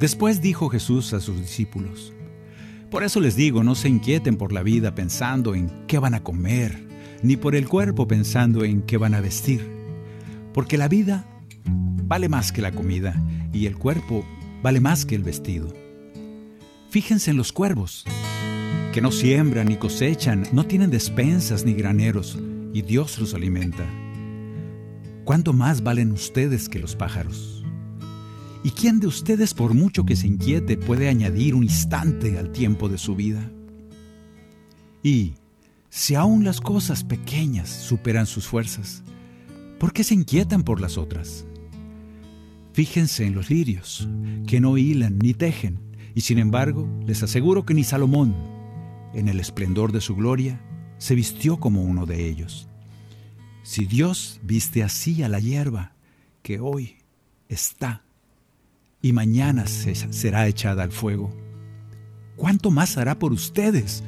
Después 0.00 0.42
dijo 0.42 0.68
Jesús 0.68 1.14
a 1.14 1.20
sus 1.20 1.40
discípulos, 1.40 2.12
Por 2.90 3.04
eso 3.04 3.20
les 3.20 3.36
digo, 3.36 3.62
no 3.62 3.74
se 3.74 3.88
inquieten 3.88 4.36
por 4.36 4.52
la 4.52 4.62
vida 4.62 4.94
pensando 4.94 5.54
en 5.54 5.70
qué 5.86 5.98
van 5.98 6.14
a 6.14 6.22
comer, 6.22 6.88
ni 7.22 7.36
por 7.36 7.54
el 7.54 7.68
cuerpo 7.68 8.08
pensando 8.08 8.64
en 8.64 8.82
qué 8.82 8.96
van 8.96 9.14
a 9.14 9.20
vestir 9.20 9.80
porque 10.52 10.78
la 10.78 10.88
vida 10.88 11.24
vale 11.64 12.28
más 12.28 12.52
que 12.52 12.62
la 12.62 12.72
comida 12.72 13.14
y 13.52 13.66
el 13.66 13.76
cuerpo 13.76 14.24
vale 14.62 14.80
más 14.80 15.04
que 15.04 15.14
el 15.14 15.22
vestido. 15.22 15.72
Fíjense 16.90 17.30
en 17.30 17.36
los 17.36 17.52
cuervos, 17.52 18.04
que 18.92 19.00
no 19.00 19.12
siembran 19.12 19.68
ni 19.68 19.76
cosechan, 19.76 20.44
no 20.52 20.66
tienen 20.66 20.90
despensas 20.90 21.64
ni 21.64 21.74
graneros, 21.74 22.38
y 22.72 22.82
Dios 22.82 23.18
los 23.18 23.34
alimenta. 23.34 23.84
¿Cuánto 25.24 25.52
más 25.52 25.82
valen 25.82 26.10
ustedes 26.10 26.68
que 26.68 26.80
los 26.80 26.96
pájaros? 26.96 27.59
¿Y 28.62 28.70
quién 28.70 29.00
de 29.00 29.06
ustedes, 29.06 29.54
por 29.54 29.74
mucho 29.74 30.04
que 30.04 30.16
se 30.16 30.26
inquiete, 30.26 30.76
puede 30.76 31.08
añadir 31.08 31.54
un 31.54 31.62
instante 31.62 32.38
al 32.38 32.52
tiempo 32.52 32.88
de 32.88 32.98
su 32.98 33.16
vida? 33.16 33.50
Y 35.02 35.34
si 35.88 36.14
aún 36.14 36.44
las 36.44 36.60
cosas 36.60 37.04
pequeñas 37.04 37.68
superan 37.68 38.26
sus 38.26 38.46
fuerzas, 38.46 39.02
¿Por 39.80 39.94
qué 39.94 40.04
se 40.04 40.12
inquietan 40.12 40.62
por 40.62 40.78
las 40.78 40.98
otras? 40.98 41.46
Fíjense 42.74 43.24
en 43.24 43.34
los 43.34 43.48
lirios, 43.48 44.06
que 44.46 44.60
no 44.60 44.76
hilan 44.76 45.18
ni 45.18 45.32
tejen, 45.32 45.80
y 46.14 46.20
sin 46.20 46.38
embargo 46.38 46.86
les 47.06 47.22
aseguro 47.22 47.64
que 47.64 47.72
ni 47.72 47.82
Salomón, 47.82 48.36
en 49.14 49.26
el 49.26 49.40
esplendor 49.40 49.90
de 49.90 50.02
su 50.02 50.14
gloria, 50.16 50.60
se 50.98 51.14
vistió 51.14 51.60
como 51.60 51.82
uno 51.82 52.04
de 52.04 52.28
ellos. 52.28 52.68
Si 53.62 53.86
Dios 53.86 54.38
viste 54.42 54.82
así 54.82 55.22
a 55.22 55.30
la 55.30 55.40
hierba, 55.40 55.94
que 56.42 56.60
hoy 56.60 56.98
está 57.48 58.04
y 59.02 59.12
mañana 59.12 59.66
será 59.66 60.46
echada 60.46 60.82
al 60.82 60.92
fuego, 60.92 61.30
¿cuánto 62.36 62.70
más 62.70 62.96
hará 62.96 63.18
por 63.18 63.32
ustedes, 63.32 64.02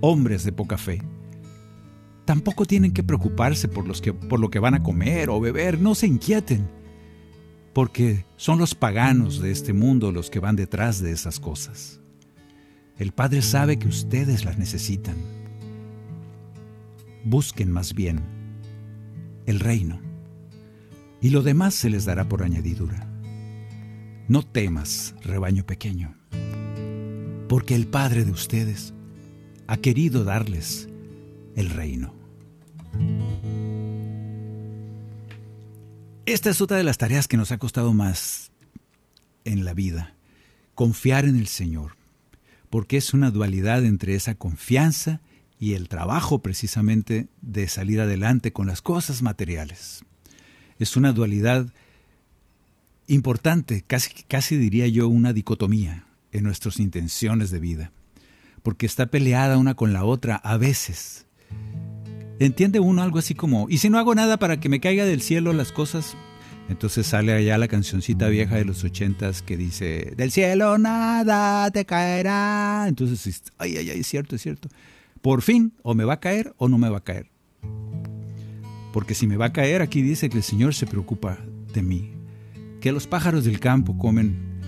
hombres 0.00 0.44
de 0.44 0.52
poca 0.52 0.78
fe? 0.78 1.02
Tampoco 2.24 2.64
tienen 2.64 2.92
que 2.92 3.02
preocuparse 3.02 3.68
por, 3.68 3.84
por 4.28 4.40
lo 4.40 4.50
que 4.50 4.58
van 4.58 4.74
a 4.74 4.82
comer 4.82 5.30
o 5.30 5.40
beber, 5.40 5.80
no 5.80 5.94
se 5.94 6.06
inquieten, 6.06 6.68
porque 7.72 8.24
son 8.36 8.58
los 8.58 8.74
paganos 8.74 9.40
de 9.40 9.50
este 9.50 9.72
mundo 9.72 10.12
los 10.12 10.30
que 10.30 10.40
van 10.40 10.56
detrás 10.56 11.00
de 11.00 11.12
esas 11.12 11.40
cosas. 11.40 12.00
El 12.98 13.12
Padre 13.12 13.42
sabe 13.42 13.78
que 13.78 13.88
ustedes 13.88 14.44
las 14.44 14.58
necesitan. 14.58 15.16
Busquen 17.24 17.70
más 17.70 17.94
bien 17.94 18.20
el 19.44 19.60
reino, 19.60 20.00
y 21.20 21.30
lo 21.30 21.42
demás 21.42 21.74
se 21.74 21.90
les 21.90 22.04
dará 22.04 22.28
por 22.28 22.42
añadidura. 22.42 23.15
No 24.28 24.42
temas, 24.42 25.14
rebaño 25.22 25.64
pequeño, 25.64 26.16
porque 27.48 27.76
el 27.76 27.86
Padre 27.86 28.24
de 28.24 28.32
ustedes 28.32 28.92
ha 29.68 29.76
querido 29.76 30.24
darles 30.24 30.88
el 31.54 31.70
reino. 31.70 32.12
Esta 36.24 36.50
es 36.50 36.60
otra 36.60 36.76
de 36.76 36.82
las 36.82 36.98
tareas 36.98 37.28
que 37.28 37.36
nos 37.36 37.52
ha 37.52 37.58
costado 37.58 37.92
más 37.94 38.50
en 39.44 39.64
la 39.64 39.74
vida, 39.74 40.16
confiar 40.74 41.24
en 41.26 41.36
el 41.36 41.46
Señor, 41.46 41.96
porque 42.68 42.96
es 42.96 43.14
una 43.14 43.30
dualidad 43.30 43.84
entre 43.84 44.16
esa 44.16 44.34
confianza 44.34 45.20
y 45.60 45.74
el 45.74 45.88
trabajo 45.88 46.40
precisamente 46.40 47.28
de 47.42 47.68
salir 47.68 48.00
adelante 48.00 48.52
con 48.52 48.66
las 48.66 48.82
cosas 48.82 49.22
materiales. 49.22 50.04
Es 50.80 50.96
una 50.96 51.12
dualidad 51.12 51.72
importante, 53.06 53.84
casi, 53.86 54.10
casi 54.28 54.56
diría 54.56 54.86
yo 54.88 55.08
una 55.08 55.32
dicotomía 55.32 56.06
en 56.32 56.44
nuestras 56.44 56.80
intenciones 56.80 57.50
de 57.50 57.60
vida, 57.60 57.92
porque 58.62 58.86
está 58.86 59.06
peleada 59.06 59.58
una 59.58 59.74
con 59.74 59.92
la 59.92 60.04
otra 60.04 60.36
a 60.36 60.56
veces. 60.56 61.26
Entiende 62.38 62.80
uno 62.80 63.02
algo 63.02 63.18
así 63.18 63.34
como, 63.34 63.66
¿y 63.70 63.78
si 63.78 63.88
no 63.88 63.98
hago 63.98 64.14
nada 64.14 64.38
para 64.38 64.60
que 64.60 64.68
me 64.68 64.80
caiga 64.80 65.04
del 65.04 65.22
cielo 65.22 65.52
las 65.52 65.72
cosas? 65.72 66.16
Entonces 66.68 67.06
sale 67.06 67.32
allá 67.32 67.58
la 67.58 67.68
cancioncita 67.68 68.28
vieja 68.28 68.56
de 68.56 68.64
los 68.64 68.82
ochentas 68.82 69.40
que 69.40 69.56
dice, 69.56 70.12
del 70.16 70.32
cielo 70.32 70.78
nada 70.78 71.70
te 71.70 71.84
caerá. 71.84 72.86
Entonces, 72.88 73.42
ay, 73.56 73.76
ay, 73.76 73.90
ay, 73.90 74.00
es 74.00 74.06
cierto, 74.06 74.36
es 74.36 74.42
cierto. 74.42 74.68
Por 75.22 75.42
fin, 75.42 75.72
o 75.82 75.94
me 75.94 76.04
va 76.04 76.14
a 76.14 76.20
caer 76.20 76.54
o 76.58 76.68
no 76.68 76.76
me 76.76 76.88
va 76.88 76.98
a 76.98 77.04
caer. 77.04 77.30
Porque 78.92 79.14
si 79.14 79.26
me 79.26 79.36
va 79.36 79.46
a 79.46 79.52
caer, 79.52 79.80
aquí 79.80 80.02
dice 80.02 80.28
que 80.28 80.38
el 80.38 80.42
Señor 80.42 80.74
se 80.74 80.86
preocupa 80.86 81.38
de 81.72 81.82
mí. 81.82 82.15
Que 82.86 82.92
los 82.92 83.08
pájaros 83.08 83.44
del 83.44 83.58
campo 83.58 83.98
comen 83.98 84.60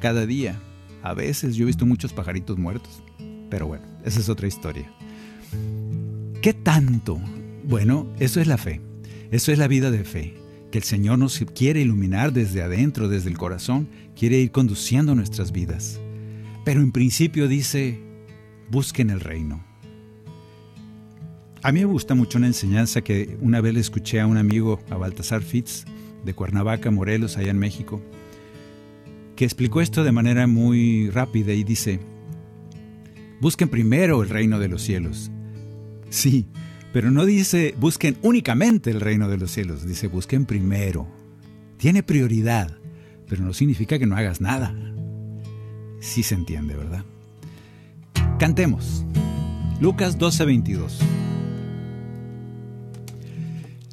cada 0.00 0.24
día. 0.24 0.58
A 1.02 1.12
veces 1.12 1.54
yo 1.54 1.64
he 1.64 1.66
visto 1.66 1.84
muchos 1.84 2.14
pajaritos 2.14 2.56
muertos. 2.56 3.02
Pero 3.50 3.66
bueno, 3.66 3.84
esa 4.06 4.20
es 4.20 4.30
otra 4.30 4.48
historia. 4.48 4.90
¿Qué 6.40 6.54
tanto? 6.54 7.20
Bueno, 7.64 8.10
eso 8.20 8.40
es 8.40 8.46
la 8.46 8.56
fe. 8.56 8.80
Eso 9.30 9.52
es 9.52 9.58
la 9.58 9.68
vida 9.68 9.90
de 9.90 10.02
fe 10.02 10.34
que 10.72 10.78
el 10.78 10.84
Señor 10.84 11.18
nos 11.18 11.44
quiere 11.54 11.82
iluminar 11.82 12.32
desde 12.32 12.62
adentro, 12.62 13.06
desde 13.06 13.28
el 13.28 13.36
corazón, 13.36 13.90
quiere 14.16 14.38
ir 14.38 14.50
conduciendo 14.50 15.14
nuestras 15.14 15.52
vidas. 15.52 16.00
Pero 16.64 16.80
en 16.80 16.90
principio 16.90 17.48
dice, 17.48 18.00
busquen 18.70 19.10
el 19.10 19.20
reino. 19.20 19.62
A 21.62 21.70
mí 21.70 21.80
me 21.80 21.84
gusta 21.84 22.14
mucho 22.14 22.38
una 22.38 22.46
enseñanza 22.46 23.02
que 23.02 23.36
una 23.42 23.60
vez 23.60 23.74
le 23.74 23.80
escuché 23.80 24.20
a 24.20 24.26
un 24.26 24.38
amigo, 24.38 24.80
a 24.88 24.96
Baltasar 24.96 25.42
Fitz, 25.42 25.84
de 26.24 26.34
Cuernavaca, 26.34 26.90
Morelos, 26.90 27.36
allá 27.36 27.50
en 27.50 27.58
México, 27.58 28.00
que 29.36 29.44
explicó 29.44 29.80
esto 29.80 30.04
de 30.04 30.12
manera 30.12 30.46
muy 30.46 31.10
rápida 31.10 31.52
y 31.52 31.64
dice, 31.64 32.00
busquen 33.40 33.68
primero 33.68 34.22
el 34.22 34.28
reino 34.28 34.58
de 34.58 34.68
los 34.68 34.82
cielos. 34.82 35.30
Sí, 36.10 36.46
pero 36.92 37.10
no 37.10 37.24
dice 37.24 37.74
busquen 37.78 38.16
únicamente 38.22 38.90
el 38.90 39.00
reino 39.00 39.28
de 39.28 39.38
los 39.38 39.50
cielos, 39.50 39.86
dice 39.86 40.08
busquen 40.08 40.46
primero. 40.46 41.06
Tiene 41.76 42.02
prioridad, 42.02 42.76
pero 43.28 43.44
no 43.44 43.52
significa 43.52 43.98
que 43.98 44.06
no 44.06 44.16
hagas 44.16 44.40
nada. 44.40 44.74
Sí 46.00 46.22
se 46.22 46.34
entiende, 46.34 46.74
¿verdad? 46.76 47.04
Cantemos. 48.38 49.04
Lucas 49.80 50.18
12:22. 50.18 50.98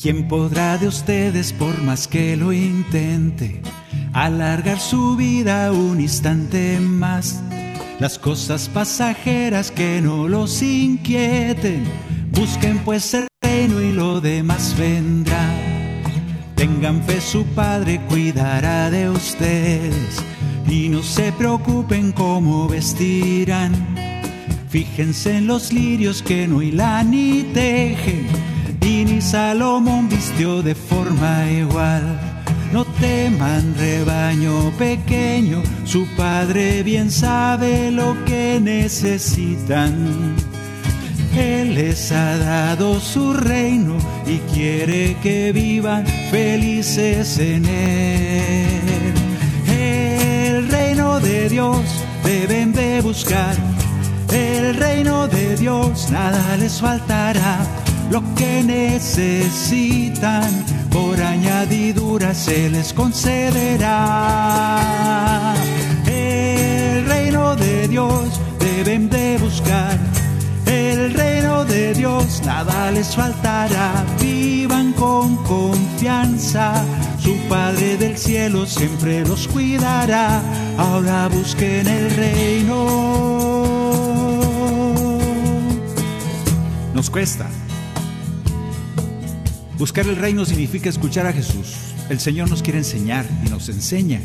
¿Quién 0.06 0.28
podrá 0.28 0.78
de 0.78 0.88
ustedes, 0.88 1.51
por 1.51 1.82
más 1.82 2.08
que 2.08 2.38
lo 2.38 2.53
intente, 2.53 3.60
alargar 4.14 4.80
su 4.80 5.16
vida 5.16 5.72
un 5.72 5.99
instante 5.99 6.80
más? 6.80 7.41
Las 7.99 8.20
cosas 8.20 8.70
pasajeras 8.70 9.72
que 9.72 10.01
no 10.03 10.28
los 10.28 10.62
inquieten 10.62 11.86
Busquen 12.34 12.78
pues 12.86 13.16
el 13.16 13.26
reino 13.41 13.82
y 13.82 13.93
lo 13.93 14.22
demás 14.22 14.76
vendrá. 14.78 15.51
Tengan 16.53 17.01
fe, 17.01 17.20
su 17.20 17.43
Padre 17.43 17.99
cuidará 18.08 18.91
de 18.91 19.10
ustedes. 19.10 20.24
Y 20.70 20.88
no 20.88 21.01
se 21.01 21.32
preocupen 21.32 22.12
cómo 22.12 22.68
vestirán. 22.68 23.74
Fíjense 24.70 25.38
en 25.38 25.47
los 25.47 25.74
lirios 25.74 26.22
que 26.22 26.47
no 26.47 26.62
hilan 26.62 27.10
ni 27.10 27.41
tejen. 27.56 28.55
Y 28.86 29.04
ni 29.04 29.20
Salomón 29.20 30.08
vistió 30.08 30.62
de 30.62 30.76
forma 30.76 31.50
igual. 31.50 32.04
No 32.72 32.86
teman 32.86 33.74
rebaño 33.76 34.70
pequeño, 34.78 35.64
su 35.86 36.06
Padre 36.16 36.84
bien 36.84 37.10
sabe 37.10 37.90
lo 37.90 38.16
que 38.26 38.60
necesitan. 38.62 40.36
Él 41.36 41.74
les 41.74 42.12
ha 42.12 42.38
dado 42.38 43.00
su 43.00 43.34
reino 43.34 43.98
y 44.28 44.38
quiere 44.54 45.18
que 45.24 45.52
vivan 45.52 46.06
felices 46.30 47.40
en 47.40 47.66
Él. 47.66 49.14
El 49.68 50.70
reino 50.70 51.20
de 51.20 51.50
Dios 51.50 51.82
deben 52.24 52.72
de 52.72 53.02
buscar. 53.02 53.56
El 54.32 54.76
reino 54.76 55.28
de 55.28 55.58
Dios 55.58 56.12
nada 56.12 56.56
les 56.58 56.80
faltará. 56.80 57.85
Lo 58.12 58.22
que 58.36 58.64
necesitan 58.64 60.49
por 60.91 61.22
añadidura 61.22 62.34
se 62.34 62.70
les 62.70 62.93
concederá. 62.93 63.93
El 66.06 67.06
reino 67.06 67.56
de 67.56 67.88
Dios 67.88 68.39
deben 68.60 69.10
de 69.10 69.38
buscar 69.38 69.97
el 70.66 71.14
reino 71.14 71.64
de 71.66 71.93
Dios 71.93 72.41
nada 72.45 72.91
les 72.91 73.16
faltará. 73.16 74.03
Vivan 74.20 74.93
con 74.93 75.36
confianza. 75.43 76.74
Su 77.20 77.36
Padre 77.47 77.97
del 77.97 78.18
cielo 78.18 78.66
siempre 78.66 79.26
los 79.26 79.47
cuidará. 79.47 80.41
Ahora 80.78 81.28
busquen 81.28 81.88
el 81.88 82.10
reino. 82.12 82.86
Nos 86.93 87.10
cuesta. 87.10 87.47
Buscar 89.78 90.08
el 90.08 90.16
reino 90.16 90.46
significa 90.46 90.88
escuchar 90.88 91.28
a 91.28 91.34
Jesús. 91.34 91.76
El 92.10 92.22
Señor 92.22 92.50
nos 92.50 92.64
quiere 92.64 92.80
enseñar 92.80 93.26
y 93.46 93.50
nos 93.50 93.68
enseña 93.68 94.22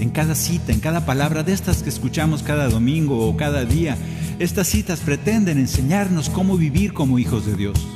en 0.00 0.10
cada 0.10 0.34
cita, 0.34 0.72
en 0.72 0.80
cada 0.80 1.06
palabra 1.06 1.44
de 1.44 1.52
estas 1.52 1.84
que 1.84 1.88
escuchamos 1.88 2.42
cada 2.42 2.68
domingo 2.68 3.28
o 3.28 3.36
cada 3.36 3.64
día 3.64 3.96
estas 4.40 4.68
citas 4.68 5.00
pretenden 5.00 5.58
enseñarnos 5.58 6.30
cómo 6.30 6.56
vivir 6.56 6.94
como 6.94 7.18
hijos 7.18 7.46
de 7.46 7.54
Dios. 7.54 7.86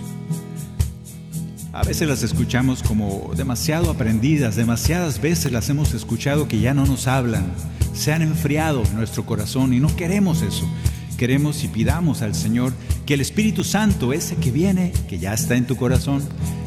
A 1.73 1.83
veces 1.83 2.07
las 2.07 2.23
escuchamos 2.23 2.83
como 2.83 3.33
demasiado 3.37 3.91
aprendidas, 3.91 4.55
demasiadas 4.57 5.21
veces 5.21 5.51
las 5.51 5.69
hemos 5.71 5.95
escuchado 5.95 6.47
que 6.47 6.61
ya 6.61 6.75
no 6.75 6.87
nos 6.87 7.09
hablan, 7.09 7.47
se 7.95 8.13
han 8.13 8.23
enfriado 8.23 8.83
en 8.85 8.97
nuestro 8.97 9.25
corazón 9.25 9.73
y 9.73 9.81
no 9.81 9.95
queremos 9.97 10.43
eso. 10.43 10.69
Queremos 11.17 11.63
y 11.63 11.69
pidamos 11.69 12.23
al 12.23 12.35
Señor 12.35 12.73
que 13.07 13.15
el 13.15 13.21
Espíritu 13.21 13.65
Santo, 13.65 14.13
ese 14.13 14.37
que 14.37 14.51
viene, 14.51 14.93
que 15.09 15.19
ya 15.19 15.35
está 15.35 15.57
en 15.57 15.67
tu 15.67 15.77
corazón, 15.77 16.23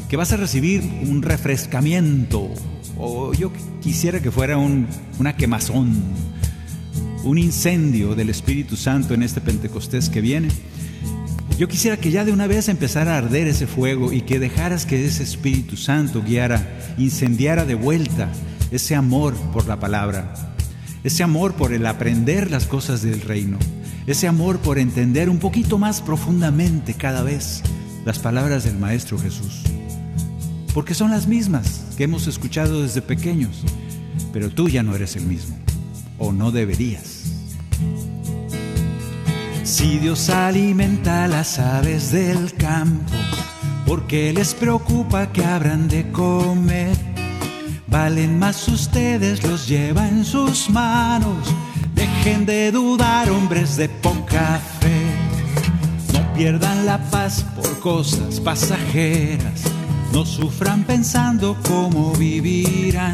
que 0.10 0.18
vas 0.18 0.32
a 0.32 0.38
recibir 0.38 0.82
un 1.04 1.22
refrescamiento, 1.22 2.50
o 2.98 3.34
yo 3.34 3.52
quisiera 3.82 4.22
que 4.22 4.32
fuera 4.32 4.58
un, 4.58 4.88
una 5.20 5.36
quemazón, 5.36 5.94
un 7.24 7.38
incendio 7.38 8.16
del 8.16 8.30
Espíritu 8.30 8.76
Santo 8.76 9.14
en 9.14 9.24
este 9.24 9.42
Pentecostés 9.42 10.10
que 10.10 10.22
viene. 10.22 10.50
Yo 11.58 11.68
quisiera 11.68 11.98
que 11.98 12.12
ya 12.12 12.26
de 12.26 12.34
una 12.34 12.48
vez 12.48 12.68
empezara 12.68 13.16
a 13.16 13.18
arder 13.18 13.48
ese 13.48 13.66
fuego 13.66 14.12
y 14.12 14.22
que 14.22 14.40
dejaras 14.40 14.86
que 14.86 15.06
ese 15.06 15.24
Espíritu 15.24 15.78
Santo 15.78 16.22
guiara, 16.22 16.68
incendiara 16.98 17.66
de 17.66 17.76
vuelta 17.76 18.30
ese 18.72 18.94
amor 18.94 19.34
por 19.54 19.68
la 19.68 19.80
palabra, 19.80 20.56
ese 21.04 21.24
amor 21.24 21.54
por 21.54 21.74
el 21.74 21.86
aprender 21.86 22.52
las 22.52 22.66
cosas 22.66 23.02
del 23.02 23.22
reino, 23.22 23.58
ese 24.08 24.28
amor 24.28 24.60
por 24.60 24.78
entender 24.78 25.30
un 25.30 25.39
poquito 25.39 25.78
más 25.78 26.01
profundamente 26.01 26.93
cada 26.93 27.24
vez 27.24 27.62
las 28.06 28.20
palabras 28.20 28.64
del 28.64 28.78
Maestro 28.78 29.18
Jesús. 29.18 29.64
Porque 30.74 30.93
son 30.93 31.12
las 31.12 31.28
mismas 31.28 31.86
que 31.97 32.03
hemos 32.03 32.28
escuchado 32.28 32.82
desde 32.82 33.01
pequeños, 33.01 33.64
pero 34.32 34.49
tú 34.49 34.70
ya 34.70 34.84
no 34.84 34.95
eres 34.95 35.16
el 35.16 35.26
mismo, 35.26 35.58
o 36.18 36.32
no 36.32 36.51
deberías. 36.51 37.24
Si 39.64 39.97
Dios 39.97 40.30
alimenta 40.30 41.24
a 41.24 41.28
las 41.28 41.58
aves 41.58 42.12
del 42.12 42.53
campo, 42.53 43.14
porque 43.86 44.34
les 44.34 44.53
preocupa 44.53 45.32
que 45.32 45.43
habrán 45.43 45.88
de 45.88 46.12
comer. 46.12 46.95
Valen 47.88 48.38
más 48.38 48.68
ustedes, 48.68 49.43
los 49.43 49.68
lleva 49.68 50.08
en 50.08 50.26
sus 50.26 50.70
manos. 50.70 51.38
Dejen 52.26 52.47
de 52.47 52.71
dudar, 52.71 53.30
hombres 53.30 53.78
de 53.78 53.88
poca 53.88 54.59
fe. 54.80 54.99
No 56.11 56.34
pierdan 56.34 56.88
la 56.88 56.97
paz 57.11 57.45
por 57.55 57.80
cosas 57.80 58.39
pasajeras. 58.39 59.61
No 60.11 60.26
sufran 60.26 60.86
pensando 60.86 61.55
cómo 61.67 62.13
vivirán. 62.13 63.13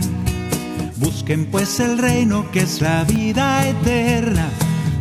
Busquen 0.96 1.46
pues 1.52 1.82
el 1.82 1.98
reino 1.98 2.50
que 2.54 2.62
es 2.62 2.80
la 2.80 3.04
vida 3.04 3.68
eterna 3.68 4.48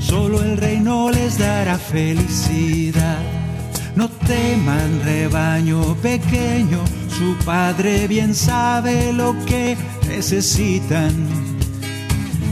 solo 0.00 0.42
el 0.42 0.56
reino 0.56 1.08
les 1.12 1.38
dará 1.38 1.78
felicidad. 1.78 3.22
No 3.94 4.08
teman 4.26 5.02
rebaño 5.04 5.94
pequeño, 6.02 6.82
su 7.16 7.36
padre 7.44 8.08
bien 8.08 8.34
sabe 8.34 9.12
lo 9.12 9.36
que 9.46 9.76
necesitan. 10.08 11.59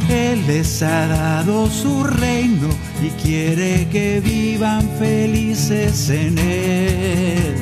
Él 0.08 0.46
les 0.46 0.82
ha 0.82 1.06
dado 1.06 1.68
su 1.68 2.02
reino 2.02 2.68
y 3.02 3.10
quiere 3.22 3.86
que 3.90 4.20
vivan 4.20 4.88
felices 4.98 6.08
en 6.08 6.38
Él. 6.38 7.54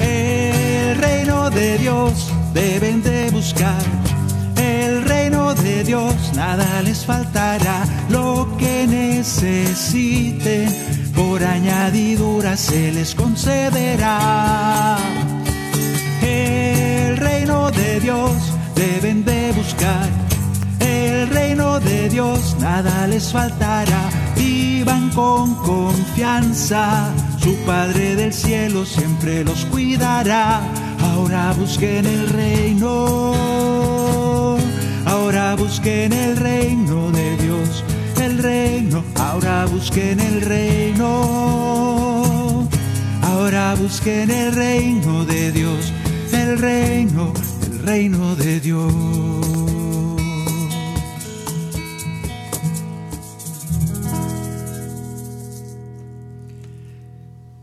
El 0.00 0.96
reino 0.98 1.50
de 1.50 1.78
Dios 1.78 2.32
deben 2.52 3.02
de 3.02 3.30
buscar. 3.30 3.82
El 4.56 5.02
reino 5.04 5.54
de 5.54 5.84
Dios 5.84 6.14
nada 6.34 6.82
les 6.82 7.04
faltará. 7.06 7.84
Lo 8.08 8.48
que 8.58 8.86
necesiten 8.88 10.68
por 11.14 11.42
añadidura 11.44 12.56
se 12.56 12.90
les 12.90 13.14
concederá. 13.14 14.98
El 16.22 17.16
reino 17.16 17.70
de 17.70 18.00
Dios 18.00 18.32
deben 18.74 19.24
de 19.24 19.52
buscar. 19.52 20.08
Reino 21.30 21.78
de 21.80 22.08
Dios 22.08 22.56
nada 22.58 23.06
les 23.06 23.32
faltará. 23.32 24.10
Vivan 24.36 25.10
con 25.10 25.54
confianza. 25.54 27.14
Su 27.38 27.54
Padre 27.64 28.16
del 28.16 28.32
cielo 28.32 28.84
siempre 28.84 29.44
los 29.44 29.64
cuidará. 29.66 30.60
Ahora 31.00 31.52
busquen 31.52 32.04
el 32.04 32.28
reino. 32.28 33.34
Ahora 35.06 35.54
busquen 35.54 36.12
el 36.12 36.36
reino 36.36 37.10
de 37.12 37.36
Dios. 37.36 37.84
El 38.20 38.38
reino. 38.38 39.04
Ahora 39.14 39.66
busquen 39.66 40.18
el 40.20 40.40
reino. 40.40 41.08
Ahora 43.22 43.74
busquen 43.76 44.30
el 44.30 44.52
reino 44.54 45.24
de 45.24 45.52
Dios. 45.52 45.92
El 46.32 46.58
reino. 46.58 47.32
El 47.70 47.78
reino 47.78 48.34
de 48.34 48.60
Dios. 48.60 49.49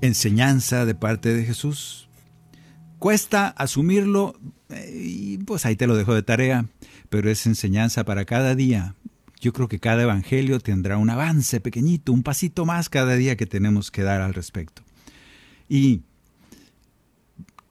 Enseñanza 0.01 0.85
de 0.85 0.95
parte 0.95 1.33
de 1.33 1.45
Jesús. 1.45 2.09
Cuesta 2.99 3.47
asumirlo 3.49 4.39
eh, 4.69 4.91
y 4.95 5.37
pues 5.39 5.65
ahí 5.65 5.75
te 5.75 5.87
lo 5.87 5.95
dejo 5.95 6.13
de 6.13 6.23
tarea, 6.23 6.65
pero 7.09 7.29
es 7.29 7.45
enseñanza 7.45 8.03
para 8.05 8.25
cada 8.25 8.55
día. 8.55 8.95
Yo 9.39 9.53
creo 9.53 9.67
que 9.67 9.79
cada 9.79 10.03
evangelio 10.03 10.59
tendrá 10.59 10.97
un 10.97 11.09
avance 11.09 11.59
pequeñito, 11.59 12.11
un 12.11 12.23
pasito 12.23 12.65
más 12.65 12.89
cada 12.89 13.15
día 13.15 13.37
que 13.37 13.45
tenemos 13.45 13.91
que 13.91 14.01
dar 14.01 14.21
al 14.21 14.33
respecto. 14.33 14.81
¿Y 15.69 16.01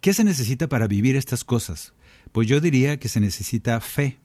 qué 0.01 0.13
se 0.13 0.23
necesita 0.23 0.69
para 0.69 0.87
vivir 0.87 1.17
estas 1.17 1.43
cosas? 1.43 1.93
Pues 2.31 2.47
yo 2.47 2.61
diría 2.61 2.99
que 2.99 3.09
se 3.09 3.21
necesita 3.21 3.81
fe. 3.81 4.19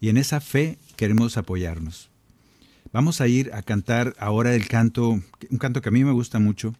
Y 0.00 0.10
en 0.10 0.16
esa 0.16 0.40
fe 0.40 0.78
queremos 0.94 1.36
apoyarnos. 1.36 2.10
Vamos 2.92 3.20
a 3.20 3.26
ir 3.26 3.50
a 3.52 3.62
cantar 3.62 4.14
ahora 4.18 4.54
el 4.54 4.68
canto, 4.68 5.20
un 5.50 5.58
canto 5.58 5.82
que 5.82 5.88
a 5.88 5.92
mí 5.92 6.04
me 6.04 6.12
gusta 6.12 6.38
mucho, 6.38 6.74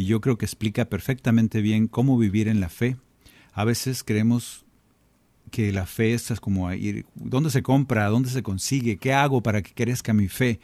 y 0.00 0.06
yo 0.06 0.22
creo 0.22 0.38
que 0.38 0.46
explica 0.46 0.86
perfectamente 0.86 1.60
bien 1.60 1.86
cómo 1.86 2.16
vivir 2.16 2.48
en 2.48 2.58
la 2.58 2.70
fe. 2.70 2.96
A 3.52 3.64
veces 3.64 4.02
creemos 4.02 4.64
que 5.50 5.72
la 5.72 5.84
fe 5.84 6.14
es 6.14 6.32
como 6.40 6.72
ir, 6.72 7.04
¿dónde 7.14 7.50
se 7.50 7.62
compra? 7.62 8.06
¿Dónde 8.06 8.30
se 8.30 8.42
consigue? 8.42 8.96
¿Qué 8.96 9.12
hago 9.12 9.42
para 9.42 9.60
que 9.60 9.74
crezca 9.74 10.14
mi 10.14 10.28
fe? 10.28 10.58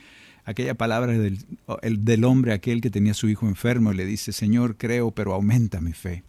Aquella 0.46 0.74
palabra 0.74 1.12
del, 1.12 1.44
el, 1.82 2.02
del 2.02 2.24
hombre, 2.24 2.54
aquel 2.54 2.80
que 2.80 2.88
tenía 2.88 3.12
a 3.12 3.14
su 3.14 3.28
hijo 3.28 3.46
enfermo, 3.46 3.92
y 3.92 3.96
le 3.96 4.06
dice, 4.06 4.32
Señor, 4.32 4.78
creo, 4.78 5.10
pero 5.10 5.34
aumenta 5.34 5.82
mi 5.82 5.92
fe. 5.92 6.24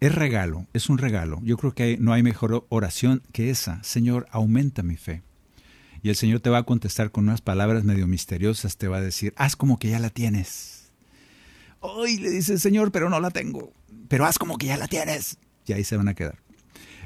Es 0.00 0.14
regalo, 0.14 0.66
es 0.74 0.90
un 0.90 0.98
regalo. 0.98 1.40
Yo 1.42 1.56
creo 1.56 1.74
que 1.74 1.96
no 1.98 2.12
hay 2.12 2.22
mejor 2.22 2.66
oración 2.68 3.22
que 3.32 3.48
esa. 3.48 3.82
Señor, 3.82 4.26
aumenta 4.30 4.82
mi 4.82 4.98
fe. 4.98 5.22
Y 6.02 6.10
el 6.10 6.16
Señor 6.16 6.40
te 6.40 6.50
va 6.50 6.58
a 6.58 6.64
contestar 6.64 7.12
con 7.12 7.24
unas 7.24 7.40
palabras 7.40 7.84
medio 7.84 8.06
misteriosas, 8.06 8.76
te 8.76 8.88
va 8.88 8.98
a 8.98 9.02
decir, 9.02 9.32
haz 9.36 9.56
como 9.56 9.78
que 9.78 9.88
ya 9.88 10.00
la 10.00 10.10
tienes. 10.10 10.79
Hoy 11.80 12.18
le 12.18 12.30
dice 12.30 12.58
Señor, 12.58 12.92
pero 12.92 13.10
no 13.10 13.20
la 13.20 13.30
tengo. 13.30 13.72
Pero 14.08 14.26
haz 14.26 14.38
como 14.38 14.58
que 14.58 14.66
ya 14.66 14.76
la 14.76 14.88
tienes. 14.88 15.38
Y 15.66 15.72
ahí 15.72 15.84
se 15.84 15.96
van 15.96 16.08
a 16.08 16.14
quedar. 16.14 16.38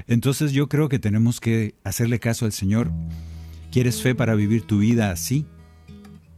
Entonces 0.07 0.51
yo 0.51 0.67
creo 0.67 0.89
que 0.89 0.99
tenemos 0.99 1.39
que 1.39 1.75
hacerle 1.83 2.19
caso 2.19 2.45
al 2.45 2.51
Señor. 2.51 2.91
¿Quieres 3.71 4.01
fe 4.01 4.15
para 4.15 4.35
vivir 4.35 4.63
tu 4.63 4.79
vida 4.79 5.11
así? 5.11 5.45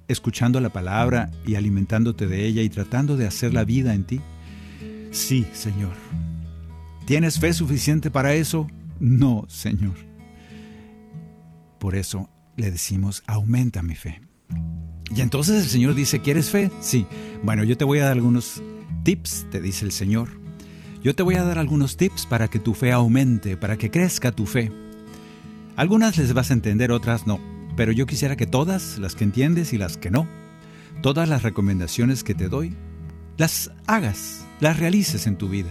Escuchando 0.07 0.59
la 0.61 0.69
palabra 0.69 1.31
y 1.45 1.55
alimentándote 1.55 2.27
de 2.27 2.45
ella 2.45 2.61
y 2.61 2.69
tratando 2.69 3.17
de 3.17 3.27
hacer 3.27 3.53
la 3.53 3.63
vida 3.63 3.93
en 3.93 4.05
ti. 4.05 4.21
Sí, 5.11 5.45
Señor. 5.53 5.93
¿Tienes 7.05 7.39
fe 7.39 7.53
suficiente 7.53 8.11
para 8.11 8.33
eso? 8.33 8.67
No, 8.99 9.45
Señor. 9.47 9.95
Por 11.79 11.95
eso 11.95 12.29
le 12.55 12.71
decimos, 12.71 13.23
aumenta 13.27 13.81
mi 13.81 13.95
fe. 13.95 14.21
Y 15.15 15.21
entonces 15.21 15.63
el 15.63 15.69
Señor 15.69 15.95
dice, 15.95 16.19
¿quieres 16.19 16.49
fe? 16.49 16.69
Sí. 16.81 17.05
Bueno, 17.43 17.63
yo 17.63 17.77
te 17.77 17.85
voy 17.85 17.99
a 17.99 18.05
dar 18.05 18.13
algunos 18.13 18.61
tips, 19.03 19.47
te 19.49 19.61
dice 19.61 19.85
el 19.85 19.91
Señor. 19.91 20.29
Yo 21.01 21.15
te 21.15 21.23
voy 21.23 21.35
a 21.35 21.43
dar 21.43 21.59
algunos 21.59 21.95
tips 21.95 22.25
para 22.25 22.49
que 22.49 22.59
tu 22.59 22.73
fe 22.73 22.91
aumente, 22.91 23.55
para 23.55 23.77
que 23.77 23.89
crezca 23.89 24.31
tu 24.31 24.45
fe. 24.45 24.71
Algunas 25.75 26.17
les 26.17 26.33
vas 26.33 26.51
a 26.51 26.53
entender, 26.53 26.91
otras 26.91 27.27
no. 27.27 27.39
Pero 27.75 27.91
yo 27.91 28.05
quisiera 28.05 28.35
que 28.35 28.47
todas, 28.47 28.97
las 28.97 29.15
que 29.15 29.23
entiendes 29.23 29.71
y 29.71 29.77
las 29.77 29.97
que 29.97 30.09
no, 30.09 30.27
todas 31.01 31.29
las 31.29 31.43
recomendaciones 31.43 32.23
que 32.23 32.33
te 32.33 32.49
doy, 32.49 32.75
las 33.37 33.71
hagas, 33.85 34.45
las 34.59 34.79
realices 34.79 35.27
en 35.27 35.37
tu 35.37 35.47
vida. 35.47 35.69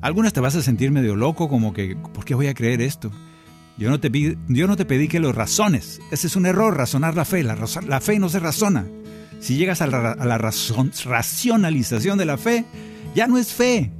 Algunas 0.00 0.32
te 0.32 0.40
vas 0.40 0.54
a 0.54 0.62
sentir 0.62 0.92
medio 0.92 1.16
loco, 1.16 1.48
como 1.48 1.72
que, 1.72 1.96
¿por 1.96 2.24
qué 2.24 2.34
voy 2.34 2.46
a 2.46 2.54
creer 2.54 2.82
esto? 2.82 3.10
Yo 3.78 3.90
no 3.90 4.00
te, 4.00 4.10
yo 4.48 4.66
no 4.66 4.76
te 4.76 4.84
pedí 4.84 5.06
que 5.06 5.20
lo 5.20 5.32
razones. 5.32 6.00
Ese 6.10 6.26
es 6.26 6.34
un 6.34 6.46
error, 6.46 6.76
razonar 6.76 7.14
la 7.14 7.24
fe. 7.24 7.44
La, 7.44 7.56
fe 8.00 8.18
no 8.18 8.28
se 8.28 8.40
razona. 8.40 8.86
Si 9.38 9.56
llegas 9.56 9.80
a 9.80 9.86
la, 9.86 10.38
racionalización 10.38 12.18
de 12.18 12.24
la 12.24 12.38
fe, 12.38 12.64
ya 13.14 13.28
no 13.28 13.38
es 13.38 13.54
fe. 13.54 13.92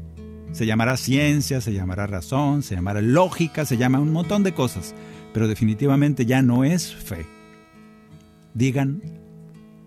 Se 0.51 0.66
llamará 0.66 0.97
ciencia, 0.97 1.61
se 1.61 1.72
llamará 1.72 2.09
razón, 2.09 2.64
se 2.64 2.74
llamará 2.74 3.01
lógica, 3.01 3.64
se 3.64 3.76
llama 3.76 4.01
un 4.01 4.12
montón 4.12 4.43
de 4.43 4.53
cosas. 4.53 4.97
Pero 5.33 5.47
definitivamente 5.47 6.26
ya 6.26 6.43
no 6.43 6.64
es 6.64 6.93
fe. 6.93 7.24
Digan 8.55 9.01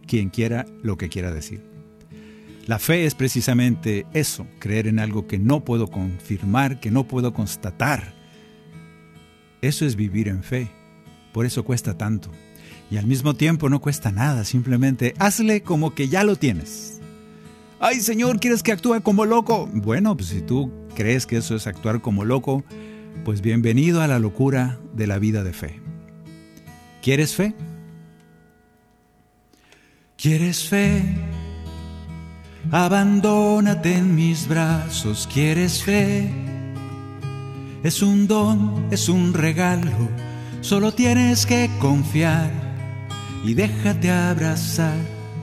quien 0.07 0.29
quiera 0.29 0.65
lo 0.83 0.97
que 0.97 1.09
quiera 1.09 1.33
decir. 1.33 1.69
La 2.65 2.79
fe 2.79 3.05
es 3.05 3.15
precisamente 3.15 4.05
eso, 4.13 4.47
creer 4.59 4.87
en 4.87 4.99
algo 4.99 5.27
que 5.27 5.37
no 5.37 5.65
puedo 5.65 5.87
confirmar, 5.87 6.79
que 6.79 6.91
no 6.91 7.05
puedo 7.07 7.33
constatar. 7.33 8.20
Eso 9.61 9.85
es 9.85 9.95
vivir 9.95 10.27
en 10.27 10.43
fe. 10.43 10.69
Por 11.31 11.45
eso 11.45 11.63
cuesta 11.63 11.97
tanto. 11.97 12.31
Y 12.89 12.97
al 12.97 13.05
mismo 13.05 13.35
tiempo 13.35 13.69
no 13.69 13.79
cuesta 13.79 14.11
nada, 14.11 14.43
simplemente 14.43 15.13
hazle 15.17 15.61
como 15.61 15.95
que 15.95 16.09
ya 16.09 16.23
lo 16.23 16.35
tienes. 16.35 16.99
Ay 17.79 18.01
Señor, 18.01 18.39
¿quieres 18.39 18.63
que 18.63 18.71
actúe 18.71 19.01
como 19.01 19.25
loco? 19.25 19.69
Bueno, 19.73 20.17
pues 20.17 20.29
si 20.29 20.41
tú 20.41 20.71
crees 20.93 21.25
que 21.25 21.37
eso 21.37 21.55
es 21.55 21.67
actuar 21.67 22.01
como 22.01 22.25
loco, 22.25 22.63
pues 23.23 23.41
bienvenido 23.41 24.01
a 24.01 24.07
la 24.07 24.19
locura 24.19 24.77
de 24.93 25.07
la 25.07 25.19
vida 25.19 25.43
de 25.43 25.53
fe. 25.53 25.79
¿Quieres 27.01 27.33
fe? 27.33 27.55
¿Quieres 30.17 30.67
fe? 30.67 31.01
Abandónate 32.71 33.95
en 33.95 34.15
mis 34.15 34.47
brazos, 34.47 35.27
¿quieres 35.31 35.83
fe? 35.83 36.50
Es 37.83 38.03
un 38.03 38.27
don, 38.27 38.87
es 38.91 39.09
un 39.09 39.33
regalo, 39.33 40.07
solo 40.61 40.93
tienes 40.93 41.47
que 41.47 41.67
confiar 41.79 42.51
y 43.43 43.55
déjate 43.55 44.11
abrazar 44.11 44.97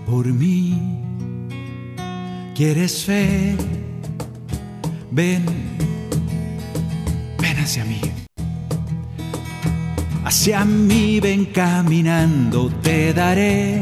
por 0.07 0.27
mí. 0.27 1.01
¿Quieres 2.55 3.05
fe? 3.05 3.57
Ven, 5.11 5.45
ven 7.41 7.59
hacia 7.59 7.85
mí. 7.85 8.01
Hacia 10.25 10.65
mí 10.65 11.19
ven 11.19 11.47
caminando, 11.47 12.71
te 12.83 13.13
daré 13.13 13.81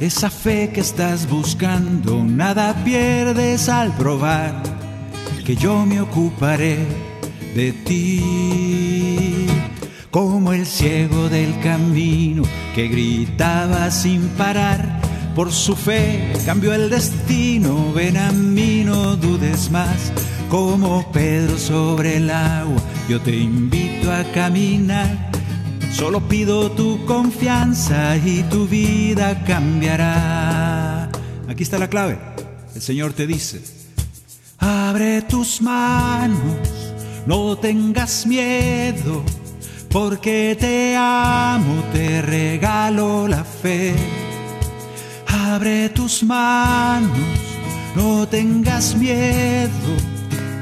esa 0.00 0.30
fe 0.30 0.70
que 0.74 0.80
estás 0.80 1.28
buscando. 1.28 2.24
Nada 2.24 2.74
pierdes 2.82 3.68
al 3.68 3.92
probar 3.96 4.71
que 5.44 5.56
yo 5.56 5.84
me 5.86 6.00
ocuparé 6.00 6.78
de 7.54 7.72
ti. 7.72 9.46
Como 10.10 10.52
el 10.52 10.66
ciego 10.66 11.28
del 11.28 11.58
camino 11.60 12.42
que 12.74 12.88
gritaba 12.88 13.90
sin 13.90 14.28
parar, 14.36 15.00
por 15.34 15.50
su 15.50 15.74
fe 15.74 16.32
cambió 16.44 16.74
el 16.74 16.90
destino. 16.90 17.92
Ven 17.92 18.16
a 18.16 18.30
mí, 18.32 18.82
no 18.84 19.16
dudes 19.16 19.70
más. 19.70 20.12
Como 20.48 21.10
Pedro 21.12 21.56
sobre 21.58 22.18
el 22.18 22.30
agua, 22.30 22.82
yo 23.08 23.20
te 23.20 23.34
invito 23.34 24.12
a 24.12 24.24
caminar. 24.32 25.30
Solo 25.92 26.20
pido 26.28 26.70
tu 26.72 27.04
confianza 27.06 28.16
y 28.16 28.42
tu 28.44 28.66
vida 28.66 29.42
cambiará. 29.44 31.10
Aquí 31.48 31.62
está 31.62 31.78
la 31.78 31.88
clave. 31.88 32.18
El 32.74 32.82
Señor 32.82 33.12
te 33.12 33.26
dice, 33.26 33.81
abre 34.62 35.22
tus 35.22 35.60
manos, 35.60 36.94
no 37.26 37.58
tengas 37.58 38.26
miedo. 38.26 39.22
porque 39.90 40.56
te 40.58 40.96
amo, 40.96 41.84
te 41.92 42.22
regalo 42.22 43.28
la 43.28 43.44
fe. 43.44 43.94
Abre 45.26 45.90
tus 45.90 46.22
manos, 46.22 47.10
no 47.94 48.26
tengas 48.26 48.96
miedo, 48.96 49.92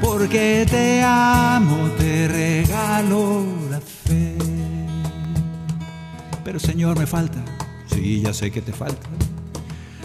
porque 0.01 0.65
te 0.69 1.01
amo, 1.01 1.77
te 1.97 2.27
regalo 2.27 3.45
la 3.69 3.79
fe. 3.79 4.35
Pero 6.43 6.59
Señor, 6.59 6.99
me 6.99 7.07
falta. 7.07 7.39
Sí, 7.85 8.21
ya 8.21 8.33
sé 8.33 8.51
que 8.51 8.61
te 8.61 8.73
falta. 8.73 9.07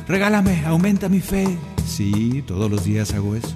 Regálame, 0.07 0.65
aumenta 0.67 1.09
mi 1.09 1.21
fe. 1.21 1.59
Sí, 1.85 2.45
todos 2.47 2.71
los 2.71 2.85
días 2.85 3.13
hago 3.13 3.35
eso. 3.35 3.55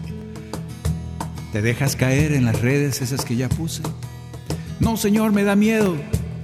¿Te 1.53 1.62
dejas 1.62 1.96
caer 1.96 2.32
en 2.32 2.44
las 2.44 2.61
redes 2.61 3.03
esas 3.03 3.24
que 3.24 3.34
ya 3.34 3.48
puse? 3.48 3.82
No, 4.78 4.96
Señor, 4.96 5.32
me 5.32 5.42
da 5.42 5.57
miedo. 5.57 5.96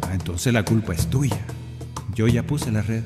Ah, 0.03 0.11
entonces 0.13 0.53
la 0.53 0.65
culpa 0.65 0.95
es 0.95 1.07
tuya. 1.07 1.39
Yo 2.15 2.27
ya 2.27 2.43
puse 2.43 2.73
la 2.73 2.83
red. 2.83 3.05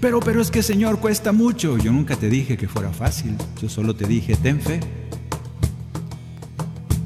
Pero, 0.00 0.20
pero 0.20 0.40
es 0.40 0.50
que, 0.50 0.62
Señor, 0.62 0.98
cuesta 0.98 1.32
mucho. 1.32 1.76
Yo 1.76 1.92
nunca 1.92 2.16
te 2.16 2.30
dije 2.30 2.56
que 2.56 2.68
fuera 2.68 2.90
fácil. 2.90 3.36
Yo 3.60 3.68
solo 3.68 3.94
te 3.94 4.06
dije, 4.06 4.34
ten 4.34 4.60
fe. 4.60 4.80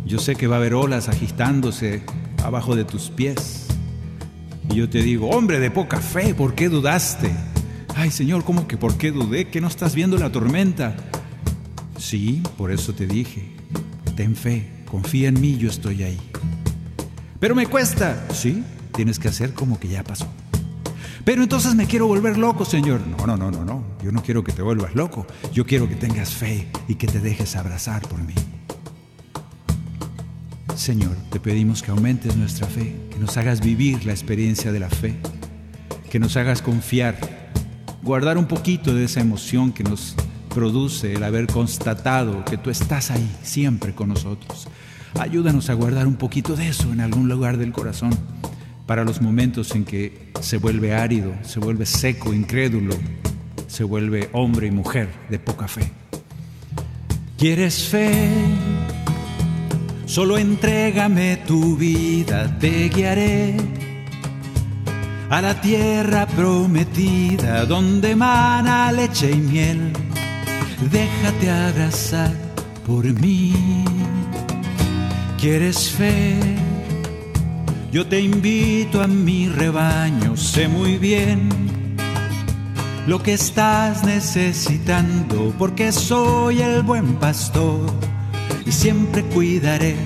Yo 0.07 0.21
sé 0.21 0.37
que 0.37 0.47
va 0.47 0.57
a 0.57 0.59
haber 0.59 0.75
olas 0.75 1.09
agitándose 1.09 2.03
abajo 2.45 2.77
de 2.77 2.85
tus 2.85 3.11
pies. 3.11 3.67
Y 4.71 4.77
yo 4.77 4.89
te 4.89 5.03
digo, 5.03 5.29
hombre 5.31 5.59
de 5.59 5.73
poca 5.73 6.01
fe, 6.01 6.35
¿por 6.35 6.55
qué 6.55 6.69
dudaste? 6.69 7.33
Ay, 7.97 8.13
Señor, 8.13 8.45
¿cómo 8.45 8.69
que 8.69 8.77
por 8.77 8.97
qué 8.97 9.11
dudé? 9.11 9.49
¿Que 9.49 9.61
no 9.61 9.67
estás 9.67 9.95
viendo 9.95 10.17
la 10.19 10.31
tormenta? 10.31 10.97
Sí, 11.99 12.43
por 12.57 12.71
eso 12.71 12.95
te 12.95 13.07
dije, 13.07 13.56
ten 14.17 14.35
fe, 14.35 14.67
confía 14.91 15.29
en 15.29 15.41
mí, 15.41 15.57
yo 15.57 15.69
estoy 15.69 16.03
ahí. 16.03 16.19
Pero 17.39 17.55
me 17.55 17.67
cuesta. 17.67 18.27
Sí, 18.33 18.65
tienes 18.95 19.19
que 19.19 19.29
hacer 19.29 19.53
como 19.53 19.79
que 19.79 19.89
ya 19.89 20.03
pasó. 20.03 20.27
Pero 21.25 21.43
entonces 21.43 21.75
me 21.75 21.87
quiero 21.87 22.07
volver 22.07 22.39
loco, 22.39 22.65
Señor. 22.65 23.01
No, 23.07 23.27
no, 23.27 23.37
no, 23.37 23.51
no, 23.51 23.65
no. 23.65 23.85
Yo 24.03 24.11
no 24.11 24.23
quiero 24.23 24.43
que 24.43 24.53
te 24.53 24.63
vuelvas 24.63 24.95
loco. 24.95 25.27
Yo 25.53 25.67
quiero 25.67 25.89
que 25.89 25.97
tengas 25.97 26.31
fe 26.31 26.69
y 26.89 26.95
que 26.95 27.07
te 27.07 27.21
dejes 27.21 27.57
abrazar 27.57 28.03
por 28.09 28.23
mí. 28.23 28.35
Señor, 30.75 31.17
te 31.31 31.41
pedimos 31.41 31.83
que 31.83 31.91
aumentes 31.91 32.37
nuestra 32.37 32.67
fe, 32.67 32.95
que 33.11 33.19
nos 33.19 33.37
hagas 33.37 33.61
vivir 33.61 34.05
la 34.07 34.13
experiencia 34.13 34.73
de 34.73 34.81
la 34.81 34.91
fe, 34.91 35.17
que 36.11 36.19
nos 36.19 36.37
hagas 36.37 36.63
confiar, 36.63 37.19
guardar 38.03 38.39
un 38.39 38.47
poquito 38.47 38.95
de 38.95 39.05
esa 39.05 39.21
emoción 39.21 39.73
que 39.73 39.83
nos 39.83 40.15
produce 40.57 41.13
el 41.13 41.23
haber 41.23 41.49
constatado 41.49 42.43
que 42.47 42.57
tú 42.57 42.71
estás 42.71 43.11
ahí 43.11 43.31
siempre 43.43 43.95
con 43.95 44.09
nosotros. 44.09 44.69
Ayúdanos 45.21 45.69
a 45.69 45.75
guardar 45.75 46.07
un 46.07 46.15
poquito 46.15 46.57
de 46.57 46.69
eso 46.69 46.91
en 46.95 47.03
algún 47.03 47.29
lugar 47.29 47.59
del 47.59 47.73
corazón 47.73 48.17
para 48.87 49.05
los 49.05 49.21
momentos 49.21 49.75
en 49.75 49.85
que 49.85 50.33
se 50.41 50.57
vuelve 50.57 50.95
árido, 50.95 51.35
se 51.43 51.61
vuelve 51.61 51.85
seco, 51.85 52.33
incrédulo, 52.33 52.95
se 53.67 53.85
vuelve 53.85 54.31
hombre 54.33 54.69
y 54.69 54.71
mujer 54.71 55.11
de 55.29 55.39
poca 55.39 55.69
fe. 55.69 55.93
¿Quieres 57.37 57.89
fe? 57.89 58.31
Solo 60.07 60.39
entrégame 60.39 61.37
tu 61.47 61.77
vida, 61.77 62.59
te 62.59 62.89
guiaré 62.89 63.57
a 65.29 65.43
la 65.43 65.61
tierra 65.61 66.27
prometida 66.27 67.67
donde 67.67 68.17
mana 68.17 68.91
leche 68.91 69.31
y 69.33 69.37
miel. 69.37 70.06
Déjate 70.81 71.51
abrazar 71.51 72.33
por 72.87 73.05
mí. 73.21 73.55
¿Quieres 75.41 75.91
fe? 75.91 76.39
Yo 77.93 78.07
te 78.07 78.21
invito 78.21 79.01
a 79.01 79.07
mi 79.07 79.49
rebaño, 79.49 80.37
sé 80.37 80.69
muy 80.69 80.99
bien 80.99 81.49
lo 83.07 83.23
que 83.23 83.35
estás 83.35 84.05
necesitando, 84.05 85.55
porque 85.59 85.93
soy 85.93 86.61
el 86.61 86.83
buen 86.83 87.15
pastor 87.15 87.87
y 88.67 88.73
siempre 88.73 89.23
cuidaré 89.23 89.97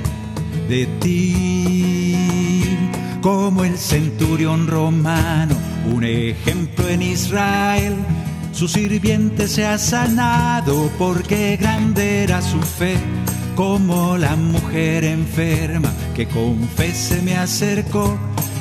de 0.69 0.87
ti. 1.01 2.17
Como 3.23 3.65
el 3.65 3.77
centurión 3.77 4.67
romano, 4.67 5.55
un 5.93 6.05
ejemplo 6.05 6.89
en 6.89 7.03
Israel, 7.03 7.95
su 8.61 8.69
sirviente 8.69 9.49
se 9.49 9.65
ha 9.65 9.79
sanado 9.79 10.91
porque 10.99 11.57
grande 11.57 12.25
era 12.25 12.43
su 12.43 12.61
fe 12.61 12.95
como 13.55 14.19
la 14.19 14.37
mujer 14.37 15.03
enferma 15.03 15.91
que 16.15 16.29
con 16.29 16.59
fe 16.77 16.93
se 16.93 17.23
me 17.23 17.39
acercó, 17.39 18.19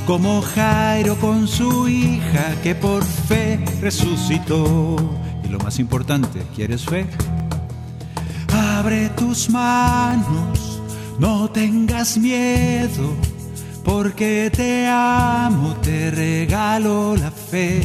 como 0.07 0.41
Jairo 0.41 1.17
con 1.17 1.49
su 1.49 1.89
hija 1.89 2.55
que 2.63 2.75
por 2.75 3.03
fe 3.03 3.59
resucitó. 3.81 4.95
Y 5.43 5.49
lo 5.49 5.59
más 5.59 5.79
importante, 5.79 6.43
¿quieres 6.55 6.85
fe? 6.85 7.05
Abre 8.53 9.09
tus 9.17 9.49
manos, 9.49 10.81
no 11.19 11.49
tengas 11.49 12.17
miedo, 12.17 13.13
porque 13.83 14.49
te 14.49 14.87
amo, 14.87 15.75
te 15.81 16.09
regalo 16.09 17.17
la 17.17 17.31
fe. 17.31 17.81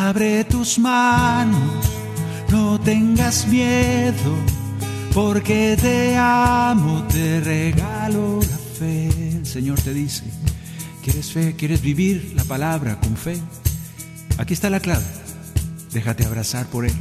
Abre 0.00 0.44
tus 0.44 0.78
manos, 0.78 1.84
no 2.50 2.78
tengas 2.78 3.48
miedo 3.48 4.36
porque 5.12 5.76
te 5.78 6.16
amo, 6.16 7.02
te 7.08 7.40
regalo 7.40 8.38
la 8.40 8.58
fe. 8.78 9.08
El 9.08 9.44
Señor 9.44 9.80
te 9.80 9.92
dice, 9.92 10.22
¿quieres 11.02 11.32
fe? 11.32 11.56
¿Quieres 11.56 11.82
vivir 11.82 12.32
la 12.36 12.44
palabra 12.44 13.00
con 13.00 13.16
fe? 13.16 13.40
Aquí 14.38 14.54
está 14.54 14.70
la 14.70 14.78
clave. 14.78 15.04
Déjate 15.92 16.24
abrazar 16.24 16.66
por 16.66 16.86
Él. 16.86 16.94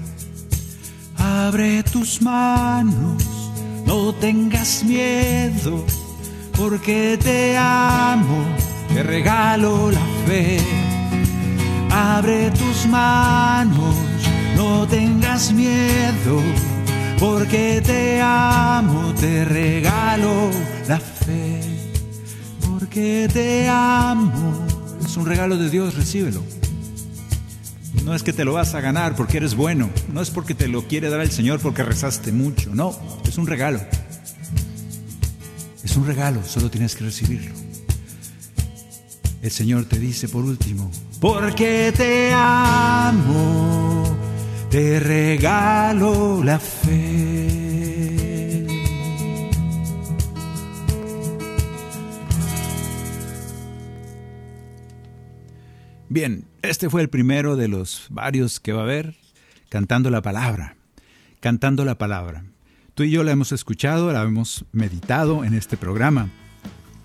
Abre 1.18 1.84
tus 1.84 2.20
manos, 2.24 3.24
no 3.86 4.12
tengas 4.16 4.84
miedo, 4.84 5.86
porque 6.58 7.20
te 7.22 7.56
amo, 7.58 8.44
te 8.92 9.04
regalo 9.04 9.92
la 9.92 10.06
fe. 10.26 10.97
Abre 11.90 12.52
tus 12.52 12.86
manos, 12.88 13.96
no 14.56 14.88
tengas 14.88 15.52
miedo 15.52 16.42
porque 17.20 17.82
te 17.84 18.22
amo, 18.22 19.14
te 19.16 19.46
regalo 19.46 20.52
la 20.88 21.00
fe, 21.00 21.62
porque 22.70 23.28
te 23.32 23.68
amo. 23.68 24.66
Es 25.04 25.18
un 25.18 25.26
regalo 25.26 25.58
de 25.58 25.70
Dios, 25.70 25.96
recíbelo. 25.96 26.44
No 28.04 28.14
es 28.14 28.24
que 28.24 28.34
te 28.34 28.46
lo 28.46 28.54
vas 28.54 28.74
a 28.74 28.82
ganar 28.82 29.16
porque 29.16 29.38
eres 29.38 29.56
bueno, 29.56 29.90
no 30.14 30.22
es 30.22 30.30
porque 30.30 30.54
te 30.54 30.68
lo 30.68 30.84
quiere 30.88 31.10
dar 31.10 31.22
el 31.22 31.32
Señor 31.32 31.60
porque 31.60 31.84
rezaste 31.84 32.32
mucho, 32.32 32.74
no, 32.74 32.98
es 33.28 33.38
un 33.38 33.48
regalo. 33.48 33.82
Es 35.84 35.96
un 35.96 36.06
regalo, 36.06 36.42
solo 36.46 36.70
tienes 36.70 36.96
que 36.96 37.04
recibirlo. 37.06 37.54
El 39.42 39.52
Señor 39.52 39.86
te 39.86 40.00
dice 40.00 40.30
por 40.30 40.44
último, 40.44 40.92
porque 41.20 41.94
te 41.96 42.32
amo 42.34 43.88
te 44.70 45.00
regalo 45.00 46.44
la 46.44 46.60
fe. 46.60 47.48
Bien, 56.10 56.46
este 56.62 56.90
fue 56.90 57.02
el 57.02 57.10
primero 57.10 57.56
de 57.56 57.68
los 57.68 58.08
varios 58.10 58.60
que 58.60 58.74
va 58.74 58.82
a 58.82 58.84
haber, 58.84 59.16
cantando 59.70 60.10
la 60.10 60.22
palabra, 60.22 60.76
cantando 61.40 61.86
la 61.86 61.98
palabra. 61.98 62.44
Tú 62.96 63.04
y 63.04 63.12
yo 63.12 63.24
la 63.24 63.32
hemos 63.32 63.52
escuchado, 63.52 64.12
la 64.12 64.24
hemos 64.24 64.66
meditado 64.72 65.44
en 65.44 65.54
este 65.54 65.78
programa 65.78 66.30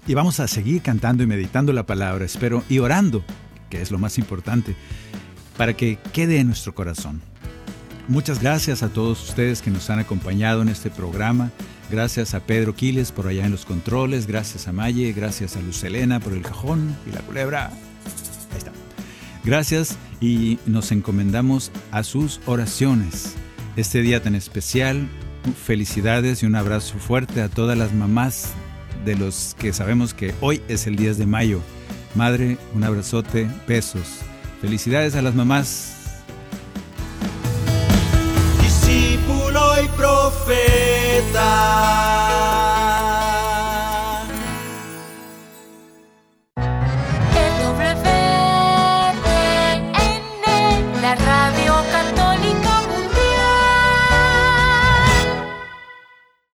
y 0.07 0.15
vamos 0.15 0.41
a 0.41 0.49
seguir 0.49 0.83
cantando 0.83 1.23
y 1.23 1.27
meditando 1.27 1.73
la 1.73 1.85
palabra, 1.85 2.25
espero, 2.25 2.65
y 2.69 2.79
orando, 2.79 3.23
que 3.73 3.81
es 3.81 3.91
lo 3.91 3.99
más 3.99 4.19
importante, 4.19 4.77
para 5.57 5.73
que 5.75 5.99
quede 6.13 6.41
en 6.41 6.49
nuestro 6.49 6.75
corazón. 6.75 7.23
Muchas 8.07 8.43
gracias 8.43 8.83
a 8.83 8.91
todos 8.91 9.31
ustedes 9.31 9.63
que 9.63 9.71
nos 9.71 9.89
han 9.89 9.99
acompañado 9.99 10.61
en 10.61 10.69
este 10.69 10.91
programa. 10.91 11.51
Gracias 11.91 12.35
a 12.35 12.41
Pedro 12.41 12.77
Quiles 12.77 13.13
por 13.13 13.29
allá 13.29 13.47
en 13.47 13.51
los 13.51 13.65
controles. 13.65 14.27
Gracias 14.27 14.69
a 14.69 14.73
Maye. 14.73 15.15
Gracias 15.15 15.57
a 15.57 15.63
Luz 15.63 15.83
Elena 15.85 16.21
por 16.21 16.35
el 16.35 16.43
cajón 16.43 16.95
y 17.09 17.13
la 17.13 17.21
culebra. 17.21 17.69
Ahí 17.69 18.59
está. 18.59 18.73
Gracias 19.43 19.97
y 20.21 20.59
nos 20.67 20.93
encomendamos 20.93 21.73
a 21.93 22.03
sus 22.03 22.43
oraciones. 22.45 23.37
Este 23.77 24.03
día 24.03 24.23
tan 24.23 24.35
especial, 24.35 25.09
felicidades 25.65 26.43
y 26.43 26.47
un 26.47 26.57
abrazo 26.57 26.99
fuerte 26.99 27.41
a 27.41 27.49
todas 27.49 27.79
las 27.79 27.95
mamás 27.95 28.53
de 29.07 29.17
los 29.17 29.57
que 29.59 29.73
sabemos 29.73 30.13
que 30.13 30.35
hoy 30.43 30.61
es 30.69 30.87
el 30.87 30.97
10 30.97 31.17
de 31.17 31.27
mayo. 31.27 31.63
Madre, 32.15 32.59
un 32.75 32.85
abrazote, 32.85 33.49
besos. 33.67 34.21
Felicidades 34.61 35.17
a 35.17 35.23
las 35.23 35.35
mamás 35.35 36.03
y 39.81 39.89
profeta. 39.97 41.43